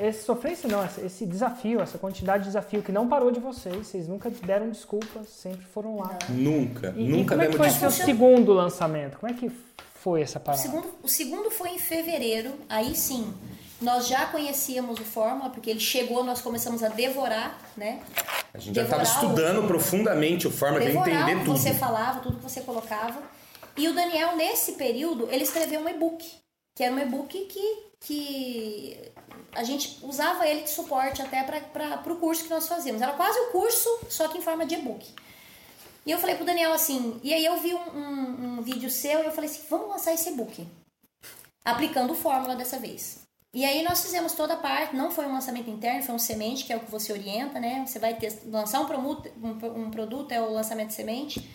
essa 0.00 0.22
sofrência 0.22 0.66
não, 0.66 0.82
esse 1.04 1.26
desafio, 1.26 1.82
essa 1.82 1.98
quantidade 1.98 2.44
de 2.44 2.48
desafio 2.48 2.82
que 2.82 2.90
não 2.90 3.06
parou 3.06 3.30
de 3.30 3.38
vocês, 3.38 3.86
vocês 3.86 4.08
nunca 4.08 4.30
deram 4.30 4.66
desculpas, 4.70 5.28
sempre 5.28 5.66
foram 5.66 5.98
lá. 5.98 6.18
Nunca, 6.30 6.94
e, 6.96 7.06
nunca 7.06 7.34
e 7.34 7.36
como 7.36 7.42
é 7.42 7.48
que 7.48 7.56
foi 7.58 7.68
o 7.68 7.70
seu 7.70 7.90
segundo 7.90 8.54
lançamento? 8.54 9.18
Como 9.18 9.30
é 9.30 9.36
que 9.36 9.52
foi 9.96 10.22
essa 10.22 10.40
parada? 10.40 10.62
O 10.62 10.66
segundo, 10.66 10.94
o 11.02 11.08
segundo 11.08 11.50
foi 11.50 11.68
em 11.68 11.78
fevereiro, 11.78 12.54
aí 12.66 12.94
sim, 12.94 13.34
nós 13.80 14.06
já 14.06 14.26
conhecíamos 14.26 15.00
o 15.00 15.04
Fórmula, 15.04 15.50
porque 15.50 15.70
ele 15.70 15.80
chegou, 15.80 16.22
nós 16.22 16.42
começamos 16.42 16.82
a 16.82 16.88
devorar, 16.88 17.58
né? 17.76 18.02
A 18.52 18.58
gente 18.58 18.74
já 18.74 18.82
estava 18.82 19.02
estudando 19.02 19.64
o, 19.64 19.66
profundamente 19.66 20.46
o 20.46 20.50
Fórmula 20.50 20.82
para 20.82 20.92
entender 20.92 21.32
tudo. 21.32 21.44
Tudo 21.44 21.54
que 21.54 21.60
você 21.60 21.74
falava, 21.74 22.20
tudo 22.20 22.36
que 22.36 22.42
você 22.42 22.60
colocava. 22.60 23.22
E 23.76 23.88
o 23.88 23.94
Daniel, 23.94 24.36
nesse 24.36 24.72
período, 24.72 25.28
ele 25.30 25.44
escreveu 25.44 25.80
um 25.80 25.88
e-book, 25.88 26.30
que 26.76 26.84
era 26.84 26.94
um 26.94 26.98
e-book 26.98 27.38
que, 27.46 27.78
que 28.00 29.12
a 29.52 29.64
gente 29.64 29.98
usava 30.02 30.46
ele 30.46 30.62
de 30.62 30.70
suporte 30.70 31.22
até 31.22 31.42
para 31.42 32.12
o 32.12 32.16
curso 32.16 32.44
que 32.44 32.50
nós 32.50 32.68
fazíamos. 32.68 33.00
Era 33.00 33.12
quase 33.12 33.38
o 33.38 33.46
curso, 33.46 33.88
só 34.10 34.28
que 34.28 34.36
em 34.36 34.42
forma 34.42 34.66
de 34.66 34.74
e-book. 34.74 35.06
E 36.04 36.10
eu 36.10 36.18
falei 36.18 36.34
pro 36.34 36.44
Daniel 36.44 36.72
assim, 36.72 37.18
e 37.22 37.32
aí 37.32 37.44
eu 37.44 37.58
vi 37.58 37.74
um, 37.74 37.78
um, 37.78 38.58
um 38.58 38.62
vídeo 38.62 38.90
seu 38.90 39.22
e 39.22 39.26
eu 39.26 39.32
falei 39.32 39.48
assim, 39.48 39.62
vamos 39.70 39.88
lançar 39.88 40.12
esse 40.12 40.30
e-book. 40.30 40.66
Aplicando 41.64 42.14
fórmula 42.14 42.56
dessa 42.56 42.78
vez. 42.78 43.29
E 43.52 43.64
aí 43.64 43.82
nós 43.82 44.00
fizemos 44.00 44.32
toda 44.32 44.54
a 44.54 44.56
parte, 44.56 44.94
não 44.94 45.10
foi 45.10 45.26
um 45.26 45.32
lançamento 45.32 45.68
interno, 45.68 46.02
foi 46.04 46.14
um 46.14 46.18
semente, 46.20 46.64
que 46.64 46.72
é 46.72 46.76
o 46.76 46.80
que 46.80 46.90
você 46.90 47.12
orienta, 47.12 47.58
né? 47.58 47.84
Você 47.84 47.98
vai 47.98 48.14
ter, 48.14 48.32
lançar 48.46 48.80
um, 48.80 48.86
produto, 48.86 49.28
um, 49.42 49.86
um 49.86 49.90
produto, 49.90 50.30
é 50.30 50.40
o 50.40 50.52
lançamento 50.52 50.88
de 50.88 50.94
semente. 50.94 51.50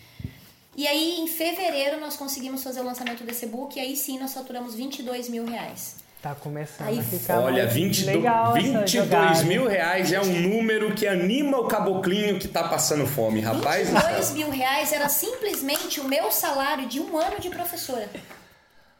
E 0.75 0.86
aí, 0.86 1.21
em 1.21 1.27
fevereiro, 1.27 2.01
nós 2.01 2.17
conseguimos 2.17 2.62
fazer 2.62 2.81
o 2.81 2.84
lançamento 2.84 3.23
desse 3.23 3.47
book, 3.47 3.77
e 3.77 3.79
aí 3.79 3.95
sim 3.95 4.19
nós 4.19 4.34
faturamos 4.34 4.75
22 4.75 5.29
mil 5.29 5.45
reais. 5.45 5.95
Tá 6.21 6.36
começando 6.36 6.88
aí, 6.88 6.99
a 6.99 7.03
ficar 7.03 7.39
Olha, 7.39 7.67
20, 7.67 8.03
legal 8.03 8.53
22 8.53 9.43
mil 9.43 9.67
reais 9.67 10.12
é 10.12 10.19
um 10.19 10.41
número 10.41 10.93
que 10.93 11.08
anima 11.08 11.60
o 11.60 11.67
caboclinho 11.67 12.39
que 12.39 12.47
tá 12.47 12.67
passando 12.67 13.05
fome, 13.08 13.39
rapaz. 13.39 13.89
22 13.89 14.31
mil 14.31 14.49
reais 14.49 14.91
era 14.91 15.08
simplesmente 15.08 16.01
o 16.01 16.03
meu 16.03 16.29
salário 16.31 16.88
de 16.88 16.99
um 16.99 17.15
ano 17.17 17.39
de 17.39 17.49
professora. 17.49 18.10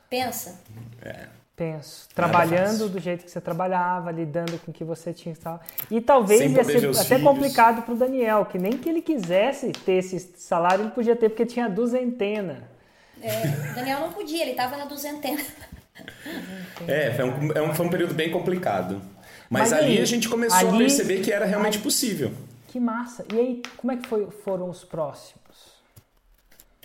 Pensa. 0.08 0.62
É. 1.02 1.35
Penso. 1.56 2.10
Trabalhando 2.14 2.90
do 2.90 3.00
jeito 3.00 3.24
que 3.24 3.32
você 3.32 3.40
trabalhava, 3.40 4.12
lidando 4.12 4.60
com 4.60 4.72
o 4.72 4.74
que 4.74 4.84
você 4.84 5.14
tinha 5.14 5.34
e 5.34 5.38
tal. 5.38 5.62
E 5.90 6.02
talvez 6.02 6.42
ia 6.42 6.64
ser 6.66 6.90
até 6.90 7.16
filhos. 7.16 7.24
complicado 7.24 7.82
para 7.84 7.94
o 7.94 7.98
Daniel, 7.98 8.46
que 8.46 8.58
nem 8.58 8.74
que 8.74 8.90
ele 8.90 9.02
quisesse 9.02 9.72
ter 9.72 9.94
esse 9.94 10.20
salário, 10.36 10.84
ele 10.84 10.92
podia 10.92 11.16
ter, 11.16 11.30
porque 11.30 11.46
tinha 11.46 11.70
duzentena. 11.70 12.70
É, 13.22 13.72
o 13.72 13.76
Daniel 13.76 14.02
não 14.02 14.12
podia, 14.12 14.42
ele 14.42 14.52
estava 14.52 14.76
na 14.76 14.86
duzentena. 14.86 15.42
É, 16.86 17.14
foi 17.14 17.24
um, 17.24 17.52
é 17.54 17.62
um, 17.62 17.74
foi 17.74 17.86
um 17.86 17.90
período 17.90 18.14
bem 18.14 18.30
complicado. 18.30 19.02
Mas, 19.50 19.72
Mas 19.72 19.74
ali 19.74 19.94
aí, 19.94 20.02
a 20.02 20.06
gente 20.06 20.28
começou 20.28 20.60
ali, 20.60 20.76
a 20.76 20.78
perceber 20.78 21.22
que 21.22 21.32
era 21.32 21.46
realmente 21.46 21.78
aí, 21.78 21.84
possível. 21.84 22.34
Que 22.68 22.82
massa. 22.82 23.26
E 23.34 23.40
aí, 23.40 23.62
como 23.78 23.94
é 23.94 23.96
que 23.96 24.06
foi, 24.06 24.28
foram 24.44 24.70
os 24.70 24.84
próximos? 24.84 25.46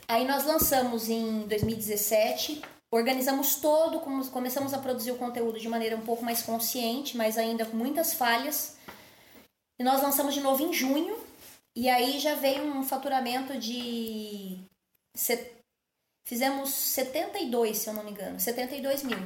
Aí 0.07 0.27
nós 0.27 0.47
lançamos 0.47 1.09
em 1.09 1.41
2017 1.49 2.63
organizamos 2.91 3.57
todo, 3.57 4.01
começamos 4.01 4.75
a 4.75 4.79
produzir 4.79 5.13
o 5.13 5.19
conteúdo 5.19 5.59
de 5.59 5.69
maneira 5.69 5.97
um 5.97 6.03
pouco 6.03 6.25
mais 6.25 6.43
consciente, 6.43 7.17
mas 7.17 7.39
ainda 7.39 7.65
com 7.65 7.77
muitas 7.77 8.15
falhas. 8.15 8.77
E 9.79 9.85
nós 9.85 10.03
lançamos 10.03 10.35
de 10.35 10.41
novo 10.41 10.63
em 10.63 10.73
junho, 10.73 11.17
e 11.75 11.89
aí 11.89 12.19
já 12.19 12.35
veio 12.35 12.65
um 12.65 12.83
faturamento 12.83 13.57
de. 13.59 14.59
Fizemos 16.27 16.71
72, 16.71 17.79
se 17.79 17.89
eu 17.89 17.95
não 17.95 18.05
me 18.05 18.11
engano, 18.11 18.39
72 18.39 19.03
mil. 19.03 19.19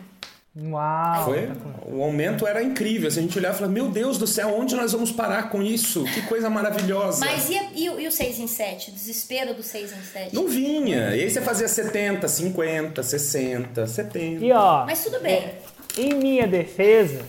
Uau! 0.56 1.24
Foi, 1.24 1.50
o 1.86 2.00
aumento 2.00 2.46
era 2.46 2.62
incrível. 2.62 3.10
Se 3.10 3.18
a 3.18 3.22
gente 3.22 3.36
olhar 3.36 3.52
e 3.52 3.56
falar, 3.56 3.68
meu 3.68 3.88
Deus 3.88 4.18
do 4.18 4.26
céu, 4.26 4.54
onde 4.56 4.76
nós 4.76 4.92
vamos 4.92 5.10
parar 5.10 5.50
com 5.50 5.60
isso? 5.60 6.04
Que 6.04 6.22
coisa 6.22 6.48
maravilhosa. 6.48 7.24
Mas 7.24 7.50
e, 7.50 7.58
e, 7.74 7.84
e 7.86 8.06
o 8.06 8.12
6 8.12 8.38
em 8.38 8.46
7? 8.46 8.90
O 8.90 8.94
desespero 8.94 9.52
do 9.52 9.64
6 9.64 9.92
em 9.92 10.02
7? 10.02 10.34
Não 10.34 10.46
vinha. 10.46 11.16
E 11.16 11.22
aí 11.22 11.30
você 11.30 11.40
fazia 11.40 11.66
70, 11.66 12.28
50, 12.28 13.02
60, 13.02 13.86
70. 13.86 14.44
E 14.44 14.52
ó, 14.52 14.86
Mas 14.86 15.02
tudo 15.02 15.18
bem. 15.20 15.50
Em 15.98 16.14
minha 16.14 16.46
defesa, 16.46 17.22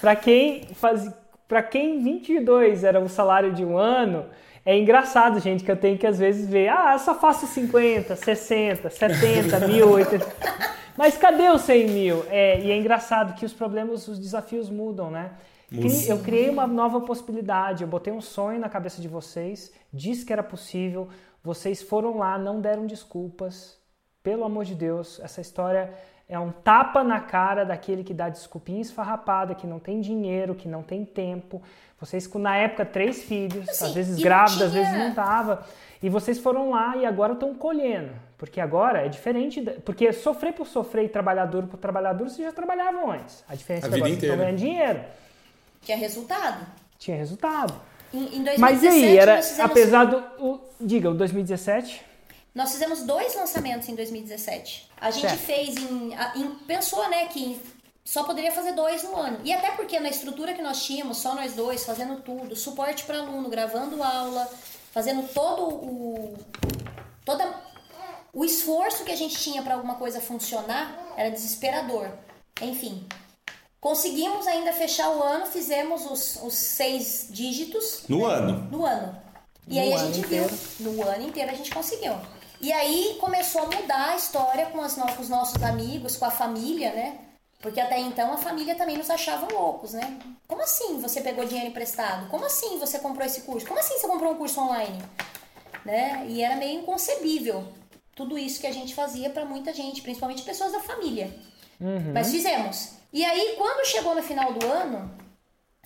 para 0.00 0.14
quem 0.14 0.68
faz, 0.74 1.10
para 1.48 1.62
quem 1.62 2.02
22 2.02 2.84
era 2.84 3.00
o 3.00 3.08
salário 3.08 3.54
de 3.54 3.64
um 3.64 3.78
ano, 3.78 4.26
é 4.64 4.76
engraçado, 4.76 5.40
gente, 5.40 5.64
que 5.64 5.70
eu 5.70 5.76
tenho 5.76 5.96
que 5.96 6.06
às 6.06 6.18
vezes 6.18 6.46
ver, 6.48 6.68
ah, 6.68 6.92
eu 6.94 6.98
só 6.98 7.14
faço 7.14 7.46
50, 7.46 8.14
60, 8.14 8.90
70, 8.90 9.68
mil, 9.68 9.90
80. 9.90 10.26
Mas 10.96 11.16
cadê 11.16 11.48
os 11.50 11.62
100 11.62 11.88
mil? 11.88 12.24
É, 12.28 12.60
e 12.60 12.70
é 12.70 12.76
engraçado 12.76 13.34
que 13.34 13.44
os 13.44 13.52
problemas, 13.52 14.06
os 14.08 14.18
desafios 14.18 14.70
mudam, 14.70 15.10
né? 15.10 15.32
Eu 16.08 16.18
criei 16.20 16.48
uma 16.48 16.66
nova 16.66 17.00
possibilidade, 17.00 17.82
eu 17.82 17.88
botei 17.88 18.12
um 18.12 18.20
sonho 18.20 18.58
na 18.60 18.68
cabeça 18.68 19.02
de 19.02 19.08
vocês, 19.08 19.72
disse 19.92 20.24
que 20.24 20.32
era 20.32 20.42
possível, 20.42 21.08
vocês 21.42 21.82
foram 21.82 22.18
lá, 22.18 22.38
não 22.38 22.60
deram 22.60 22.86
desculpas. 22.86 23.76
Pelo 24.22 24.44
amor 24.44 24.64
de 24.64 24.74
Deus, 24.74 25.20
essa 25.20 25.40
história 25.40 25.92
é 26.28 26.38
um 26.38 26.50
tapa 26.50 27.04
na 27.04 27.20
cara 27.20 27.64
daquele 27.64 28.02
que 28.04 28.14
dá 28.14 28.28
desculpinha 28.28 28.80
esfarrapada, 28.80 29.54
que 29.54 29.66
não 29.66 29.78
tem 29.78 30.00
dinheiro, 30.00 30.54
que 30.54 30.68
não 30.68 30.82
tem 30.82 31.04
tempo. 31.04 31.62
Vocês 32.00 32.26
com 32.26 32.38
na 32.38 32.56
época 32.56 32.84
três 32.84 33.22
filhos, 33.24 33.68
Assim, 33.68 33.84
às 33.86 33.92
vezes 33.94 34.20
grávidas, 34.22 34.70
tinha- 34.72 34.82
às 34.82 34.88
vezes 34.88 34.92
não 35.08 35.14
tava. 35.14 35.64
E 36.02 36.08
vocês 36.08 36.38
foram 36.38 36.70
lá 36.70 36.96
e 36.96 37.04
agora 37.06 37.32
estão 37.34 37.54
colhendo. 37.54 38.10
Porque 38.38 38.60
agora 38.60 39.04
é 39.04 39.08
diferente. 39.08 39.60
da- 39.62 39.72
Porque 39.84 40.12
sofrer 40.12 40.52
por 40.52 40.66
sofrer 40.66 41.04
e 41.06 41.08
trabalhar 41.08 41.46
duro 41.46 41.66
por 41.66 41.78
trabalhar 41.78 42.12
duro, 42.12 42.28
vocês 42.30 42.46
já 42.46 42.52
trabalhavam 42.52 43.10
antes. 43.10 43.42
A 43.48 43.54
diferença 43.54 43.86
A 43.86 43.88
é 43.88 43.90
que 43.92 43.96
agora 43.96 44.10
vocês 44.10 44.22
estão 44.22 44.36
ganhando 44.38 44.58
dinheiro. 44.58 45.00
Tinha 45.82 45.96
resultado. 45.96 46.66
Tinha 46.98 47.16
resultado. 47.16 47.74
Em, 48.12 48.18
em 48.36 48.42
2017, 48.44 48.60
Mas 48.60 48.82
e 48.82 48.88
aí, 48.88 49.16
era, 49.18 49.36
nós 49.36 49.48
fizemos, 49.48 49.70
apesar 49.70 50.04
do. 50.04 50.16
O, 50.44 50.60
diga, 50.80 51.10
o 51.10 51.14
2017? 51.14 52.02
nós 52.54 52.72
fizemos 52.72 53.02
dois 53.02 53.34
lançamentos 53.34 53.88
em 53.88 53.94
2017. 53.94 54.90
A 55.00 55.10
gente 55.10 55.28
Certo. 55.28 55.38
fez 55.40 55.76
em, 55.76 56.14
em- 56.36 56.50
Pensou, 56.66 57.08
né, 57.10 57.26
que 57.26 57.60
só 58.04 58.22
poderia 58.24 58.52
fazer 58.52 58.72
dois 58.72 59.02
no 59.02 59.14
ano. 59.16 59.40
E 59.44 59.52
até 59.52 59.72
porque 59.72 59.98
na 60.00 60.08
estrutura 60.08 60.54
que 60.54 60.62
nós 60.62 60.82
tínhamos, 60.84 61.18
só 61.18 61.34
nós 61.34 61.54
dois, 61.54 61.84
fazendo 61.84 62.20
tudo, 62.22 62.54
suporte 62.56 63.04
para 63.04 63.18
aluno, 63.18 63.48
gravando 63.50 64.02
aula, 64.02 64.48
fazendo 64.92 65.26
todo 65.34 65.62
o. 65.68 66.34
Toda, 67.24 67.44
o 68.38 68.44
esforço 68.44 69.02
que 69.04 69.10
a 69.12 69.16
gente 69.16 69.36
tinha 69.36 69.62
para 69.62 69.74
alguma 69.74 69.94
coisa 69.94 70.20
funcionar 70.20 71.14
era 71.16 71.30
desesperador. 71.30 72.06
Enfim. 72.60 73.06
Conseguimos 73.80 74.46
ainda 74.46 74.72
fechar 74.72 75.08
o 75.10 75.22
ano, 75.22 75.46
fizemos 75.46 76.04
os, 76.10 76.36
os 76.42 76.54
seis 76.54 77.28
dígitos 77.30 78.02
No 78.08 78.26
ano. 78.26 78.68
no 78.70 78.84
ano. 78.84 79.16
E 79.68 79.74
No 79.76 79.80
aí 79.80 79.92
a 79.94 79.98
gente 79.98 80.18
inteiro. 80.20 80.48
viu, 80.78 80.92
no 80.92 81.02
ano 81.08 81.26
inteiro 81.28 81.50
a 81.50 81.54
gente 81.54 81.70
conseguiu. 81.70 82.14
E 82.60 82.72
aí 82.72 83.16
começou 83.20 83.62
a 83.62 83.66
mudar 83.66 84.10
a 84.10 84.16
história 84.16 84.66
com, 84.66 84.80
as 84.82 84.96
no- 84.96 85.12
com 85.14 85.22
os 85.22 85.28
nossos 85.28 85.62
amigos, 85.62 86.16
com 86.16 86.24
a 86.24 86.30
família, 86.30 86.92
né? 86.92 87.18
Porque 87.60 87.80
até 87.80 87.98
então 87.98 88.32
a 88.32 88.36
família 88.36 88.74
também 88.74 88.96
nos 88.98 89.08
achava 89.10 89.46
loucos, 89.52 89.92
né? 89.92 90.18
Como 90.46 90.62
assim 90.62 91.00
você 91.00 91.20
pegou 91.20 91.44
dinheiro 91.46 91.70
emprestado? 91.70 92.28
Como 92.28 92.44
assim 92.44 92.78
você 92.78 92.98
comprou 92.98 93.26
esse 93.26 93.42
curso? 93.42 93.66
Como 93.66 93.80
assim 93.80 93.98
você 93.98 94.06
comprou 94.06 94.32
um 94.32 94.36
curso 94.36 94.60
online? 94.60 95.02
Né? 95.84 96.26
E 96.28 96.42
era 96.42 96.56
meio 96.56 96.80
inconcebível 96.80 97.64
tudo 98.16 98.38
isso 98.38 98.60
que 98.60 98.66
a 98.66 98.72
gente 98.72 98.94
fazia 98.94 99.28
para 99.28 99.44
muita 99.44 99.72
gente, 99.74 100.00
principalmente 100.00 100.42
pessoas 100.42 100.72
da 100.72 100.80
família. 100.80 101.30
Mas 102.12 102.30
fizemos. 102.30 102.92
E 103.12 103.22
aí, 103.22 103.54
quando 103.58 103.86
chegou 103.86 104.14
no 104.14 104.22
final 104.22 104.54
do 104.54 104.66
ano, 104.66 105.14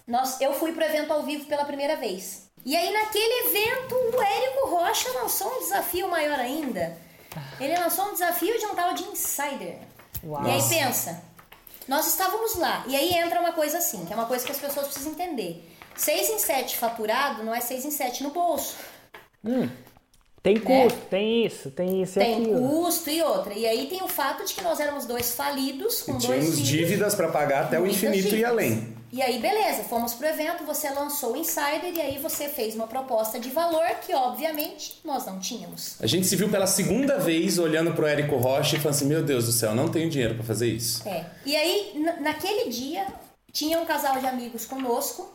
nós, 0.07 0.41
eu 0.41 0.55
fui 0.55 0.73
pro 0.73 0.85
evento 0.85 1.13
ao 1.13 1.25
vivo 1.25 1.45
pela 1.47 1.65
primeira 1.65 1.97
vez. 1.97 2.49
E 2.65 2.77
aí, 2.77 2.93
naquele 2.93 3.49
evento, 3.49 3.95
o 3.95 4.23
Érico 4.23 4.69
Rocha 4.69 5.11
lançou 5.13 5.53
um 5.57 5.59
desafio 5.59 6.09
maior 6.09 6.39
ainda. 6.39 6.97
Ele 7.59 7.77
lançou 7.77 8.07
um 8.07 8.13
desafio 8.13 8.57
de 8.59 8.67
um 8.67 8.75
tal 8.77 8.95
de 8.95 9.03
Insider. 9.05 9.79
Uau. 10.23 10.47
E 10.47 10.51
aí, 10.53 10.63
pensa, 10.69 11.23
nós 11.89 12.07
estávamos 12.07 12.55
lá. 12.55 12.85
E 12.87 12.95
aí 12.95 13.13
entra 13.15 13.41
uma 13.41 13.53
coisa 13.53 13.79
assim, 13.79 14.07
que 14.07 14.13
é 14.13 14.17
uma 14.17 14.27
coisa 14.27 14.47
que 14.47 14.53
as 14.53 14.59
pessoas 14.59 14.87
precisam 14.87 15.13
entender. 15.13 15.69
6 15.97 16.31
em 16.31 16.39
7 16.39 16.77
faturado 16.77 17.43
não 17.43 17.53
é 17.53 17.61
6 17.61 17.87
em 17.87 17.91
7 17.91 18.23
no 18.23 18.31
bolso. 18.31 18.77
Tem 20.43 20.57
custo, 20.59 20.99
tem 21.11 21.45
isso, 21.45 21.71
tem 21.71 22.03
isso 22.03 22.19
e. 22.19 22.25
Tem 22.25 22.43
aquilo. 22.43 22.67
custo 22.67 23.11
e 23.11 23.21
outra. 23.23 23.53
E 23.53 23.67
aí 23.67 23.87
tem 23.89 24.03
o 24.03 24.09
fato 24.09 24.43
de 24.47 24.55
que 24.55 24.63
nós 24.65 24.81
éramos 24.81 25.05
dois 25.05 25.35
falidos, 25.35 26.01
com 26.01 26.13
E 26.13 26.15
dois 26.15 26.25
tínhamos 26.25 26.51
filhos. 26.55 26.67
dívidas 26.69 27.15
para 27.15 27.29
pagar 27.29 27.65
até 27.65 27.79
o 27.79 27.87
infinito 27.87 28.19
e 28.27 28.31
dívidas. 28.31 28.51
além. 28.51 29.01
E 29.13 29.21
aí, 29.21 29.39
beleza, 29.41 29.83
fomos 29.83 30.15
pro 30.15 30.27
evento, 30.29 30.65
você 30.65 30.89
lançou 30.89 31.33
o 31.33 31.37
Insider 31.37 31.93
e 31.93 32.01
aí 32.01 32.19
você 32.19 32.49
fez 32.49 32.77
uma 32.77 32.87
proposta 32.87 33.41
de 33.41 33.51
valor 33.51 33.85
que, 34.07 34.15
obviamente, 34.15 35.01
nós 35.05 35.27
não 35.27 35.41
tínhamos. 35.41 35.97
A 36.01 36.07
gente 36.07 36.27
se 36.29 36.37
viu 36.37 36.49
pela 36.49 36.67
segunda 36.67 37.19
vez 37.19 37.59
olhando 37.59 37.93
pro 37.93 38.07
Érico 38.07 38.37
Rocha 38.37 38.77
e 38.77 38.79
falando 38.79 38.95
assim: 38.97 39.07
Meu 39.07 39.23
Deus 39.23 39.47
do 39.47 39.53
céu, 39.53 39.75
não 39.75 39.89
tenho 39.89 40.09
dinheiro 40.09 40.37
para 40.37 40.45
fazer 40.45 40.69
isso. 40.69 41.07
É. 41.09 41.27
E 41.45 41.55
aí, 41.57 41.93
na- 41.97 42.21
naquele 42.21 42.71
dia, 42.71 43.05
tinha 43.53 43.81
um 43.81 43.85
casal 43.85 44.19
de 44.21 44.27
amigos 44.27 44.65
conosco. 44.65 45.31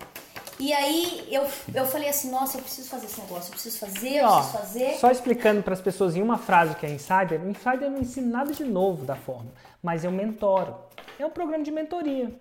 E 0.59 0.71
aí 0.71 1.27
eu, 1.31 1.45
eu 1.73 1.85
falei 1.85 2.09
assim, 2.09 2.31
nossa, 2.31 2.57
eu 2.57 2.61
preciso 2.61 2.89
fazer 2.89 3.07
esse 3.07 3.19
negócio, 3.19 3.49
eu 3.49 3.51
preciso 3.51 3.77
fazer, 3.77 4.17
eu 4.17 4.25
Ó, 4.25 4.35
preciso 4.37 4.57
fazer. 4.57 4.95
Só 4.95 5.11
explicando 5.11 5.61
para 5.61 5.73
as 5.73 5.81
pessoas 5.81 6.15
em 6.15 6.21
uma 6.21 6.37
frase 6.37 6.71
o 6.71 6.75
que 6.75 6.85
é 6.85 6.89
Insider, 6.89 7.41
o 7.41 7.49
Insider 7.49 7.89
não 7.89 7.99
ensina 7.99 8.27
nada 8.37 8.53
de 8.53 8.63
novo 8.63 9.05
da 9.05 9.15
fórmula, 9.15 9.51
mas 9.83 10.03
eu 10.03 10.11
mentoro. 10.11 10.75
É 11.19 11.25
um 11.25 11.29
programa 11.29 11.63
de 11.63 11.71
mentoria. 11.71 12.31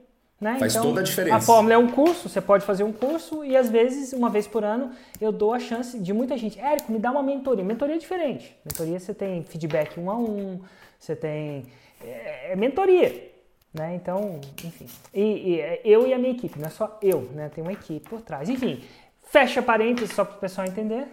Né? 0.41 0.59
Faz 0.59 0.75
toda 0.75 1.01
a 1.01 1.03
diferença. 1.03 1.37
A 1.37 1.41
fórmula 1.41 1.75
é 1.75 1.79
um 1.79 1.89
curso, 1.89 2.29
você 2.29 2.41
pode 2.41 2.65
fazer 2.65 2.85
um 2.85 2.93
curso 2.93 3.45
e 3.45 3.57
às 3.57 3.71
vezes, 3.71 4.13
uma 4.13 4.29
vez 4.29 4.47
por 4.47 4.65
ano, 4.65 4.91
eu 5.21 5.33
dou 5.33 5.55
a 5.55 5.59
chance 5.59 5.99
de 5.99 6.13
muita 6.13 6.37
gente. 6.37 6.61
Érico, 6.61 6.93
me 6.93 6.99
dá 6.99 7.11
uma 7.11 7.23
mentoria. 7.23 7.65
Mentoria 7.65 7.95
é 7.95 7.99
diferente. 7.99 8.57
Mentoria 8.65 8.99
você 9.01 9.15
tem 9.15 9.43
feedback 9.45 9.99
um 9.99 10.11
a 10.11 10.17
um, 10.17 10.61
você 10.99 11.17
tem. 11.17 11.67
É, 12.05 12.53
é 12.53 12.57
mentoria. 12.57 13.34
Né? 13.75 13.97
Então, 13.97 14.41
enfim. 14.63 14.87
E, 15.13 15.21
e, 15.21 15.81
eu 15.85 16.07
e 16.07 16.15
a 16.15 16.19
minha 16.19 16.31
equipe, 16.33 16.59
não 16.61 16.69
é 16.69 16.71
só 16.71 16.97
eu, 17.03 17.23
né? 17.35 17.51
Tem 17.53 17.61
uma 17.63 17.73
equipe 17.73 18.09
por 18.09 18.21
trás. 18.21 18.49
Enfim, 18.49 18.85
fecha 19.29 19.61
parênteses 19.61 20.15
só 20.15 20.25
para 20.25 20.37
o 20.37 20.39
pessoal 20.41 20.65
entender. 20.67 21.09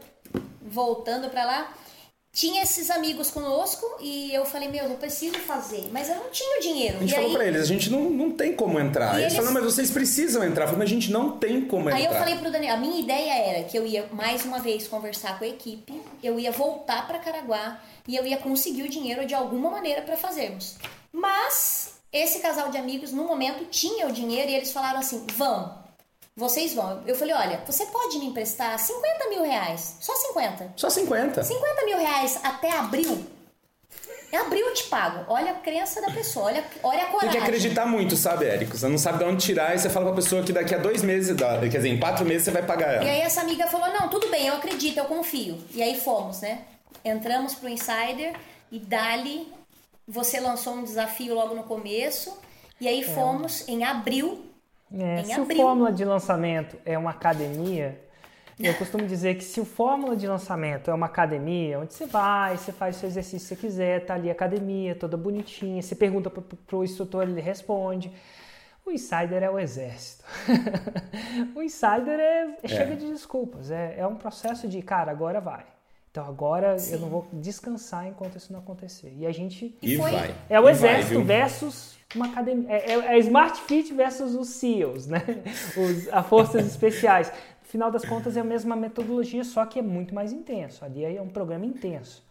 Voltando 0.61 1.27
pra 1.31 1.43
lá, 1.43 1.73
tinha 2.31 2.61
esses 2.61 2.91
amigos 2.91 3.31
conosco 3.31 3.83
e 3.99 4.31
eu 4.31 4.45
falei, 4.45 4.69
meu, 4.69 4.85
eu 4.85 4.95
preciso 4.95 5.39
fazer. 5.39 5.89
Mas 5.91 6.07
eu 6.07 6.15
não 6.17 6.29
tinha 6.29 6.59
o 6.59 6.61
dinheiro. 6.61 6.97
A 6.97 6.99
gente 6.99 7.09
e 7.11 7.15
falou 7.15 7.29
aí, 7.31 7.35
pra 7.35 7.45
eles: 7.47 7.61
A 7.61 7.65
gente 7.65 7.89
não, 7.89 8.09
não 8.11 8.31
tem 8.31 8.55
como 8.55 8.79
entrar. 8.79 9.15
E 9.15 9.23
Eles 9.23 9.33
eles- 9.33 9.35
falaram: 9.37 9.53
Mas 9.55 9.63
vocês 9.63 9.89
precisam 9.89 10.43
entrar. 10.43 10.65
Eu 10.65 10.67
falei, 10.67 10.79
mas 10.83 10.89
a 10.91 10.93
gente 10.93 11.11
não 11.11 11.37
tem 11.39 11.65
como 11.65 11.89
Aí 11.89 12.03
entrar. 12.03 12.13
eu 12.13 12.19
falei 12.19 12.37
pro 12.37 12.51
Daniel, 12.51 12.75
a 12.75 12.79
minha 12.79 13.01
ideia 13.01 13.33
era 13.33 13.63
que 13.63 13.75
eu 13.75 13.87
ia 13.87 14.05
mais 14.11 14.45
uma 14.45 14.59
vez 14.59 14.87
conversar 14.87 15.39
com 15.39 15.45
a 15.45 15.47
equipe, 15.47 15.99
eu 16.21 16.39
ia 16.39 16.51
voltar 16.51 17.07
para 17.07 17.17
Caraguá 17.17 17.81
e 18.07 18.15
eu 18.15 18.23
ia 18.25 18.37
conseguir 18.37 18.83
o 18.83 18.87
dinheiro 18.89 19.25
de 19.25 19.33
alguma 19.33 19.71
maneira 19.71 20.03
para 20.03 20.15
fazermos. 20.15 20.77
Mas 21.11 21.90
esse 22.11 22.39
casal 22.39 22.69
de 22.69 22.77
amigos 22.77 23.11
no 23.11 23.23
momento 23.23 23.65
tinha 23.65 24.07
o 24.07 24.11
dinheiro 24.11 24.49
e 24.51 24.55
eles 24.55 24.71
falaram 24.71 24.99
assim: 24.99 25.25
"Vão, 25.35 25.73
vocês 26.35 26.73
vão". 26.73 27.01
Eu 27.05 27.15
falei: 27.15 27.33
"Olha, 27.33 27.61
você 27.65 27.85
pode 27.87 28.17
me 28.19 28.25
emprestar 28.27 28.77
50 28.79 29.29
mil 29.29 29.43
reais, 29.43 29.97
só 29.99 30.13
50, 30.15 30.73
Só 30.75 30.89
50. 30.89 31.43
50 31.43 31.85
mil 31.85 31.97
reais 31.97 32.39
até 32.43 32.71
abril. 32.71 33.25
Em 34.33 34.37
abril 34.37 34.65
eu 34.65 34.73
te 34.73 34.85
pago. 34.85 35.25
Olha 35.27 35.51
a 35.51 35.55
crença 35.55 35.99
da 36.01 36.09
pessoa, 36.09 36.45
olha, 36.45 36.63
olha 36.83 36.99
a 36.99 37.05
Tem 37.05 37.11
coragem. 37.11 37.31
que 37.31 37.37
acreditar 37.45 37.85
muito, 37.85 38.15
sabe, 38.15 38.45
Érico? 38.45 38.77
Você 38.77 38.87
não 38.87 38.97
sabe 38.97 39.17
de 39.17 39.25
onde 39.25 39.45
tirar 39.45 39.75
e 39.75 39.79
você 39.79 39.89
fala 39.89 40.05
pra 40.05 40.15
pessoa 40.15 40.41
que 40.41 40.53
daqui 40.53 40.73
a 40.73 40.77
dois 40.77 41.03
meses, 41.03 41.35
quer 41.37 41.67
dizer, 41.67 41.89
em 41.89 41.99
quatro 41.99 42.23
meses 42.25 42.43
você 42.45 42.51
vai 42.51 42.63
pagar 42.65 42.93
E 42.93 42.95
ela. 42.95 43.03
aí 43.09 43.19
essa 43.19 43.41
amiga 43.41 43.67
falou, 43.67 43.89
não, 43.91 44.07
tudo 44.07 44.29
bem, 44.29 44.47
eu 44.47 44.53
acredito, 44.55 44.97
eu 44.99 45.03
confio. 45.05 45.61
E 45.73 45.83
aí 45.83 45.99
fomos, 45.99 46.39
né? 46.39 46.61
Entramos 47.03 47.55
pro 47.55 47.67
Insider 47.67 48.33
e 48.71 48.79
dali 48.79 49.51
você 50.07 50.39
lançou 50.39 50.73
um 50.73 50.83
desafio 50.83 51.33
logo 51.33 51.55
no 51.55 51.63
começo. 51.63 52.37
E 52.79 52.87
aí 52.87 53.03
fomos 53.03 53.67
em 53.67 53.83
abril. 53.83 54.45
É, 54.91 55.21
Em 55.21 55.25
se 55.25 55.33
abril. 55.33 55.59
o 55.59 55.61
fórmula 55.61 55.91
de 55.91 56.03
lançamento 56.03 56.77
é 56.83 56.97
uma 56.97 57.11
academia, 57.11 57.97
eu 58.63 58.75
costumo 58.75 59.07
dizer 59.07 59.35
que 59.35 59.43
se 59.43 59.59
o 59.59 59.65
fórmula 59.65 60.15
de 60.15 60.27
lançamento 60.27 60.91
é 60.91 60.93
uma 60.93 61.07
academia, 61.07 61.79
onde 61.79 61.93
você 61.93 62.05
vai, 62.05 62.57
você 62.57 62.71
faz 62.71 62.95
o 62.95 62.99
seu 62.99 63.09
exercício 63.09 63.39
que 63.39 63.55
você 63.55 63.67
quiser, 63.67 64.05
tá 64.05 64.13
ali 64.13 64.29
a 64.29 64.33
academia, 64.33 64.95
toda 64.95 65.17
bonitinha, 65.17 65.81
você 65.81 65.95
pergunta 65.95 66.29
pro, 66.29 66.41
pro 66.41 66.83
instrutor, 66.83 67.23
ele 67.23 67.41
responde. 67.41 68.11
O 68.85 68.91
insider 68.91 69.41
é 69.41 69.49
o 69.49 69.57
exército. 69.57 70.23
o 71.55 71.61
insider 71.63 72.19
é, 72.19 72.57
é 72.61 72.67
chega 72.67 72.95
de 72.95 73.07
desculpas, 73.07 73.71
é, 73.71 73.95
é 73.97 74.05
um 74.05 74.15
processo 74.15 74.67
de, 74.67 74.81
cara, 74.81 75.11
agora 75.11 75.41
vai. 75.41 75.65
Então 76.11 76.25
agora 76.27 76.77
Sim. 76.77 76.93
eu 76.93 76.99
não 76.99 77.09
vou 77.09 77.25
descansar 77.31 78.05
enquanto 78.05 78.37
isso 78.37 78.51
não 78.51 78.59
acontecer. 78.59 79.13
E 79.17 79.25
a 79.25 79.31
gente. 79.31 79.75
E 79.81 79.97
foi. 79.97 80.11
vai. 80.11 80.35
É 80.49 80.59
o 80.59 80.67
exército 80.67 81.15
vai, 81.15 81.23
versus 81.23 81.95
uma 82.13 82.25
academia. 82.25 82.69
É, 82.69 82.91
é, 82.91 83.15
é 83.15 83.19
Smart 83.19 83.61
Fit 83.61 83.93
versus 83.93 84.35
os 84.35 84.49
SEALs, 84.49 85.07
né? 85.07 85.23
Os, 85.77 86.09
as 86.09 86.27
forças 86.27 86.65
especiais. 86.67 87.29
No 87.29 87.69
final 87.71 87.89
das 87.89 88.03
contas 88.03 88.35
é 88.35 88.41
a 88.41 88.43
mesma 88.43 88.75
metodologia, 88.75 89.45
só 89.45 89.65
que 89.65 89.79
é 89.79 89.81
muito 89.81 90.13
mais 90.13 90.33
intenso. 90.33 90.83
Ali 90.83 91.05
é 91.05 91.21
um 91.21 91.29
programa 91.29 91.65
intenso. 91.65 92.21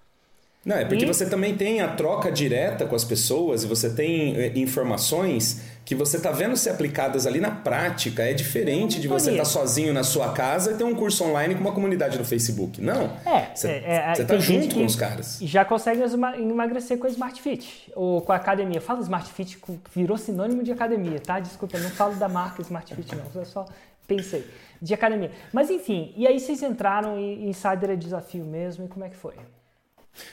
Não, 0.63 0.77
é 0.77 0.85
porque 0.85 1.05
e... 1.05 1.07
você 1.07 1.29
também 1.29 1.57
tem 1.57 1.81
a 1.81 1.89
troca 1.95 2.31
direta 2.31 2.85
com 2.85 2.95
as 2.95 3.05
pessoas 3.05 3.65
e 3.65 3.67
você 3.67 3.89
tem 3.95 4.37
eh, 4.37 4.53
informações 4.57 5.63
que 5.91 5.95
você 5.97 6.19
está 6.19 6.31
vendo 6.31 6.57
ser 6.57 6.71
aplicadas 6.71 7.27
ali 7.27 7.41
na 7.41 7.51
prática. 7.51 8.23
É 8.23 8.33
diferente 8.33 9.01
de 9.01 9.09
você 9.09 9.33
estar 9.33 9.43
tá 9.43 9.49
sozinho 9.49 9.93
na 9.93 10.05
sua 10.05 10.33
casa 10.33 10.71
e 10.71 10.77
ter 10.77 10.85
um 10.85 10.95
curso 10.95 11.25
online 11.25 11.57
com 11.57 11.63
uma 11.63 11.73
comunidade 11.73 12.17
no 12.17 12.25
Facebook. 12.25 12.81
Não. 12.81 13.11
É, 13.27 13.51
você 13.53 13.83
é, 13.85 14.13
está 14.17 14.37
é, 14.37 14.39
junto 14.39 14.73
com 14.73 14.85
os 14.85 14.95
caras. 14.95 15.41
Já 15.43 15.65
consegue 15.65 16.01
emagrecer 16.39 16.97
com 16.97 17.09
a 17.09 17.11
Smart 17.11 17.43
Fit 17.43 17.91
ou 17.97 18.23
com 18.23 18.31
a 18.31 18.37
academia. 18.37 18.77
Eu 18.77 18.81
falo 18.81 19.01
Smart 19.03 19.33
Fit, 19.33 19.59
virou 19.93 20.17
sinônimo 20.17 20.63
de 20.63 20.71
academia, 20.71 21.19
tá? 21.19 21.41
Desculpa, 21.41 21.77
eu 21.77 21.83
não 21.83 21.91
falo 21.91 22.15
da 22.15 22.29
marca 22.29 22.63
Smart 22.63 22.95
Fit, 22.95 23.17
não. 23.17 23.25
Eu 23.35 23.45
só 23.45 23.67
pensei. 24.07 24.49
De 24.81 24.95
academia. 24.95 25.33
Mas 25.53 25.71
enfim, 25.71 26.15
e 26.17 26.25
aí 26.25 26.39
vocês 26.39 26.63
entraram 26.63 27.19
e 27.19 27.49
Insider 27.49 27.91
é 27.91 27.97
desafio 27.97 28.45
mesmo, 28.45 28.85
e 28.85 28.89
como 28.89 29.05
é 29.05 29.09
que 29.09 29.17
foi? 29.17 29.35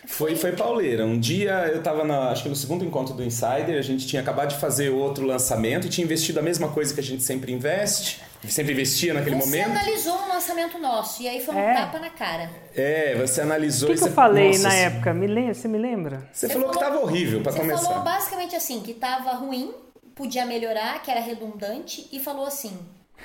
Foi, 0.06 0.36
foi 0.36 0.52
pauleira. 0.52 1.06
Um 1.06 1.20
dia 1.20 1.68
eu 1.68 1.80
estava, 1.80 2.04
acho 2.30 2.44
que 2.44 2.50
no 2.50 2.56
segundo 2.56 2.84
encontro 2.84 3.14
do 3.14 3.24
Insider, 3.24 3.78
a 3.78 3.82
gente 3.82 4.08
tinha 4.08 4.22
acabado 4.22 4.50
de 4.50 4.60
fazer 4.60 4.90
outro 4.90 5.26
lançamento 5.26 5.88
e 5.88 5.90
tinha 5.90 6.04
investido 6.04 6.40
a 6.40 6.42
mesma 6.42 6.70
coisa 6.70 6.94
que 6.94 7.00
a 7.00 7.04
gente 7.04 7.24
sempre 7.24 7.52
investe, 7.52 8.22
sempre 8.48 8.74
investia 8.74 9.14
naquele 9.14 9.36
você 9.36 9.46
momento. 9.46 9.66
Você 9.66 9.80
analisou 9.80 10.16
um 10.16 10.28
lançamento 10.28 10.80
nosso 10.80 11.22
e 11.22 11.28
aí 11.28 11.44
foi 11.44 11.56
um 11.56 11.60
é. 11.60 11.74
tapa 11.74 12.00
na 12.00 12.10
cara. 12.10 12.50
É, 12.76 13.16
você 13.16 13.42
analisou... 13.42 13.90
O 13.90 13.92
que, 13.92 13.98
que 13.98 14.04
você... 14.04 14.10
eu 14.10 14.14
falei 14.14 14.48
Nossa, 14.50 14.64
na 14.64 14.70
assim, 14.70 14.78
época? 14.78 15.14
Me 15.14 15.28
lembra, 15.28 15.54
você 15.54 15.68
me 15.68 15.78
lembra? 15.78 16.30
Você, 16.32 16.48
você 16.48 16.54
falou, 16.54 16.68
falou, 16.68 16.80
que 16.80 16.86
estava 16.86 17.06
horrível 17.06 17.42
para 17.42 17.54
começar. 17.54 17.82
Você 17.82 17.88
falou 17.88 18.04
basicamente 18.04 18.56
assim, 18.56 18.82
que 18.82 18.92
estava 18.92 19.32
ruim, 19.32 19.74
podia 20.16 20.46
melhorar, 20.46 21.02
que 21.02 21.12
era 21.12 21.20
redundante 21.20 22.08
e 22.12 22.20
falou 22.20 22.46
assim... 22.46 22.78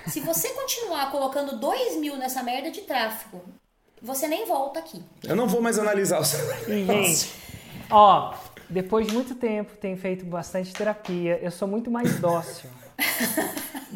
Se 0.07 0.21
você 0.21 0.49
continuar 0.49 1.11
colocando 1.13 1.61
2 1.61 1.99
mil 1.99 2.17
nessa 2.17 2.43
merda 2.43 2.71
de 2.71 2.81
tráfego 2.81 3.43
você 4.03 4.27
nem 4.27 4.47
volta 4.47 4.81
aqui. 4.81 5.03
Eu 5.23 5.37
não 5.37 5.47
vou 5.47 5.63
mais 5.63 5.79
analisar 5.79 6.21
o 6.21 6.25
seu 6.25 6.41
Gente, 6.67 7.33
ó, 7.91 8.35
depois 8.69 9.07
de 9.07 9.15
muito 9.15 9.35
tempo, 9.35 9.77
tenho 9.77 9.97
feito 9.97 10.25
bastante 10.25 10.73
terapia, 10.73 11.39
eu 11.41 11.51
sou 11.51 11.69
muito 11.69 11.91
mais 11.91 12.19
dócil. 12.19 12.69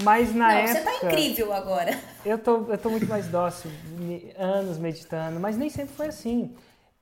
Mas 0.05 0.35
na 0.35 0.49
não, 0.49 0.55
época. 0.55 0.75
Você 0.75 0.81
tá 0.85 1.07
incrível 1.07 1.53
agora. 1.53 1.99
Eu 2.25 2.39
tô, 2.39 2.71
eu 2.71 2.79
tô 2.79 2.91
muito 2.91 3.07
mais 3.07 3.29
dócil, 3.29 3.71
anos 4.37 4.79
meditando, 4.79 5.41
mas 5.41 5.57
nem 5.57 5.71
sempre 5.71 5.95
foi 5.95 6.07
assim. 6.09 6.55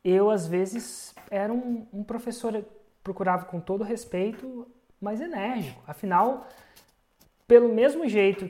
Eu, 0.04 0.30
às 0.30 0.46
vezes, 0.46 1.14
era 1.30 1.52
um, 1.52 1.86
um 1.92 2.04
professor, 2.04 2.64
procurava 3.02 3.46
com 3.46 3.58
todo 3.58 3.82
respeito, 3.82 4.66
mas 5.00 5.20
enérgico. 5.20 5.82
Afinal, 5.86 6.46
pelo 7.48 7.68
mesmo 7.68 8.08
jeito 8.08 8.48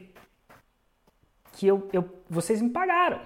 que 1.52 1.66
eu, 1.66 1.88
eu 1.92 2.04
vocês 2.28 2.60
me 2.60 2.70
pagaram. 2.70 3.20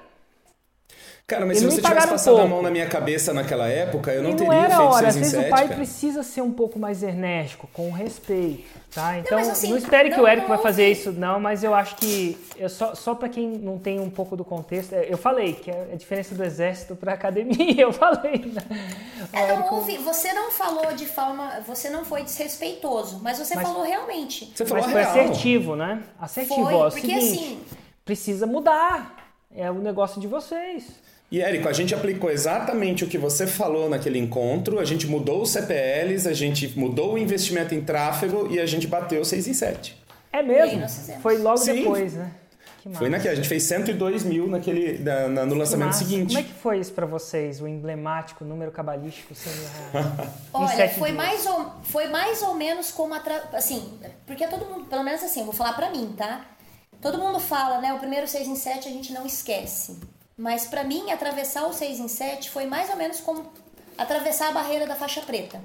Cara, 1.29 1.45
mas 1.45 1.59
se 1.59 1.65
você 1.67 1.83
tivesse 1.83 2.09
passado 2.09 2.37
pouco. 2.37 2.47
a 2.47 2.49
mão 2.49 2.63
na 2.63 2.71
minha 2.71 2.87
cabeça 2.87 3.35
naquela 3.35 3.69
época, 3.69 4.11
eu 4.11 4.23
não, 4.23 4.31
não 4.31 4.37
teria 4.39 4.55
era 4.55 4.77
feito 4.77 4.83
hora. 4.83 5.09
Às 5.09 5.17
vezes 5.17 5.35
o 5.35 5.51
pai 5.51 5.65
cara. 5.65 5.75
precisa 5.75 6.23
ser 6.23 6.41
um 6.41 6.51
pouco 6.51 6.79
mais 6.79 7.03
enérgico, 7.03 7.69
com 7.71 7.91
respeito, 7.91 8.65
tá? 8.95 9.19
Então, 9.19 9.39
não, 9.39 9.51
assim, 9.51 9.69
não 9.69 9.77
espere 9.77 10.09
não, 10.09 10.17
que 10.17 10.23
o 10.23 10.27
Érico 10.27 10.49
vai 10.49 10.57
fazer 10.57 10.91
isso, 10.91 11.13
não, 11.13 11.39
mas 11.39 11.63
eu 11.63 11.75
acho 11.75 11.97
que, 11.97 12.39
eu 12.57 12.71
só, 12.71 12.95
só 12.95 13.15
para 13.15 13.29
quem 13.29 13.47
não 13.47 13.79
tem 13.79 14.01
um 14.01 14.09
pouco 14.09 14.39
do 14.39 14.43
contexto, 14.43 14.95
é, 14.95 15.07
eu 15.07 15.19
falei 15.19 15.53
que 15.53 15.71
é 15.71 15.91
a 15.93 15.97
diferença 15.97 16.35
do 16.35 16.43
exército 16.43 16.97
para 16.97 17.13
academia, 17.13 17.77
eu 17.83 17.93
falei. 17.93 18.51
Né? 18.51 18.63
É, 19.31 19.55
não 19.55 19.75
houve, 19.75 19.99
você 19.99 20.33
não 20.33 20.51
falou 20.51 20.95
de 20.95 21.05
forma, 21.05 21.61
você 21.67 21.91
não 21.91 22.07
foi 22.07 22.23
desrespeitoso, 22.23 23.21
mas 23.23 23.39
você 23.39 23.55
mas, 23.55 23.69
falou 23.69 23.83
realmente. 23.83 24.51
Você 24.55 24.65
falou 24.65 24.83
mas 24.83 24.93
foi 24.93 25.03
real. 25.03 25.13
assertivo, 25.13 25.77
né? 25.77 26.03
Assertivo, 26.19 26.65
foi, 26.65 26.75
ó, 26.75 26.87
é 26.87 26.91
porque 26.91 27.01
seguinte, 27.07 27.35
assim... 27.35 27.61
Precisa 28.03 28.47
mudar, 28.47 29.35
é 29.55 29.71
o 29.71 29.75
negócio 29.75 30.19
de 30.19 30.27
vocês. 30.27 31.07
E 31.31 31.43
Érico, 31.43 31.69
a 31.69 31.73
gente 31.73 31.95
aplicou 31.95 32.31
exatamente 32.31 33.05
o 33.05 33.07
que 33.07 33.19
você 33.19 33.47
falou 33.47 33.89
naquele 33.89 34.19
encontro, 34.19 34.79
a 34.79 34.85
gente 34.85 35.07
mudou 35.07 35.43
os 35.43 35.51
CPLs, 35.51 36.27
a 36.27 36.33
gente 36.33 36.79
mudou 36.79 37.15
o 37.15 37.19
investimento 37.19 37.75
em 37.75 37.83
tráfego 37.83 38.49
e 38.51 38.59
a 38.59 38.65
gente 38.65 38.87
bateu 38.87 39.23
6 39.23 39.49
em 39.49 39.53
7. 39.53 39.97
É 40.33 40.43
mesmo? 40.43 40.87
Foi 41.21 41.37
logo 41.37 41.59
Sim. 41.59 41.75
depois, 41.75 42.15
né? 42.15 42.31
Foi 42.95 43.11
naquele, 43.11 43.31
a 43.31 43.35
gente 43.35 43.49
fez 43.49 43.65
102 43.65 44.25
mil 44.25 44.47
naquele, 44.49 44.99
na, 44.99 45.29
na, 45.29 45.47
no 45.47 45.55
lançamento 45.55 45.93
seguinte. 45.93 46.29
Como 46.29 46.39
é 46.39 46.43
que 46.43 46.55
foi 46.55 46.79
isso 46.79 46.93
para 46.93 47.05
vocês, 47.05 47.61
o 47.61 47.69
emblemático 47.69 48.45
número 48.45 48.71
cabalístico? 48.71 49.35
Olha, 50.55 50.89
foi 50.91 51.13
mais, 51.13 51.45
ou, 51.45 51.73
foi 51.83 52.09
mais 52.09 52.41
ou 52.41 52.55
menos 52.55 52.91
como, 52.91 53.13
atra... 53.13 53.51
assim, 53.53 53.99
porque 54.27 54.47
todo 54.47 54.65
mundo, 54.65 54.87
pelo 54.87 55.03
menos 55.03 55.23
assim, 55.23 55.45
vou 55.45 55.53
falar 55.53 55.75
para 55.75 55.91
mim, 55.91 56.15
tá? 56.17 56.47
Todo 57.03 57.19
mundo 57.19 57.39
fala, 57.39 57.81
né, 57.81 57.93
o 57.93 57.99
primeiro 57.99 58.27
6 58.27 58.49
em 58.49 58.57
7 58.57 58.89
a 58.89 58.91
gente 58.91 59.13
não 59.13 59.27
esquece. 59.27 59.99
Mas 60.39 60.67
para 60.67 60.85
mim, 60.85 61.11
atravessar 61.11 61.67
o 61.67 61.73
6 61.73 61.99
em 61.99 62.07
7 62.07 62.49
foi 62.49 62.65
mais 62.65 62.89
ou 62.89 62.97
menos 62.97 63.19
como 63.19 63.53
atravessar 63.99 64.51
a 64.51 64.53
barreira 64.53 64.87
da 64.87 64.95
faixa 64.95 65.21
preta. 65.21 65.61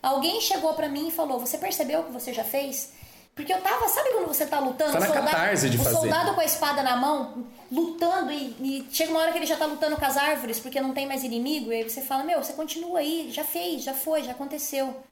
Alguém 0.00 0.40
chegou 0.40 0.72
para 0.74 0.88
mim 0.88 1.08
e 1.08 1.10
falou: 1.10 1.40
Você 1.40 1.58
percebeu 1.58 2.00
o 2.00 2.04
que 2.04 2.12
você 2.12 2.32
já 2.32 2.44
fez? 2.44 2.92
Porque 3.34 3.52
eu 3.52 3.60
tava, 3.60 3.88
sabe 3.88 4.10
quando 4.12 4.28
você 4.28 4.46
tá 4.46 4.60
lutando? 4.60 4.92
Tá 4.92 5.00
na 5.00 5.06
soldado, 5.06 5.26
catarse 5.26 5.68
de 5.68 5.76
o 5.76 5.82
fazer. 5.82 5.96
soldado 5.96 6.34
com 6.34 6.40
a 6.40 6.44
espada 6.44 6.82
na 6.82 6.96
mão, 6.96 7.46
lutando, 7.70 8.32
e, 8.32 8.56
e, 8.60 8.88
chega 8.90 9.10
uma 9.10 9.20
hora 9.20 9.32
que 9.32 9.38
ele 9.38 9.44
já 9.44 9.56
tá 9.56 9.66
lutando 9.66 9.96
com 9.96 10.04
as 10.06 10.16
árvores 10.16 10.58
porque 10.58 10.80
não 10.80 10.94
tem 10.94 11.06
mais 11.06 11.22
inimigo, 11.24 11.72
e 11.72 11.76
aí 11.76 11.82
você 11.82 12.00
fala: 12.00 12.22
Meu, 12.22 12.42
você 12.42 12.52
continua 12.52 13.00
aí, 13.00 13.28
já 13.32 13.42
fez, 13.42 13.82
já 13.82 13.92
foi, 13.92 14.22
já 14.22 14.30
aconteceu. 14.30 15.02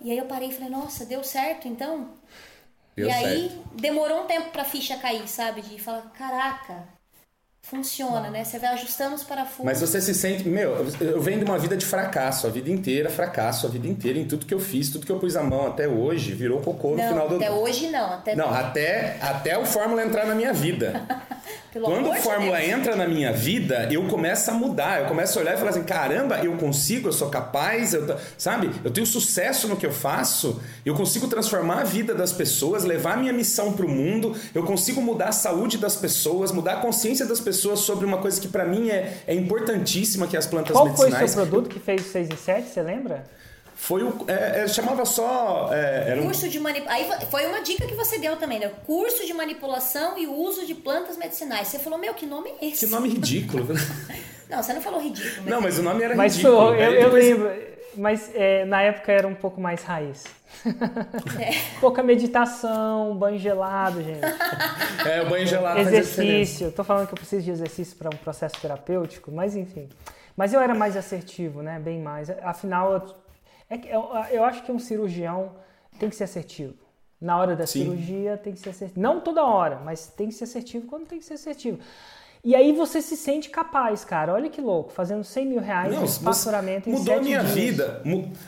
E 0.00 0.12
aí 0.12 0.16
eu 0.16 0.26
parei 0.26 0.50
e 0.50 0.54
falei: 0.54 0.70
Nossa, 0.70 1.04
deu 1.04 1.24
certo 1.24 1.66
então? 1.66 2.10
Deu 2.94 3.08
e 3.08 3.12
certo. 3.12 3.26
aí 3.26 3.62
demorou 3.72 4.22
um 4.22 4.26
tempo 4.26 4.50
pra 4.50 4.64
ficha 4.64 4.96
cair, 4.98 5.28
sabe? 5.28 5.60
De 5.62 5.78
falar: 5.80 6.02
Caraca, 6.16 6.86
funciona, 7.64 8.28
né? 8.28 8.44
Você 8.44 8.58
vai 8.58 8.74
ajustando 8.74 9.14
os 9.14 9.24
parafusos. 9.24 9.64
Mas 9.64 9.80
você 9.80 10.00
se 10.00 10.14
sente, 10.14 10.46
meu, 10.46 10.86
eu 11.00 11.20
venho 11.20 11.38
de 11.38 11.44
uma 11.44 11.58
vida 11.58 11.76
de 11.76 11.84
fracasso, 11.84 12.46
a 12.46 12.50
vida 12.50 12.70
inteira, 12.70 13.08
fracasso, 13.08 13.66
a 13.66 13.70
vida 13.70 13.88
inteira 13.88 14.18
em 14.18 14.26
tudo 14.26 14.44
que 14.44 14.52
eu 14.52 14.60
fiz, 14.60 14.90
tudo 14.90 15.06
que 15.06 15.10
eu 15.10 15.18
pus 15.18 15.34
a 15.34 15.42
mão 15.42 15.66
até 15.66 15.88
hoje, 15.88 16.32
virou 16.32 16.60
cocô 16.60 16.90
no 16.90 16.96
não, 16.98 17.08
final 17.08 17.28
do 17.28 17.36
Até 17.36 17.50
hoje 17.50 17.90
não, 17.90 18.12
até 18.12 18.36
Não, 18.36 18.50
até 18.50 19.18
até 19.20 19.58
o 19.58 19.64
Fórmula 19.64 20.04
entrar 20.04 20.26
na 20.26 20.34
minha 20.34 20.52
vida. 20.52 21.02
Quando 21.80 22.10
o 22.10 22.14
Fórmula 22.14 22.58
Deus. 22.58 22.70
entra 22.70 22.96
na 22.96 23.06
minha 23.06 23.32
vida, 23.32 23.88
eu 23.90 24.06
começo 24.06 24.50
a 24.50 24.54
mudar, 24.54 25.02
eu 25.02 25.08
começo 25.08 25.38
a 25.38 25.42
olhar 25.42 25.54
e 25.54 25.58
falar 25.58 25.70
assim: 25.70 25.82
caramba, 25.82 26.38
eu 26.38 26.56
consigo, 26.56 27.08
eu 27.08 27.12
sou 27.12 27.28
capaz, 27.28 27.94
eu, 27.94 28.16
sabe? 28.38 28.70
Eu 28.84 28.90
tenho 28.90 29.06
sucesso 29.06 29.66
no 29.66 29.76
que 29.76 29.84
eu 29.84 29.92
faço, 29.92 30.60
eu 30.86 30.94
consigo 30.94 31.26
transformar 31.26 31.80
a 31.80 31.84
vida 31.84 32.14
das 32.14 32.32
pessoas, 32.32 32.84
levar 32.84 33.14
a 33.14 33.16
minha 33.16 33.32
missão 33.32 33.72
para 33.72 33.84
o 33.84 33.88
mundo, 33.88 34.36
eu 34.54 34.62
consigo 34.62 35.00
mudar 35.00 35.28
a 35.28 35.32
saúde 35.32 35.78
das 35.78 35.96
pessoas, 35.96 36.52
mudar 36.52 36.74
a 36.74 36.80
consciência 36.80 37.26
das 37.26 37.40
pessoas 37.40 37.80
sobre 37.80 38.06
uma 38.06 38.18
coisa 38.18 38.40
que 38.40 38.48
para 38.48 38.64
mim 38.64 38.90
é, 38.90 39.18
é 39.26 39.34
importantíssima, 39.34 40.26
que 40.26 40.36
é 40.36 40.38
as 40.38 40.46
plantas 40.46 40.72
Qual 40.72 40.84
medicinais. 40.84 41.12
Qual 41.12 41.18
foi 41.18 41.26
o 41.26 41.28
seu 41.28 41.46
produto 41.46 41.68
que 41.68 41.80
fez 41.80 42.02
6 42.06 42.30
em 42.30 42.36
7, 42.36 42.68
você 42.68 42.82
lembra? 42.82 43.24
Foi 43.84 44.02
o. 44.02 44.24
É, 44.26 44.62
é, 44.62 44.68
chamava 44.68 45.04
só. 45.04 45.68
É, 45.70 46.18
curso 46.22 46.46
um... 46.46 46.48
de 46.48 46.58
manipulação. 46.58 47.12
Aí 47.12 47.26
foi 47.30 47.46
uma 47.46 47.60
dica 47.60 47.86
que 47.86 47.94
você 47.94 48.18
deu 48.18 48.34
também, 48.36 48.58
né? 48.58 48.70
Curso 48.86 49.26
de 49.26 49.34
manipulação 49.34 50.16
e 50.16 50.26
uso 50.26 50.64
de 50.64 50.74
plantas 50.74 51.18
medicinais. 51.18 51.68
Você 51.68 51.78
falou, 51.78 51.98
meu, 51.98 52.14
que 52.14 52.24
nome 52.24 52.50
é 52.62 52.68
esse? 52.68 52.86
Que 52.86 52.90
nome 52.90 53.10
ridículo. 53.10 53.66
não, 54.48 54.62
você 54.62 54.72
não 54.72 54.80
falou 54.80 54.98
ridículo. 54.98 55.42
Mas... 55.42 55.46
Não, 55.46 55.60
mas 55.60 55.78
o 55.78 55.82
nome 55.82 56.02
era 56.02 56.16
mas 56.16 56.34
ridículo. 56.34 56.70
Mas 56.70 56.80
eu, 56.80 56.92
eu 56.92 57.04
depois... 57.04 57.24
lembro. 57.24 57.74
Mas 57.96 58.30
é, 58.34 58.64
na 58.64 58.80
época 58.80 59.12
era 59.12 59.28
um 59.28 59.34
pouco 59.34 59.60
mais 59.60 59.82
raiz. 59.82 60.24
É. 61.38 61.50
Pouca 61.80 62.02
meditação, 62.02 63.14
banho 63.16 63.38
gelado, 63.38 64.02
gente. 64.02 64.24
É, 65.06 65.20
o 65.20 65.28
banho 65.28 65.46
gelado. 65.46 65.80
Exercício. 65.80 66.70
Tô 66.70 66.84
falando 66.84 67.06
que 67.06 67.12
eu 67.12 67.18
preciso 67.18 67.42
de 67.42 67.50
exercício 67.50 67.96
para 67.96 68.08
um 68.08 68.16
processo 68.16 68.54
terapêutico, 68.62 69.30
mas 69.30 69.56
enfim. 69.56 69.88
Mas 70.36 70.54
eu 70.54 70.60
era 70.60 70.74
mais 70.74 70.96
assertivo, 70.96 71.60
né? 71.60 71.78
Bem 71.78 72.00
mais. 72.00 72.30
Afinal, 72.30 72.92
eu 72.92 73.23
é 73.74 73.78
que 73.78 73.88
eu, 73.88 74.08
eu 74.30 74.44
acho 74.44 74.62
que 74.62 74.72
um 74.72 74.78
cirurgião 74.78 75.52
tem 75.98 76.08
que 76.08 76.16
ser 76.16 76.24
assertivo. 76.24 76.74
Na 77.20 77.38
hora 77.38 77.56
da 77.56 77.66
Sim. 77.66 77.84
cirurgia 77.84 78.36
tem 78.36 78.52
que 78.52 78.60
ser 78.60 78.70
assertivo. 78.70 79.00
Não 79.00 79.20
toda 79.20 79.44
hora, 79.44 79.80
mas 79.84 80.06
tem 80.06 80.28
que 80.28 80.34
ser 80.34 80.44
assertivo 80.44 80.86
quando 80.86 81.06
tem 81.06 81.18
que 81.18 81.24
ser 81.24 81.34
assertivo. 81.34 81.78
E 82.44 82.54
aí 82.54 82.72
você 82.72 83.00
se 83.00 83.16
sente 83.16 83.48
capaz, 83.48 84.04
cara. 84.04 84.34
Olha 84.34 84.50
que 84.50 84.60
louco, 84.60 84.92
fazendo 84.92 85.24
100 85.24 85.46
mil 85.46 85.60
reais 85.60 85.94
não, 85.94 86.04
de 86.04 86.18
faturamento 86.18 86.90
em 86.90 86.92
Mudou 86.92 87.14
a 87.16 87.22
minha 87.22 87.40
dias. 87.40 87.54
vida. 87.54 88.02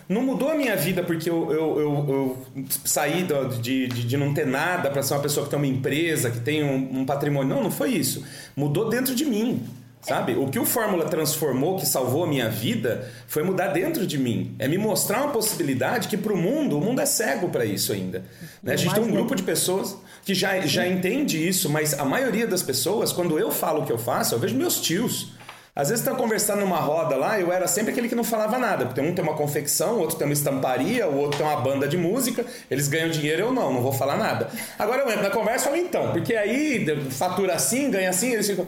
Não 0.06 0.20
mudou 0.20 0.50
a 0.50 0.54
minha 0.54 0.76
vida 0.76 1.02
porque 1.02 1.30
eu, 1.30 1.50
eu, 1.50 1.80
eu, 1.80 2.06
eu 2.06 2.64
saí 2.84 3.26
de, 3.58 3.86
de, 3.88 4.04
de, 4.04 4.16
não 4.18 4.34
ter 4.34 4.46
nada 4.46 4.90
para 4.90 5.02
ser 5.02 5.14
uma 5.14 5.22
pessoa 5.22 5.44
que 5.44 5.50
tem 5.50 5.58
uma 5.58 5.66
empresa, 5.66 6.30
que 6.30 6.40
tem 6.40 6.62
um, 6.62 7.00
um 7.00 7.06
patrimônio. 7.06 7.54
Não, 7.54 7.62
não 7.62 7.70
foi 7.70 7.92
isso. 7.92 8.22
Mudou 8.54 8.90
dentro 8.90 9.14
de 9.14 9.24
mim. 9.24 9.66
Sabe? 10.06 10.34
O 10.34 10.46
que 10.46 10.58
o 10.58 10.64
Fórmula 10.64 11.06
transformou, 11.06 11.76
que 11.76 11.84
salvou 11.84 12.22
a 12.22 12.26
minha 12.28 12.48
vida, 12.48 13.10
foi 13.26 13.42
mudar 13.42 13.68
dentro 13.68 14.06
de 14.06 14.16
mim. 14.16 14.54
É 14.56 14.68
me 14.68 14.78
mostrar 14.78 15.22
uma 15.22 15.32
possibilidade 15.32 16.06
que 16.06 16.16
para 16.16 16.32
o 16.32 16.36
mundo, 16.36 16.78
o 16.78 16.80
mundo 16.80 17.00
é 17.00 17.06
cego 17.06 17.48
para 17.48 17.64
isso 17.64 17.92
ainda. 17.92 18.22
Né? 18.62 18.74
A 18.74 18.76
gente 18.76 18.94
tem 18.94 19.02
um 19.02 19.10
grupo 19.10 19.34
de 19.34 19.42
pessoas 19.42 19.96
que 20.24 20.32
já, 20.32 20.60
já 20.60 20.86
entende 20.86 21.44
isso, 21.44 21.68
mas 21.68 21.92
a 21.98 22.04
maioria 22.04 22.46
das 22.46 22.62
pessoas, 22.62 23.12
quando 23.12 23.36
eu 23.36 23.50
falo 23.50 23.82
o 23.82 23.84
que 23.84 23.90
eu 23.90 23.98
faço, 23.98 24.36
eu 24.36 24.38
vejo 24.38 24.54
meus 24.54 24.80
tios. 24.80 25.32
Às 25.74 25.88
vezes 25.88 26.04
estão 26.04 26.16
conversando 26.16 26.60
numa 26.60 26.78
roda 26.78 27.16
lá, 27.16 27.40
eu 27.40 27.52
era 27.52 27.66
sempre 27.66 27.90
aquele 27.90 28.08
que 28.08 28.14
não 28.14 28.24
falava 28.24 28.60
nada. 28.60 28.86
Porque 28.86 29.00
um 29.00 29.12
tem 29.12 29.24
uma 29.24 29.34
confecção, 29.34 29.96
o 29.96 29.98
outro 29.98 30.16
tem 30.16 30.26
uma 30.26 30.32
estamparia, 30.32 31.08
o 31.08 31.18
outro 31.18 31.38
tem 31.38 31.46
uma 31.46 31.60
banda 31.60 31.88
de 31.88 31.98
música, 31.98 32.46
eles 32.70 32.86
ganham 32.86 33.10
dinheiro, 33.10 33.42
eu 33.42 33.52
não, 33.52 33.72
não 33.72 33.82
vou 33.82 33.92
falar 33.92 34.16
nada. 34.16 34.48
Agora 34.78 35.02
eu 35.02 35.10
entro 35.10 35.24
na 35.24 35.30
conversa 35.30 35.66
e 35.66 35.68
falo, 35.68 35.76
então, 35.76 36.12
porque 36.12 36.36
aí 36.36 36.86
fatura 37.10 37.54
assim, 37.54 37.90
ganha 37.90 38.08
assim, 38.08 38.32
eles 38.32 38.46
ficam. 38.46 38.66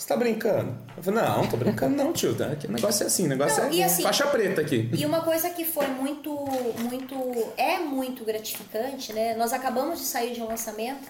Você 0.00 0.08
tá 0.08 0.16
brincando? 0.16 0.74
Eu 0.96 1.02
falei, 1.02 1.22
não, 1.22 1.46
tô 1.46 1.58
brincando 1.58 1.94
não, 1.94 2.10
tio. 2.10 2.34
Tá? 2.34 2.46
O 2.66 2.72
negócio 2.72 3.02
é 3.02 3.06
assim, 3.06 3.26
o 3.26 3.28
negócio 3.28 3.62
não, 3.62 3.70
é 3.70 3.84
assim, 3.84 4.02
faixa 4.02 4.26
preta 4.28 4.62
aqui. 4.62 4.88
E 4.96 5.04
uma 5.04 5.20
coisa 5.20 5.50
que 5.50 5.62
foi 5.62 5.86
muito, 5.88 6.34
muito, 6.78 7.52
é 7.58 7.78
muito 7.80 8.24
gratificante, 8.24 9.12
né? 9.12 9.34
Nós 9.34 9.52
acabamos 9.52 10.00
de 10.00 10.06
sair 10.06 10.32
de 10.32 10.40
um 10.40 10.46
lançamento 10.46 11.06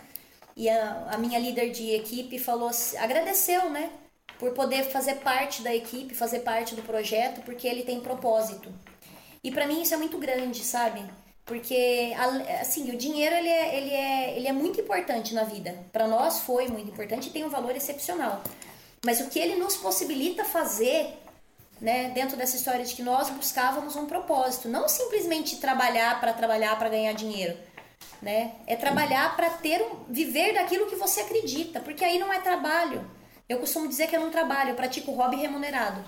e 0.57 0.69
a, 0.69 1.07
a 1.13 1.19
minha 1.19 1.39
líder 1.39 1.71
de 1.71 1.91
equipe 1.91 2.37
falou, 2.41 2.69
agradeceu, 2.99 3.71
né? 3.71 3.91
por 4.41 4.53
poder 4.55 4.85
fazer 4.85 5.17
parte 5.17 5.63
da 5.63 5.73
equipe, 5.73 6.13
fazer 6.15 6.41
parte 6.41 6.75
do 6.75 6.83
projeto, 6.83 7.43
porque 7.43 7.69
ele 7.69 7.83
tem 7.83 8.01
propósito. 8.01 8.73
E 9.45 9.53
para 9.53 9.67
mim 9.69 9.83
isso 9.83 9.95
é 9.95 9.99
muito 9.99 10.19
grande, 10.19 10.65
sabe? 10.65 11.05
Porque 11.45 12.13
assim, 12.61 12.91
o 12.91 12.97
dinheiro 12.97 13.37
ele 13.37 13.49
é, 13.49 13.77
ele 13.77 13.91
é, 13.91 14.37
ele 14.37 14.49
é 14.49 14.53
muito 14.53 14.81
importante 14.81 15.33
na 15.33 15.45
vida. 15.45 15.77
Para 15.93 16.09
nós 16.09 16.41
foi 16.41 16.67
muito 16.67 16.91
importante 16.91 17.29
e 17.29 17.33
tem 17.33 17.45
um 17.45 17.51
valor 17.51 17.77
excepcional. 17.77 18.43
Mas 19.05 19.21
o 19.21 19.29
que 19.29 19.39
ele 19.39 19.57
nos 19.57 19.77
possibilita 19.77 20.45
fazer, 20.45 21.19
né, 21.81 22.11
dentro 22.11 22.37
dessa 22.37 22.57
história 22.57 22.85
de 22.85 22.95
que 22.95 23.03
nós 23.03 23.31
buscávamos 23.31 23.97
um 23.97 24.07
propósito, 24.07 24.69
não 24.69 24.89
simplesmente 24.89 25.57
trabalhar 25.57 26.21
para 26.21 26.33
trabalhar 26.33 26.79
para 26.79 26.91
ganhar 26.91 27.13
dinheiro, 27.13 27.57
né? 28.21 28.57
É 28.67 28.77
trabalhar 28.77 29.35
para 29.37 29.49
ter 29.51 29.81
um, 29.81 30.05
viver 30.09 30.53
daquilo 30.53 30.87
que 30.87 30.97
você 30.97 31.23
acredita, 31.23 31.81
porque 31.81 32.05
aí 32.05 32.19
não 32.19 32.31
é 32.33 32.41
trabalho. 32.41 33.11
Eu 33.49 33.59
costumo 33.59 33.89
dizer 33.89 34.07
que 34.07 34.15
eu 34.15 34.21
não 34.21 34.31
trabalho, 34.31 34.71
eu 34.71 34.77
pratico 34.77 35.13
hobby 35.13 35.37
remunerado, 35.37 36.05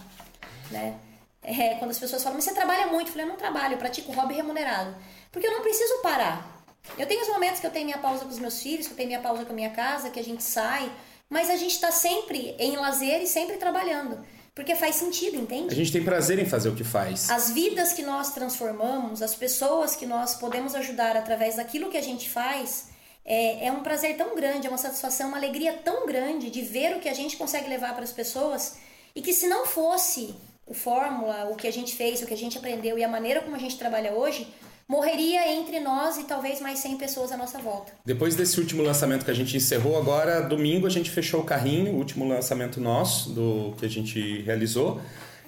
né? 0.70 0.98
É, 1.42 1.74
quando 1.76 1.90
as 1.90 1.98
pessoas 1.98 2.22
falam, 2.22 2.36
mas 2.36 2.44
você 2.44 2.54
trabalha 2.54 2.86
muito, 2.86 3.08
eu 3.08 3.12
falei, 3.12 3.26
eu 3.26 3.30
não 3.30 3.36
trabalho, 3.36 3.74
eu 3.74 3.78
pratico 3.78 4.12
hobby 4.12 4.34
remunerado. 4.34 4.94
Porque 5.32 5.46
eu 5.46 5.52
não 5.52 5.62
preciso 5.62 6.00
parar. 6.02 6.62
Eu 6.98 7.06
tenho 7.06 7.22
os 7.22 7.28
momentos 7.28 7.58
que 7.58 7.66
eu 7.66 7.70
tenho 7.70 7.86
minha 7.86 7.98
pausa 7.98 8.24
com 8.24 8.30
os 8.30 8.38
meus 8.38 8.62
filhos, 8.62 8.86
que 8.86 8.92
eu 8.92 8.96
tenho 8.96 9.08
minha 9.08 9.20
pausa 9.20 9.44
com 9.44 9.52
a 9.52 9.54
minha 9.54 9.70
casa, 9.70 10.10
que 10.10 10.20
a 10.20 10.24
gente 10.24 10.42
sai, 10.42 10.92
mas 11.32 11.48
a 11.48 11.56
gente 11.56 11.72
está 11.72 11.90
sempre 11.90 12.54
em 12.58 12.76
lazer 12.76 13.22
e 13.22 13.26
sempre 13.26 13.56
trabalhando. 13.56 14.20
Porque 14.54 14.76
faz 14.76 14.96
sentido, 14.96 15.38
entende? 15.38 15.72
A 15.72 15.74
gente 15.74 15.90
tem 15.90 16.04
prazer 16.04 16.38
em 16.38 16.44
fazer 16.44 16.68
o 16.68 16.74
que 16.74 16.84
faz. 16.84 17.30
As 17.30 17.50
vidas 17.52 17.94
que 17.94 18.02
nós 18.02 18.34
transformamos, 18.34 19.22
as 19.22 19.34
pessoas 19.34 19.96
que 19.96 20.04
nós 20.04 20.34
podemos 20.34 20.74
ajudar 20.74 21.16
através 21.16 21.56
daquilo 21.56 21.88
que 21.88 21.96
a 21.96 22.02
gente 22.02 22.28
faz, 22.28 22.90
é, 23.24 23.68
é 23.68 23.72
um 23.72 23.80
prazer 23.80 24.14
tão 24.14 24.36
grande, 24.36 24.66
é 24.66 24.70
uma 24.70 24.76
satisfação, 24.76 25.28
uma 25.28 25.38
alegria 25.38 25.72
tão 25.72 26.06
grande 26.06 26.50
de 26.50 26.60
ver 26.60 26.96
o 26.96 27.00
que 27.00 27.08
a 27.08 27.14
gente 27.14 27.38
consegue 27.38 27.66
levar 27.66 27.94
para 27.94 28.04
as 28.04 28.12
pessoas 28.12 28.76
e 29.16 29.22
que 29.22 29.32
se 29.32 29.46
não 29.46 29.64
fosse 29.64 30.34
o 30.66 30.74
fórmula, 30.74 31.48
o 31.50 31.56
que 31.56 31.66
a 31.66 31.72
gente 31.72 31.96
fez, 31.96 32.20
o 32.20 32.26
que 32.26 32.34
a 32.34 32.36
gente 32.36 32.58
aprendeu 32.58 32.98
e 32.98 33.02
a 33.02 33.08
maneira 33.08 33.40
como 33.40 33.56
a 33.56 33.58
gente 33.58 33.78
trabalha 33.78 34.12
hoje, 34.12 34.46
morreria 34.92 35.50
entre 35.50 35.80
nós 35.80 36.18
e 36.18 36.24
talvez 36.24 36.60
mais 36.60 36.78
100 36.80 36.98
pessoas 36.98 37.32
à 37.32 37.36
nossa 37.36 37.58
volta. 37.58 37.92
Depois 38.04 38.36
desse 38.36 38.60
último 38.60 38.82
lançamento 38.82 39.24
que 39.24 39.30
a 39.30 39.34
gente 39.34 39.56
encerrou, 39.56 39.96
agora 39.96 40.42
domingo 40.42 40.86
a 40.86 40.90
gente 40.90 41.10
fechou 41.10 41.40
o 41.40 41.44
carrinho, 41.44 41.92
o 41.92 41.96
último 41.96 42.28
lançamento 42.28 42.78
nosso 42.78 43.30
do 43.30 43.74
que 43.78 43.86
a 43.86 43.88
gente 43.88 44.42
realizou. 44.42 45.00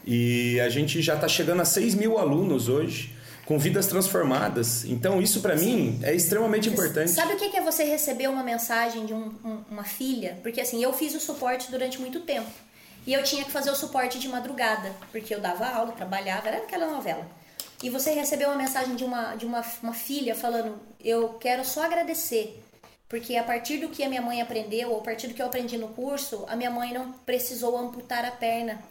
E 0.06 0.58
a 0.60 0.70
gente 0.70 1.02
já 1.02 1.14
está 1.14 1.28
chegando 1.28 1.60
a 1.60 1.66
6 1.66 1.94
mil 1.94 2.18
alunos 2.18 2.70
hoje 2.70 3.14
com 3.44 3.58
vidas 3.58 3.86
transformadas. 3.86 4.86
Então, 4.86 5.20
isso 5.20 5.42
para 5.42 5.54
mim 5.54 6.00
é 6.02 6.14
extremamente 6.14 6.70
importante. 6.70 7.10
Sabe 7.10 7.34
o 7.34 7.36
que 7.36 7.54
é 7.54 7.60
você 7.60 7.84
receber 7.84 8.28
uma 8.28 8.42
mensagem 8.42 9.04
de 9.04 9.12
um, 9.12 9.34
um, 9.44 9.58
uma 9.70 9.84
filha? 9.84 10.38
Porque 10.42 10.58
assim, 10.58 10.82
eu 10.82 10.90
fiz 10.94 11.14
o 11.14 11.20
suporte 11.20 11.70
durante 11.70 12.00
muito 12.00 12.20
tempo. 12.20 12.50
E 13.06 13.12
eu 13.12 13.22
tinha 13.22 13.44
que 13.44 13.50
fazer 13.50 13.70
o 13.70 13.76
suporte 13.76 14.18
de 14.18 14.26
madrugada, 14.26 14.90
porque 15.12 15.34
eu 15.34 15.40
dava 15.40 15.66
aula, 15.66 15.92
trabalhava, 15.92 16.48
era 16.48 16.56
aquela 16.56 16.90
novela. 16.90 17.26
E 17.84 17.90
você 17.90 18.12
recebeu 18.12 18.48
uma 18.48 18.56
mensagem 18.56 18.96
de 18.96 19.04
uma, 19.04 19.36
de 19.36 19.46
uma, 19.46 19.62
uma 19.82 19.94
filha 19.94 20.34
falando: 20.34 20.76
Eu 21.02 21.34
quero 21.34 21.64
só 21.64 21.84
agradecer, 21.84 22.60
porque 23.08 23.36
a 23.36 23.44
partir 23.44 23.76
do 23.78 23.90
que 23.90 24.02
a 24.02 24.08
minha 24.08 24.22
mãe 24.22 24.40
aprendeu, 24.40 24.90
ou 24.90 24.98
a 24.98 25.02
partir 25.02 25.28
do 25.28 25.34
que 25.34 25.42
eu 25.42 25.46
aprendi 25.46 25.78
no 25.78 25.88
curso, 25.88 26.44
a 26.48 26.56
minha 26.56 26.70
mãe 26.70 26.92
não 26.92 27.12
precisou 27.12 27.76
amputar 27.78 28.24
a 28.24 28.32
perna 28.32 28.82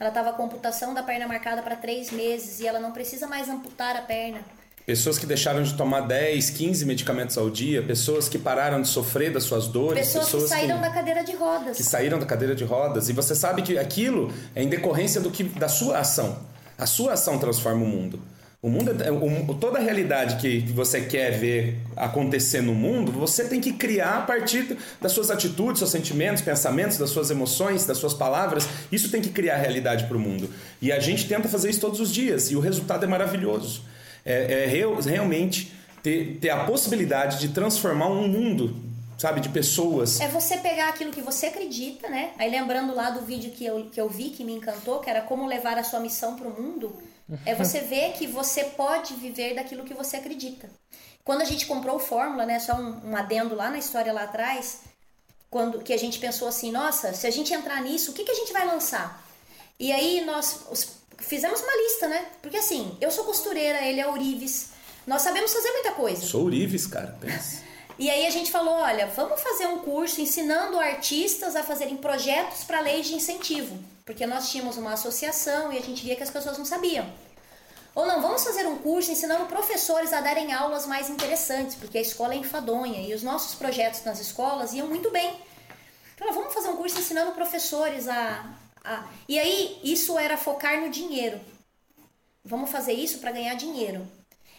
ela 0.00 0.10
estava 0.10 0.32
com 0.32 0.42
a 0.42 0.46
amputação 0.46 0.94
da 0.94 1.02
perna 1.02 1.26
marcada 1.26 1.60
para 1.60 1.74
três 1.74 2.10
meses 2.12 2.60
e 2.60 2.66
ela 2.66 2.78
não 2.78 2.92
precisa 2.92 3.26
mais 3.26 3.48
amputar 3.48 3.96
a 3.96 4.02
perna. 4.02 4.38
Pessoas 4.86 5.18
que 5.18 5.26
deixaram 5.26 5.62
de 5.62 5.74
tomar 5.74 6.02
10, 6.02 6.50
15 6.50 6.86
medicamentos 6.86 7.36
ao 7.36 7.50
dia, 7.50 7.82
pessoas 7.82 8.28
que 8.28 8.38
pararam 8.38 8.80
de 8.80 8.88
sofrer 8.88 9.32
das 9.32 9.42
suas 9.42 9.66
dores, 9.66 9.98
pessoas, 9.98 10.24
pessoas 10.26 10.44
que 10.44 10.48
saíram 10.48 10.76
que, 10.76 10.82
da 10.82 10.90
cadeira 10.90 11.24
de 11.24 11.36
rodas. 11.36 11.76
Que 11.76 11.82
saíram 11.82 12.18
da 12.18 12.24
cadeira 12.24 12.54
de 12.54 12.64
rodas. 12.64 13.08
E 13.08 13.12
você 13.12 13.34
sabe 13.34 13.60
que 13.62 13.76
aquilo 13.76 14.32
é 14.54 14.62
em 14.62 14.68
decorrência 14.68 15.20
do 15.20 15.30
que, 15.30 15.44
da 15.44 15.68
sua 15.68 15.98
ação. 15.98 16.38
A 16.78 16.86
sua 16.86 17.14
ação 17.14 17.38
transforma 17.38 17.84
o 17.84 17.88
mundo. 17.88 18.20
O 18.60 18.68
mundo, 18.68 18.90
é, 19.04 19.12
o, 19.12 19.54
toda 19.54 19.78
a 19.78 19.80
realidade 19.80 20.36
que 20.40 20.72
você 20.72 21.02
quer 21.02 21.38
ver 21.38 21.76
acontecer 21.96 22.60
no 22.60 22.74
mundo, 22.74 23.12
você 23.12 23.44
tem 23.44 23.60
que 23.60 23.72
criar 23.72 24.16
a 24.16 24.22
partir 24.22 24.76
das 25.00 25.12
suas 25.12 25.30
atitudes, 25.30 25.78
seus 25.78 25.92
sentimentos, 25.92 26.42
pensamentos, 26.42 26.98
das 26.98 27.10
suas 27.10 27.30
emoções, 27.30 27.86
das 27.86 27.98
suas 27.98 28.14
palavras. 28.14 28.68
Isso 28.90 29.12
tem 29.12 29.22
que 29.22 29.30
criar 29.30 29.54
a 29.54 29.58
realidade 29.58 30.06
para 30.06 30.16
o 30.16 30.20
mundo. 30.20 30.50
E 30.82 30.90
a 30.90 30.98
gente 30.98 31.28
tenta 31.28 31.48
fazer 31.48 31.70
isso 31.70 31.80
todos 31.80 32.00
os 32.00 32.12
dias 32.12 32.50
e 32.50 32.56
o 32.56 32.60
resultado 32.60 33.04
é 33.04 33.06
maravilhoso. 33.06 33.82
É, 34.26 34.64
é 34.64 34.66
real, 34.66 34.94
realmente 34.96 35.72
ter, 36.02 36.38
ter 36.40 36.50
a 36.50 36.64
possibilidade 36.64 37.38
de 37.38 37.50
transformar 37.50 38.08
um 38.08 38.26
mundo 38.26 38.88
sabe, 39.16 39.40
de 39.40 39.48
pessoas. 39.48 40.20
É 40.20 40.28
você 40.28 40.56
pegar 40.58 40.88
aquilo 40.90 41.10
que 41.10 41.20
você 41.20 41.46
acredita, 41.46 42.08
né? 42.08 42.30
Aí 42.38 42.48
lembrando 42.48 42.94
lá 42.94 43.10
do 43.10 43.22
vídeo 43.22 43.50
que 43.50 43.66
eu, 43.66 43.86
que 43.86 44.00
eu 44.00 44.08
vi, 44.08 44.30
que 44.30 44.44
me 44.44 44.52
encantou, 44.52 45.00
que 45.00 45.10
era 45.10 45.20
como 45.20 45.46
levar 45.46 45.76
a 45.76 45.82
sua 45.82 45.98
missão 45.98 46.36
para 46.36 46.46
o 46.46 46.62
mundo. 46.62 46.96
É 47.44 47.54
você 47.54 47.80
ver 47.80 48.12
que 48.12 48.26
você 48.26 48.64
pode 48.64 49.14
viver 49.14 49.54
daquilo 49.54 49.84
que 49.84 49.94
você 49.94 50.16
acredita. 50.16 50.68
Quando 51.24 51.42
a 51.42 51.44
gente 51.44 51.66
comprou 51.66 51.96
o 51.96 52.00
Fórmula, 52.00 52.46
né, 52.46 52.58
só 52.58 52.74
um, 52.74 53.10
um 53.10 53.16
adendo 53.16 53.54
lá 53.54 53.70
na 53.70 53.78
história 53.78 54.12
lá 54.12 54.22
atrás, 54.22 54.80
quando 55.50 55.80
que 55.80 55.92
a 55.92 55.98
gente 55.98 56.18
pensou 56.18 56.48
assim, 56.48 56.72
nossa, 56.72 57.12
se 57.12 57.26
a 57.26 57.30
gente 57.30 57.52
entrar 57.52 57.82
nisso, 57.82 58.10
o 58.10 58.14
que, 58.14 58.24
que 58.24 58.30
a 58.30 58.34
gente 58.34 58.52
vai 58.52 58.66
lançar? 58.66 59.26
E 59.78 59.92
aí 59.92 60.24
nós 60.24 60.62
os, 60.70 60.88
fizemos 61.18 61.60
uma 61.60 61.76
lista, 61.76 62.08
né? 62.08 62.26
Porque 62.40 62.56
assim, 62.56 62.96
eu 63.00 63.10
sou 63.10 63.24
costureira, 63.24 63.84
ele 63.84 64.00
é 64.00 64.10
Urives, 64.10 64.70
nós 65.06 65.22
sabemos 65.22 65.52
fazer 65.52 65.70
muita 65.72 65.92
coisa. 65.92 66.22
Sou 66.22 66.44
Urives, 66.44 66.86
cara, 66.86 67.16
pensa. 67.20 67.62
E 67.98 68.08
aí 68.08 68.26
a 68.26 68.30
gente 68.30 68.52
falou, 68.52 68.74
olha, 68.74 69.08
vamos 69.08 69.40
fazer 69.40 69.66
um 69.66 69.80
curso 69.80 70.20
ensinando 70.20 70.78
artistas 70.78 71.56
a 71.56 71.64
fazerem 71.64 71.96
projetos 71.96 72.62
para 72.62 72.80
leis 72.80 73.06
de 73.06 73.14
incentivo, 73.14 73.76
porque 74.06 74.24
nós 74.24 74.48
tínhamos 74.50 74.76
uma 74.76 74.92
associação 74.92 75.72
e 75.72 75.78
a 75.78 75.82
gente 75.82 76.04
via 76.04 76.14
que 76.14 76.22
as 76.22 76.30
pessoas 76.30 76.56
não 76.56 76.64
sabiam. 76.64 77.12
Ou 77.96 78.06
não, 78.06 78.22
vamos 78.22 78.44
fazer 78.44 78.64
um 78.68 78.78
curso 78.78 79.10
ensinando 79.10 79.46
professores 79.46 80.12
a 80.12 80.20
darem 80.20 80.52
aulas 80.52 80.86
mais 80.86 81.10
interessantes, 81.10 81.74
porque 81.74 81.98
a 81.98 82.00
escola 82.00 82.34
é 82.34 82.36
enfadonha 82.36 83.00
e 83.00 83.12
os 83.12 83.24
nossos 83.24 83.56
projetos 83.56 84.04
nas 84.04 84.20
escolas 84.20 84.72
iam 84.72 84.86
muito 84.86 85.10
bem. 85.10 85.34
Então, 86.14 86.32
vamos 86.32 86.54
fazer 86.54 86.68
um 86.68 86.76
curso 86.76 87.00
ensinando 87.00 87.32
professores 87.32 88.06
a, 88.06 88.48
a... 88.84 89.08
E 89.28 89.36
aí, 89.36 89.80
isso 89.82 90.16
era 90.16 90.36
focar 90.36 90.80
no 90.80 90.88
dinheiro. 90.88 91.40
Vamos 92.44 92.70
fazer 92.70 92.92
isso 92.92 93.18
para 93.18 93.32
ganhar 93.32 93.54
dinheiro. 93.54 94.06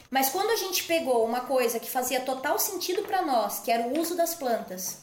Mas 0.09 0.29
quando 0.29 0.49
a 0.49 0.55
gente 0.55 0.83
pegou 0.85 1.23
uma 1.23 1.41
coisa 1.41 1.79
que 1.79 1.89
fazia 1.89 2.21
total 2.21 2.57
sentido 2.57 3.03
para 3.03 3.21
nós, 3.21 3.59
que 3.59 3.71
era 3.71 3.87
o 3.87 3.99
uso 3.99 4.15
das 4.15 4.33
plantas, 4.33 4.97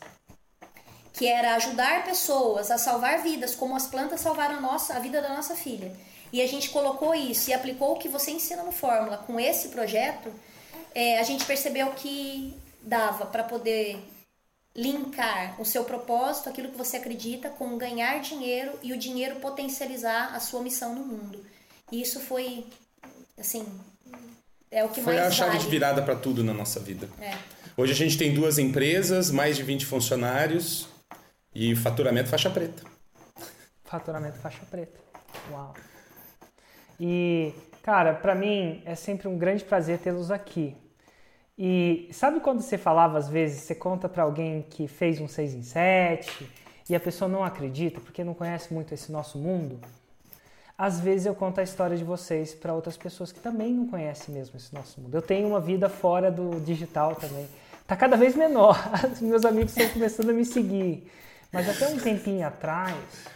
que 1.13 1.27
era 1.27 1.55
ajudar 1.55 2.05
pessoas 2.05 2.71
a 2.71 2.77
salvar 2.77 3.23
vidas, 3.23 3.55
como 3.55 3.77
as 3.77 3.87
plantas 3.87 4.21
salvaram 4.21 4.57
a, 4.57 4.61
nossa, 4.61 4.95
a 4.95 4.99
vida 4.99 5.23
da 5.23 5.29
nossa 5.29 5.55
filha, 5.55 5.95
e 6.33 6.43
a 6.43 6.47
gente 6.47 6.71
colocou 6.71 7.15
isso 7.15 7.51
e 7.51 7.55
aplicou 7.55 7.93
o 7.93 7.99
que 7.99 8.09
você 8.09 8.33
ensina 8.33 8.63
no 8.63 8.73
Fórmula 8.73 9.19
com 9.19 9.39
esse 9.39 9.69
projeto, 9.69 10.33
é, 10.95 11.19
a 11.19 11.23
gente 11.23 11.45
percebeu 11.45 11.93
que 11.93 12.55
dava 12.83 13.27
para 13.27 13.45
poder 13.45 14.03
linkar 14.75 15.59
o 15.61 15.65
seu 15.65 15.85
propósito, 15.85 16.49
aquilo 16.49 16.69
que 16.69 16.77
você 16.77 16.99
acredita, 16.99 17.49
com 17.49 17.79
ganhar 17.79 18.21
dinheiro 18.21 18.79
e 18.83 18.93
o 18.93 18.99
dinheiro 18.99 19.37
potencializar 19.37 20.35
a 20.35 20.41
sua 20.41 20.61
missão 20.61 20.95
no 20.95 21.05
mundo. 21.05 21.47
E 21.91 22.03
isso 22.03 22.21
foi, 22.21 22.67
assim, 23.39 23.67
é 24.71 24.85
o 24.85 24.89
que 24.89 25.01
Foi 25.01 25.15
mais 25.15 25.29
a 25.29 25.31
chave 25.31 25.53
vale. 25.53 25.65
de 25.65 25.71
virada 25.71 26.03
para 26.03 26.17
tudo 26.17 26.43
na 26.43 26.53
nossa 26.53 26.81
vida. 26.81 27.09
É. 27.21 27.35
Hoje 27.77 27.93
a 27.93 27.97
gente 27.97 28.17
tem 28.17 28.33
duas 28.33 28.59
empresas, 28.59 29.31
mais 29.31 29.57
de 29.57 29.63
20 29.63 29.87
funcionários 29.87 30.89
e 31.55 31.75
faturamento 31.77 32.29
faixa 32.29 32.51
preta. 32.51 32.83
Faturamento 33.85 34.39
faixa 34.39 34.63
preta. 34.71 34.99
Uau. 35.51 35.75
E, 36.99 37.53
cara, 37.83 38.15
para 38.15 38.35
mim 38.35 38.83
é 38.85 38.95
sempre 38.95 39.29
um 39.29 39.37
grande 39.39 39.65
prazer 39.65 39.99
tê-los 39.99 40.31
aqui. 40.31 40.77
E 41.59 42.09
sabe 42.13 42.41
quando 42.41 42.61
você 42.61 42.77
falava 42.77 43.19
às 43.19 43.29
vezes, 43.29 43.63
você 43.63 43.75
conta 43.75 44.09
para 44.09 44.23
alguém 44.23 44.63
que 44.63 44.87
fez 44.89 45.21
um 45.21 45.29
6 45.29 45.55
em 45.55 45.63
7 45.63 46.51
e 46.89 46.95
a 46.95 47.01
pessoa 47.01 47.29
não 47.29 47.43
acredita 47.43 48.01
porque 48.01 48.23
não 48.23 48.35
conhece 48.35 48.73
muito 48.73 48.93
esse 48.93 49.11
nosso 49.11 49.39
mundo? 49.39 49.81
Às 50.79 51.01
vezes 51.01 51.27
eu 51.27 51.35
conto 51.35 51.61
a 51.61 51.63
história 51.63 51.97
de 51.97 52.05
vocês 52.05 52.55
para 52.55 52.75
outras 52.75 52.97
pessoas 52.97 53.33
que 53.33 53.41
também 53.41 53.73
não 53.73 53.87
conhecem 53.87 54.35
mesmo 54.35 54.57
esse 54.57 54.75
nosso 54.75 55.01
mundo. 55.01 55.15
Eu 55.15 55.23
tenho 55.23 55.49
uma 55.49 55.61
vida 55.61 55.89
fora 55.89 56.31
do 56.31 56.61
digital 56.61 57.15
também. 57.15 57.49
Tá 57.87 57.97
cada 57.97 58.17
vez 58.17 58.37
menor. 58.37 58.77
Os 59.11 59.21
meus 59.21 59.45
amigos 59.45 59.77
estão 59.77 59.93
começando 59.95 60.31
a 60.31 60.33
me 60.33 60.45
seguir. 60.45 61.11
Mas 61.53 61.69
até 61.69 61.89
um 61.89 61.99
tempinho 61.99 62.47
atrás, 62.47 63.27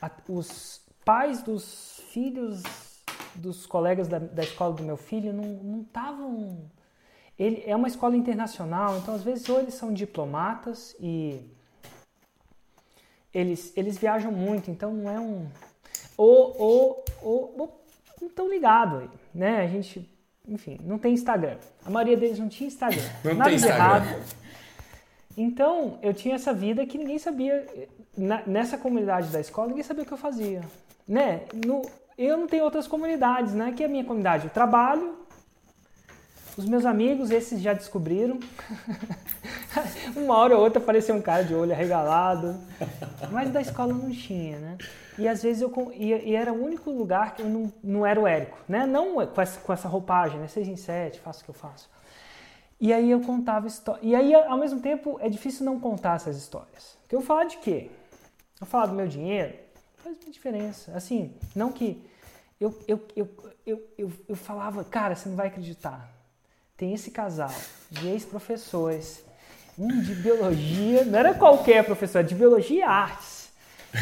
a, 0.00 0.10
os 0.28 0.80
pais 1.04 1.42
dos 1.42 2.00
filhos 2.10 2.62
dos 3.34 3.66
colegas 3.66 4.08
da, 4.08 4.18
da 4.18 4.42
escola 4.42 4.74
do 4.74 4.82
meu 4.82 4.96
filho 4.96 5.32
não 5.32 5.82
estavam. 5.82 6.70
Ele 7.38 7.62
é 7.66 7.74
uma 7.74 7.88
escola 7.88 8.16
internacional, 8.16 8.98
então 8.98 9.14
às 9.14 9.22
vezes 9.22 9.48
ou 9.48 9.58
eles 9.60 9.74
são 9.74 9.92
diplomatas 9.92 10.94
e 11.00 11.40
eles, 13.32 13.72
eles 13.76 13.96
viajam 13.96 14.32
muito, 14.32 14.70
então 14.70 14.92
não 14.92 15.10
é 15.10 15.18
um. 15.18 15.46
Ou, 16.22 16.54
ou, 16.60 17.04
ou, 17.22 17.54
ou 17.58 17.82
não 18.20 18.28
estão 18.28 18.46
ligados 18.50 19.00
aí, 19.00 19.08
né? 19.34 19.62
A 19.62 19.66
gente, 19.66 20.06
enfim, 20.46 20.78
não 20.84 20.98
tem 20.98 21.14
Instagram. 21.14 21.56
A 21.82 21.88
maioria 21.88 22.14
deles 22.14 22.38
não 22.38 22.46
tinha 22.46 22.68
Instagram. 22.68 23.02
Não 23.24 23.34
Nada 23.34 23.44
tem 23.48 23.56
Instagram. 23.56 23.84
errado. 23.84 24.22
Então, 25.34 25.98
eu 26.02 26.12
tinha 26.12 26.34
essa 26.34 26.52
vida 26.52 26.84
que 26.84 26.98
ninguém 26.98 27.18
sabia. 27.18 27.66
na- 28.18 28.42
nessa 28.46 28.76
comunidade 28.76 29.28
da 29.28 29.40
escola, 29.40 29.68
ninguém 29.68 29.82
sabia 29.84 30.02
o 30.02 30.06
que 30.06 30.12
eu 30.12 30.18
fazia. 30.18 30.60
Né? 31.08 31.42
No, 31.66 31.80
eu 32.18 32.36
não 32.36 32.46
tenho 32.46 32.64
outras 32.64 32.86
comunidades, 32.86 33.54
né? 33.54 33.72
Que 33.74 33.82
é 33.84 33.86
a 33.86 33.88
minha 33.88 34.04
comunidade. 34.04 34.44
Eu 34.44 34.50
trabalho, 34.50 35.14
os 36.54 36.66
meus 36.66 36.84
amigos, 36.84 37.30
esses 37.30 37.62
já 37.62 37.72
descobriram. 37.72 38.38
Uma 40.14 40.36
hora 40.36 40.56
ou 40.56 40.62
outra 40.64 40.82
apareceu 40.82 41.14
um 41.14 41.22
cara 41.22 41.44
de 41.44 41.54
olho 41.54 41.72
arregalado. 41.72 42.60
Mas 43.32 43.48
da 43.50 43.62
escola 43.62 43.94
não 43.94 44.10
tinha, 44.10 44.58
né? 44.58 44.76
E 45.20 45.28
às 45.28 45.42
vezes 45.42 45.60
eu. 45.60 45.70
E, 45.94 46.34
era 46.34 46.50
o 46.50 46.64
único 46.64 46.90
lugar 46.90 47.34
que 47.34 47.42
eu 47.42 47.46
não, 47.46 47.70
não 47.84 48.06
era 48.06 48.18
o 48.18 48.26
Érico, 48.26 48.56
né? 48.66 48.86
Não 48.86 49.26
com 49.26 49.42
essa, 49.42 49.60
com 49.60 49.70
essa 49.70 49.86
roupagem, 49.86 50.40
né? 50.40 50.48
Seis 50.48 50.66
em 50.66 50.76
sete, 50.76 51.20
faço 51.20 51.42
o 51.42 51.44
que 51.44 51.50
eu 51.50 51.54
faço. 51.54 51.90
E 52.80 52.90
aí 52.90 53.10
eu 53.10 53.20
contava 53.20 53.66
histórias. 53.66 54.02
E 54.02 54.14
aí, 54.14 54.34
ao 54.34 54.56
mesmo 54.56 54.80
tempo, 54.80 55.18
é 55.20 55.28
difícil 55.28 55.66
não 55.66 55.78
contar 55.78 56.16
essas 56.16 56.38
histórias. 56.38 56.96
Porque 57.02 57.14
eu 57.14 57.20
falar 57.20 57.44
de 57.44 57.58
quê? 57.58 57.90
Eu 58.58 58.66
falar 58.66 58.86
do 58.86 58.94
meu 58.94 59.06
dinheiro 59.06 59.52
faz 59.98 60.16
uma 60.24 60.32
diferença. 60.32 60.96
Assim, 60.96 61.34
não 61.54 61.70
que. 61.70 62.02
Eu, 62.58 62.78
eu, 62.88 63.06
eu, 63.14 63.28
eu, 63.66 63.82
eu, 63.98 64.12
eu 64.26 64.36
falava, 64.36 64.82
cara, 64.84 65.14
você 65.14 65.28
não 65.28 65.36
vai 65.36 65.48
acreditar. 65.48 66.10
Tem 66.78 66.94
esse 66.94 67.10
casal 67.10 67.52
de 67.90 68.08
ex-professores, 68.08 69.22
um 69.78 70.00
de 70.00 70.14
biologia, 70.14 71.04
não 71.04 71.18
era 71.18 71.34
qualquer 71.34 71.84
professor, 71.84 72.24
de 72.24 72.34
biologia 72.34 72.78
e 72.78 72.82
artes, 72.82 73.50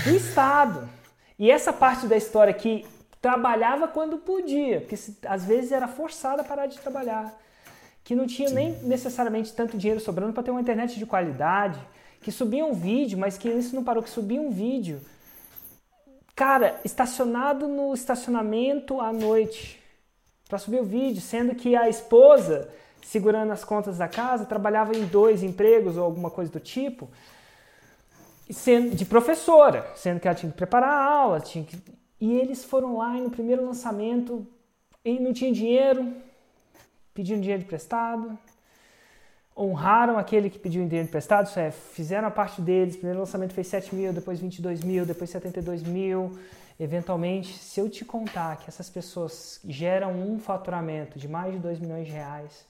do 0.05 0.11
Estado. 0.11 0.98
E 1.39 1.51
essa 1.51 1.73
parte 1.73 2.07
da 2.07 2.17
história 2.17 2.53
que 2.53 2.85
trabalhava 3.21 3.87
quando 3.89 4.19
podia, 4.19 4.81
porque 4.81 4.97
se- 4.97 5.17
às 5.27 5.45
vezes 5.45 5.73
era 5.73 5.87
forçada 5.87 6.43
a 6.43 6.45
parar 6.45 6.67
de 6.67 6.79
trabalhar 6.79 7.37
que 8.05 8.15
não 8.15 8.27
tinha 8.27 8.49
nem 8.49 8.73
necessariamente 8.85 9.53
tanto 9.53 9.77
dinheiro 9.77 10.01
sobrando 10.01 10.33
para 10.33 10.43
ter 10.43 10.51
uma 10.51 10.61
internet 10.61 10.99
de 10.99 11.05
qualidade, 11.05 11.79
que 12.23 12.33
subia 12.33 12.65
um 12.65 12.73
vídeo, 12.73 13.19
mas 13.19 13.37
que 13.37 13.49
isso 13.51 13.77
não 13.77 13.85
parou, 13.85 14.03
que 14.03 14.09
subia 14.09 14.41
um 14.41 14.51
vídeo, 14.51 15.01
cara, 16.35 16.81
estacionado 16.85 17.69
no 17.69 17.93
estacionamento 17.93 18.99
à 18.99 19.13
noite, 19.13 19.79
para 20.49 20.59
subir 20.59 20.81
o 20.81 20.85
vídeo, 20.85 21.21
sendo 21.21 21.55
que 21.55 21.77
a 21.77 21.89
esposa, 21.89 22.71
segurando 23.03 23.53
as 23.53 23.63
contas 23.63 23.99
da 23.99 24.09
casa, 24.09 24.47
trabalhava 24.47 24.97
em 24.97 25.05
dois 25.05 25.43
empregos 25.43 25.99
ou 25.99 26.05
alguma 26.05 26.31
coisa 26.31 26.51
do 26.51 26.61
tipo, 26.61 27.11
sendo 28.51 28.95
de 28.95 29.05
professora, 29.05 29.91
sendo 29.95 30.21
que 30.21 30.29
ela 30.29 30.35
tinha 30.35 30.51
que 30.51 30.57
preparar 30.57 30.91
a 30.91 31.05
aula, 31.05 31.41
tinha 31.41 31.65
que... 31.65 31.77
e 32.21 32.33
eles 32.33 32.65
foram 32.65 32.97
lá 32.97 33.13
no 33.13 33.31
primeiro 33.31 33.65
lançamento, 33.65 34.47
e 35.05 35.19
não 35.19 35.33
tinha 35.33 35.53
dinheiro, 35.53 36.13
pediram 37.15 37.41
dinheiro 37.41 37.63
emprestado, 37.63 38.39
honraram 39.57 40.17
aquele 40.17 40.49
que 40.49 40.59
pediu 40.59 40.85
dinheiro 40.85 41.09
emprestado, 41.09 41.47
isso 41.47 41.59
é, 41.59 41.71
fizeram 41.71 42.29
a 42.29 42.31
parte 42.31 42.61
deles, 42.61 42.97
primeiro 42.97 43.19
lançamento 43.19 43.53
fez 43.53 43.67
7 43.67 43.95
mil, 43.95 44.13
depois 44.13 44.39
22 44.39 44.85
mil, 44.85 45.05
depois 45.05 45.31
72 45.31 45.83
mil, 45.83 46.39
eventualmente, 46.79 47.59
se 47.59 47.81
eu 47.81 47.89
te 47.89 48.05
contar 48.05 48.57
que 48.59 48.69
essas 48.69 48.89
pessoas 48.89 49.61
geram 49.67 50.13
um 50.13 50.39
faturamento 50.39 51.19
de 51.19 51.27
mais 51.27 51.53
de 51.53 51.59
2 51.59 51.81
milhões 51.81 52.07
de 52.07 52.13
reais, 52.13 52.65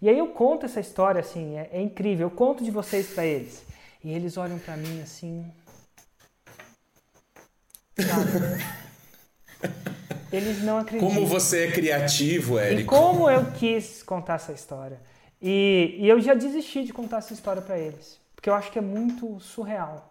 e 0.00 0.08
aí 0.08 0.16
eu 0.16 0.28
conto 0.28 0.64
essa 0.64 0.80
história 0.80 1.20
assim, 1.20 1.56
é, 1.58 1.68
é 1.72 1.82
incrível, 1.82 2.28
eu 2.28 2.30
conto 2.30 2.64
de 2.64 2.70
vocês 2.70 3.12
para 3.12 3.26
eles, 3.26 3.62
e 4.02 4.12
eles 4.12 4.36
olham 4.36 4.58
para 4.58 4.76
mim 4.76 5.00
assim, 5.02 5.50
sabe? 7.98 8.64
Eles 10.32 10.62
não 10.62 10.78
acreditam. 10.78 11.12
Como 11.12 11.26
você 11.26 11.66
é 11.66 11.72
criativo, 11.72 12.58
E 12.58 12.62
Érico. 12.62 12.94
como 12.94 13.28
eu 13.28 13.50
quis 13.52 14.02
contar 14.02 14.34
essa 14.34 14.52
história. 14.52 15.00
E, 15.42 15.96
e 15.98 16.08
eu 16.08 16.20
já 16.20 16.34
desisti 16.34 16.84
de 16.84 16.92
contar 16.92 17.18
essa 17.18 17.32
história 17.32 17.60
para 17.60 17.78
eles. 17.78 18.18
Porque 18.34 18.48
eu 18.48 18.54
acho 18.54 18.70
que 18.70 18.78
é 18.78 18.82
muito 18.82 19.40
surreal. 19.40 20.10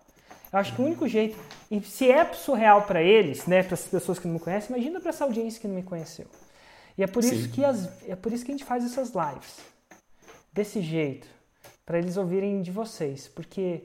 Eu 0.52 0.60
acho 0.60 0.76
que 0.76 0.82
o 0.82 0.86
único 0.86 1.08
jeito. 1.08 1.38
E 1.72 1.80
se 1.82 2.12
é 2.12 2.34
surreal 2.34 2.82
para 2.84 3.02
eles, 3.02 3.46
né, 3.46 3.64
para 3.64 3.76
as 3.76 3.84
pessoas 3.84 4.20
que 4.20 4.28
não 4.28 4.34
me 4.34 4.40
conhecem, 4.40 4.76
imagina 4.76 5.00
para 5.00 5.10
essa 5.10 5.24
audiência 5.24 5.62
que 5.62 5.68
não 5.68 5.76
me 5.76 5.84
conheceu. 5.84 6.26
E 6.98 7.04
é 7.04 7.08
por 7.08 7.24
isso 7.24 7.50
que 7.50 7.64
as, 7.64 7.90
é 8.08 8.16
por 8.16 8.34
isso 8.34 8.44
que 8.44 8.52
a 8.52 8.54
gente 8.56 8.66
faz 8.66 8.84
essas 8.84 9.14
lives 9.14 9.56
desse 10.52 10.82
jeito, 10.82 11.28
para 11.90 11.98
eles 11.98 12.18
ouvirem 12.18 12.62
de 12.62 12.70
vocês, 12.70 13.28
porque 13.28 13.82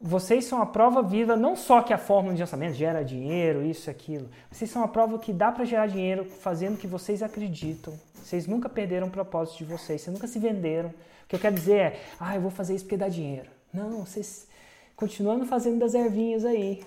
vocês 0.00 0.46
são 0.46 0.60
a 0.60 0.66
prova 0.66 1.00
viva, 1.00 1.36
não 1.36 1.54
só 1.54 1.80
que 1.80 1.92
a 1.92 1.96
fórmula 1.96 2.34
de 2.34 2.40
lançamento 2.40 2.74
gera 2.74 3.04
dinheiro, 3.04 3.64
isso 3.64 3.88
e 3.88 3.90
aquilo. 3.92 4.28
Vocês 4.50 4.68
são 4.68 4.82
a 4.82 4.88
prova 4.88 5.16
que 5.16 5.32
dá 5.32 5.52
para 5.52 5.64
gerar 5.64 5.86
dinheiro 5.86 6.24
fazendo 6.24 6.74
o 6.74 6.76
que 6.76 6.88
vocês 6.88 7.22
acreditam. 7.22 7.94
Vocês 8.16 8.48
nunca 8.48 8.68
perderam 8.68 9.06
o 9.06 9.10
propósito 9.12 9.58
de 9.58 9.64
vocês, 9.66 10.00
vocês 10.00 10.12
nunca 10.12 10.26
se 10.26 10.40
venderam. 10.40 10.88
O 10.88 11.28
que 11.28 11.36
eu 11.36 11.38
quero 11.38 11.54
dizer 11.54 11.76
é, 11.76 12.00
ah, 12.18 12.34
eu 12.34 12.40
vou 12.40 12.50
fazer 12.50 12.74
isso 12.74 12.84
porque 12.84 12.96
dá 12.96 13.08
dinheiro. 13.08 13.48
Não, 13.72 14.04
vocês 14.04 14.48
continuando 14.96 15.46
fazendo 15.46 15.78
das 15.78 15.94
ervinhas 15.94 16.44
aí, 16.44 16.82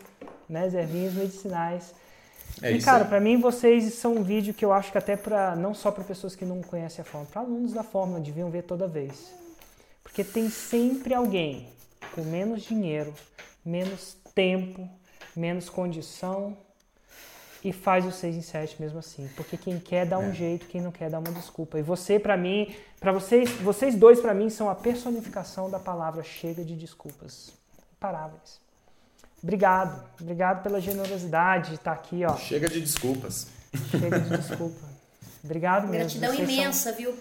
né? 0.50 0.66
As 0.66 0.74
ervinhas 0.74 1.14
medicinais. 1.14 1.96
É 2.62 2.70
e 2.74 2.82
cara, 2.82 3.06
para 3.06 3.22
mim 3.22 3.40
vocês 3.40 3.94
são 3.94 4.16
um 4.16 4.24
vídeo 4.24 4.54
que 4.54 4.66
eu 4.66 4.74
acho 4.74 4.92
que 4.92 4.98
até 4.98 5.16
para 5.16 5.56
não 5.56 5.74
só 5.74 5.90
para 5.90 6.04
pessoas 6.04 6.36
que 6.36 6.44
não 6.44 6.62
conhecem 6.62 7.02
a 7.02 7.06
fórmula, 7.06 7.32
para 7.32 7.42
alunos 7.44 7.72
da 7.72 7.82
fórmula 7.82 8.20
deviam 8.20 8.50
ver 8.50 8.64
toda 8.64 8.90
vez. 8.90 9.40
Porque 10.12 10.26
tem 10.26 10.50
sempre 10.50 11.14
alguém 11.14 11.70
com 12.14 12.22
menos 12.24 12.64
dinheiro, 12.64 13.14
menos 13.64 14.18
tempo, 14.36 14.90
menos 15.34 15.70
condição 15.70 16.58
e 17.64 17.72
faz 17.72 18.06
o 18.06 18.12
6 18.12 18.36
em 18.36 18.42
7 18.42 18.76
mesmo 18.82 19.00
assim. 19.00 19.30
Porque 19.38 19.56
quem 19.56 19.80
quer 19.80 20.06
dá 20.06 20.20
um 20.20 20.34
jeito, 20.34 20.66
quem 20.68 20.82
não 20.82 20.92
quer 20.92 21.10
dá 21.10 21.18
uma 21.18 21.32
desculpa. 21.32 21.80
E 21.80 21.82
você 21.82 22.20
para 22.20 22.36
mim, 22.36 22.76
para 23.00 23.14
vocês, 23.14 23.50
vocês 23.62 23.96
dois 23.96 24.20
para 24.20 24.34
mim 24.34 24.50
são 24.50 24.70
a 24.70 24.76
personificação 24.76 25.70
da 25.70 25.80
palavra 25.80 26.24
chega 26.24 26.66
de 26.66 26.76
desculpas. 26.76 27.54
Imparáveis. 27.96 28.60
Obrigado. 29.42 30.04
Obrigado 30.20 30.62
pela 30.62 30.82
generosidade 30.82 31.70
de 31.70 31.76
estar 31.76 31.94
aqui, 31.94 32.26
ó. 32.26 32.36
Chega 32.36 32.68
de 32.68 32.82
desculpas. 32.82 33.48
Chega 33.90 34.20
de 34.20 34.38
desculpa. 34.38 34.90
Obrigado 35.44 35.84
mesmo. 35.88 36.00
Gratidão 36.00 36.36
Vocês 36.36 36.48
são- 36.50 36.58
imensa, 36.58 36.92
viu? 36.92 37.16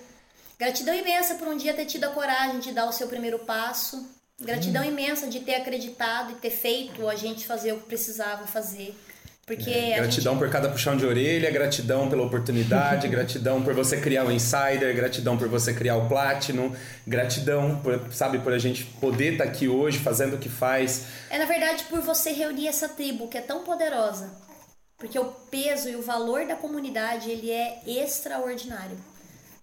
Gratidão 0.61 0.95
imensa 0.95 1.37
por 1.37 1.49
um 1.49 1.57
dia 1.57 1.73
ter 1.73 1.87
tido 1.87 2.05
a 2.05 2.09
coragem 2.09 2.61
de 2.61 2.73
dar 2.73 2.85
o 2.85 2.93
seu 2.93 3.09
primeiro 3.09 3.39
passo. 3.39 4.07
Gratidão 4.39 4.85
imensa 4.85 5.27
de 5.27 5.41
ter 5.41 5.55
acreditado 5.55 6.33
e 6.33 6.35
ter 6.35 6.51
feito 6.51 7.09
a 7.09 7.17
gente 7.17 7.47
fazer 7.47 7.73
o 7.73 7.79
que 7.79 7.87
precisava 7.87 8.47
fazer. 8.47 8.95
Porque 9.47 9.71
a 9.71 9.97
Gratidão 9.97 10.39
por 10.39 10.51
cada 10.51 10.69
puxão 10.69 10.99
de 10.99 11.07
orelha, 11.07 11.51
gratidão 11.51 12.11
pela 12.11 12.25
oportunidade, 12.25 13.09
gratidão 13.09 13.63
por 13.63 13.73
você 13.73 13.99
criar 14.03 14.27
o 14.27 14.31
Insider, 14.31 14.95
gratidão 14.95 15.39
por 15.39 15.49
você 15.49 15.73
criar 15.73 15.97
o 15.97 16.07
Platinum, 16.07 16.77
gratidão, 17.07 17.81
por, 17.83 18.13
sabe, 18.13 18.39
por 18.41 18.53
a 18.53 18.59
gente 18.59 18.85
poder 18.85 19.33
estar 19.33 19.45
aqui 19.45 19.67
hoje 19.67 19.99
fazendo 19.99 20.37
o 20.37 20.39
que 20.39 20.51
faz. 20.51 21.07
gente, 21.31 21.37
é 21.37 21.39
na 21.39 21.47
verdade 21.47 21.85
por 21.85 22.03
você 22.03 22.33
reunir 22.33 22.69
essa 22.69 22.87
tribo 22.87 23.29
que 23.29 23.39
é 23.39 23.41
tão 23.41 23.65
poderosa. 23.65 24.31
Porque 24.99 25.19
o 25.19 25.25
peso 25.25 25.89
e 25.89 25.97
o 25.97 26.03
valor 26.03 26.47
da 26.47 26.55
comunidade, 26.55 27.31
ele 27.31 27.51
é 27.51 27.81
extraordinário. 27.87 28.99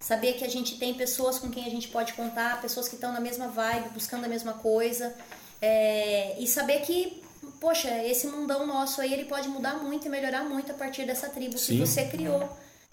Saber 0.00 0.34
que 0.34 0.44
a 0.44 0.48
gente 0.48 0.78
tem 0.78 0.94
pessoas 0.94 1.38
com 1.38 1.50
quem 1.50 1.64
a 1.66 1.70
gente 1.70 1.88
pode 1.88 2.12
contar, 2.12 2.60
pessoas 2.60 2.88
que 2.88 2.94
estão 2.94 3.12
na 3.12 3.20
mesma 3.20 3.48
vibe, 3.48 3.88
buscando 3.90 4.24
a 4.24 4.28
mesma 4.28 4.52
coisa. 4.54 5.14
é, 5.60 6.36
e 6.40 6.46
saber 6.46 6.80
que, 6.82 7.20
poxa, 7.60 7.88
esse 8.04 8.26
mundão 8.28 8.64
nosso 8.66 9.00
aí, 9.00 9.12
ele 9.12 9.24
pode 9.24 9.48
mudar 9.48 9.74
muito 9.82 10.06
e 10.06 10.08
melhorar 10.08 10.44
muito 10.44 10.70
a 10.70 10.74
partir 10.74 11.04
dessa 11.04 11.28
tribo 11.28 11.54
que 11.54 11.60
Sim. 11.60 11.78
você 11.84 12.04
criou. 12.06 12.48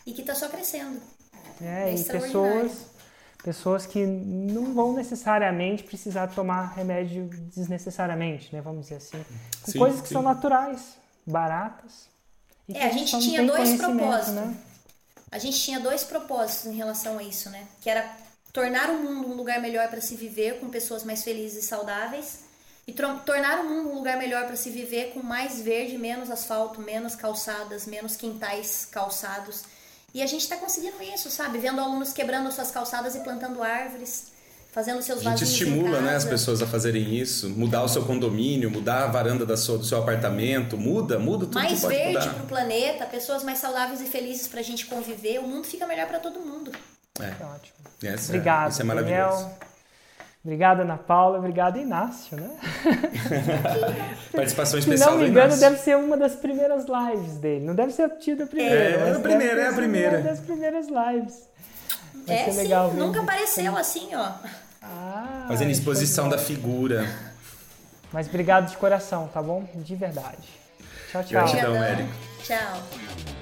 E 0.05 0.13
que 0.13 0.23
tá 0.23 0.33
só 0.35 0.47
crescendo. 0.49 0.99
É, 1.61 1.89
É 1.89 1.91
e 1.91 1.95
extraordinário. 1.95 2.69
pessoas, 2.69 2.85
pessoas 3.43 3.85
que 3.85 4.05
não 4.05 4.73
vão 4.73 4.93
necessariamente 4.93 5.83
precisar 5.83 6.27
tomar 6.27 6.73
remédio 6.73 7.27
desnecessariamente, 7.55 8.53
né? 8.53 8.61
Vamos 8.61 8.81
dizer 8.83 8.95
assim. 8.95 9.23
Com 9.63 9.71
Sim, 9.71 9.79
coisas 9.79 10.01
que 10.01 10.07
sim. 10.07 10.13
são 10.15 10.21
naturais, 10.23 10.97
baratas. 11.25 12.07
e 12.67 12.73
que 12.73 12.79
É, 12.79 12.85
a 12.87 12.91
gente 12.91 13.19
tinha 13.19 13.43
dois 13.45 13.75
propósitos. 13.77 14.33
Né? 14.33 14.55
A 15.31 15.37
gente 15.37 15.59
tinha 15.59 15.79
dois 15.79 16.03
propósitos 16.03 16.65
em 16.67 16.75
relação 16.75 17.17
a 17.17 17.23
isso, 17.23 17.49
né? 17.49 17.67
Que 17.81 17.89
era 17.89 18.15
tornar 18.53 18.89
o 18.89 18.99
mundo 18.99 19.27
um 19.27 19.35
lugar 19.35 19.59
melhor 19.59 19.89
para 19.89 19.99
se 19.99 20.15
viver 20.15 20.59
com 20.59 20.69
pessoas 20.69 21.03
mais 21.03 21.23
felizes 21.23 21.65
e 21.65 21.67
saudáveis 21.67 22.45
e 22.87 22.93
tornar 22.93 23.59
o 23.59 23.69
mundo 23.69 23.89
um 23.89 23.95
lugar 23.95 24.17
melhor 24.17 24.45
para 24.45 24.55
se 24.55 24.69
viver 24.69 25.11
com 25.13 25.21
mais 25.21 25.59
verde, 25.59 25.97
menos 25.97 26.29
asfalto, 26.29 26.79
menos 26.79 27.15
calçadas, 27.15 27.85
menos 27.85 28.15
quintais 28.15 28.87
calçados. 28.91 29.63
E 30.13 30.21
a 30.21 30.27
gente 30.27 30.41
está 30.41 30.55
conseguindo 30.55 31.01
isso, 31.01 31.29
sabe? 31.29 31.57
Vendo 31.57 31.81
alunos 31.81 32.13
quebrando 32.13 32.51
suas 32.51 32.71
calçadas 32.71 33.15
e 33.15 33.19
plantando 33.19 33.61
árvores, 33.61 34.27
fazendo 34.75 35.01
seus 35.01 35.25
A 35.25 35.29
gente 35.29 35.45
estimula 35.45 36.01
né, 36.01 36.17
as 36.17 36.25
pessoas 36.25 36.61
a 36.61 36.67
fazerem 36.67 37.15
isso, 37.15 37.49
mudar 37.49 37.81
o 37.81 37.87
seu 37.87 38.03
condomínio, 38.03 38.69
mudar 38.69 39.05
a 39.05 39.07
varanda 39.07 39.45
da 39.45 39.55
sua, 39.55 39.77
do 39.77 39.85
seu 39.85 39.97
apartamento, 39.97 40.77
muda, 40.77 41.17
muda 41.17 41.45
tudo 41.45 41.53
mais 41.53 41.75
que 41.75 41.79
pode 41.79 41.95
verde 41.95 42.29
para 42.29 42.43
o 42.43 42.45
planeta, 42.45 43.05
pessoas 43.05 43.41
mais 43.41 43.59
saudáveis 43.59 44.01
e 44.01 44.05
felizes 44.05 44.49
para 44.49 44.59
a 44.59 44.63
gente 44.63 44.85
conviver, 44.87 45.39
o 45.39 45.43
mundo 45.43 45.65
fica 45.65 45.87
melhor 45.87 46.07
para 46.07 46.19
todo 46.19 46.41
mundo. 46.41 46.73
É. 47.21 47.29
Ótimo. 47.41 47.73
Essa, 48.03 48.33
Obrigado, 48.33 48.71
Isso 48.71 48.81
é 48.81 48.83
maravilhoso. 48.83 49.43
Daniel. 49.43 49.59
Obrigado, 50.43 50.81
Ana 50.81 50.97
Paula. 50.97 51.39
Obrigado, 51.39 51.79
Inácio, 51.79 52.37
né? 52.37 52.51
Participação 54.35 54.79
Se 54.79 54.89
especial 54.89 55.11
não 55.11 55.19
me 55.19 55.29
engano, 55.29 55.47
Inácio. 55.47 55.61
deve 55.61 55.77
ser 55.81 55.95
uma 55.95 56.17
das 56.17 56.35
primeiras 56.35 56.85
lives 56.85 57.37
dele. 57.37 57.65
Não 57.65 57.73
deve 57.73 57.93
ser 57.93 58.09
tido 58.17 58.43
a 58.43 58.45
primeira. 58.45 58.75
É, 58.75 59.09
é 59.09 59.11
a 59.13 59.19
primeira, 59.19 59.61
é 59.61 59.67
a 59.69 59.73
primeira. 59.73 60.17
Uma 60.19 60.29
das 60.29 60.39
primeiras 60.41 60.87
lives. 60.87 61.47
Vai 62.27 62.35
é 62.35 62.51
sim, 62.51 62.57
legal 62.57 62.93
nunca 62.93 63.21
apareceu 63.21 63.75
assim, 63.77 64.09
ó. 64.15 64.33
Ah, 64.85 65.45
Fazendo 65.47 65.71
exposição 65.71 66.29
da 66.29 66.37
figura. 66.37 67.07
Mas 68.11 68.27
obrigado 68.27 68.69
de 68.69 68.77
coração, 68.77 69.27
tá 69.33 69.41
bom? 69.41 69.67
De 69.75 69.95
verdade. 69.95 70.47
Tchau, 71.11 71.23
tchau. 71.23 71.31
Gratidão. 71.31 71.75
Érico. 71.83 72.09
Tchau. 72.43 73.34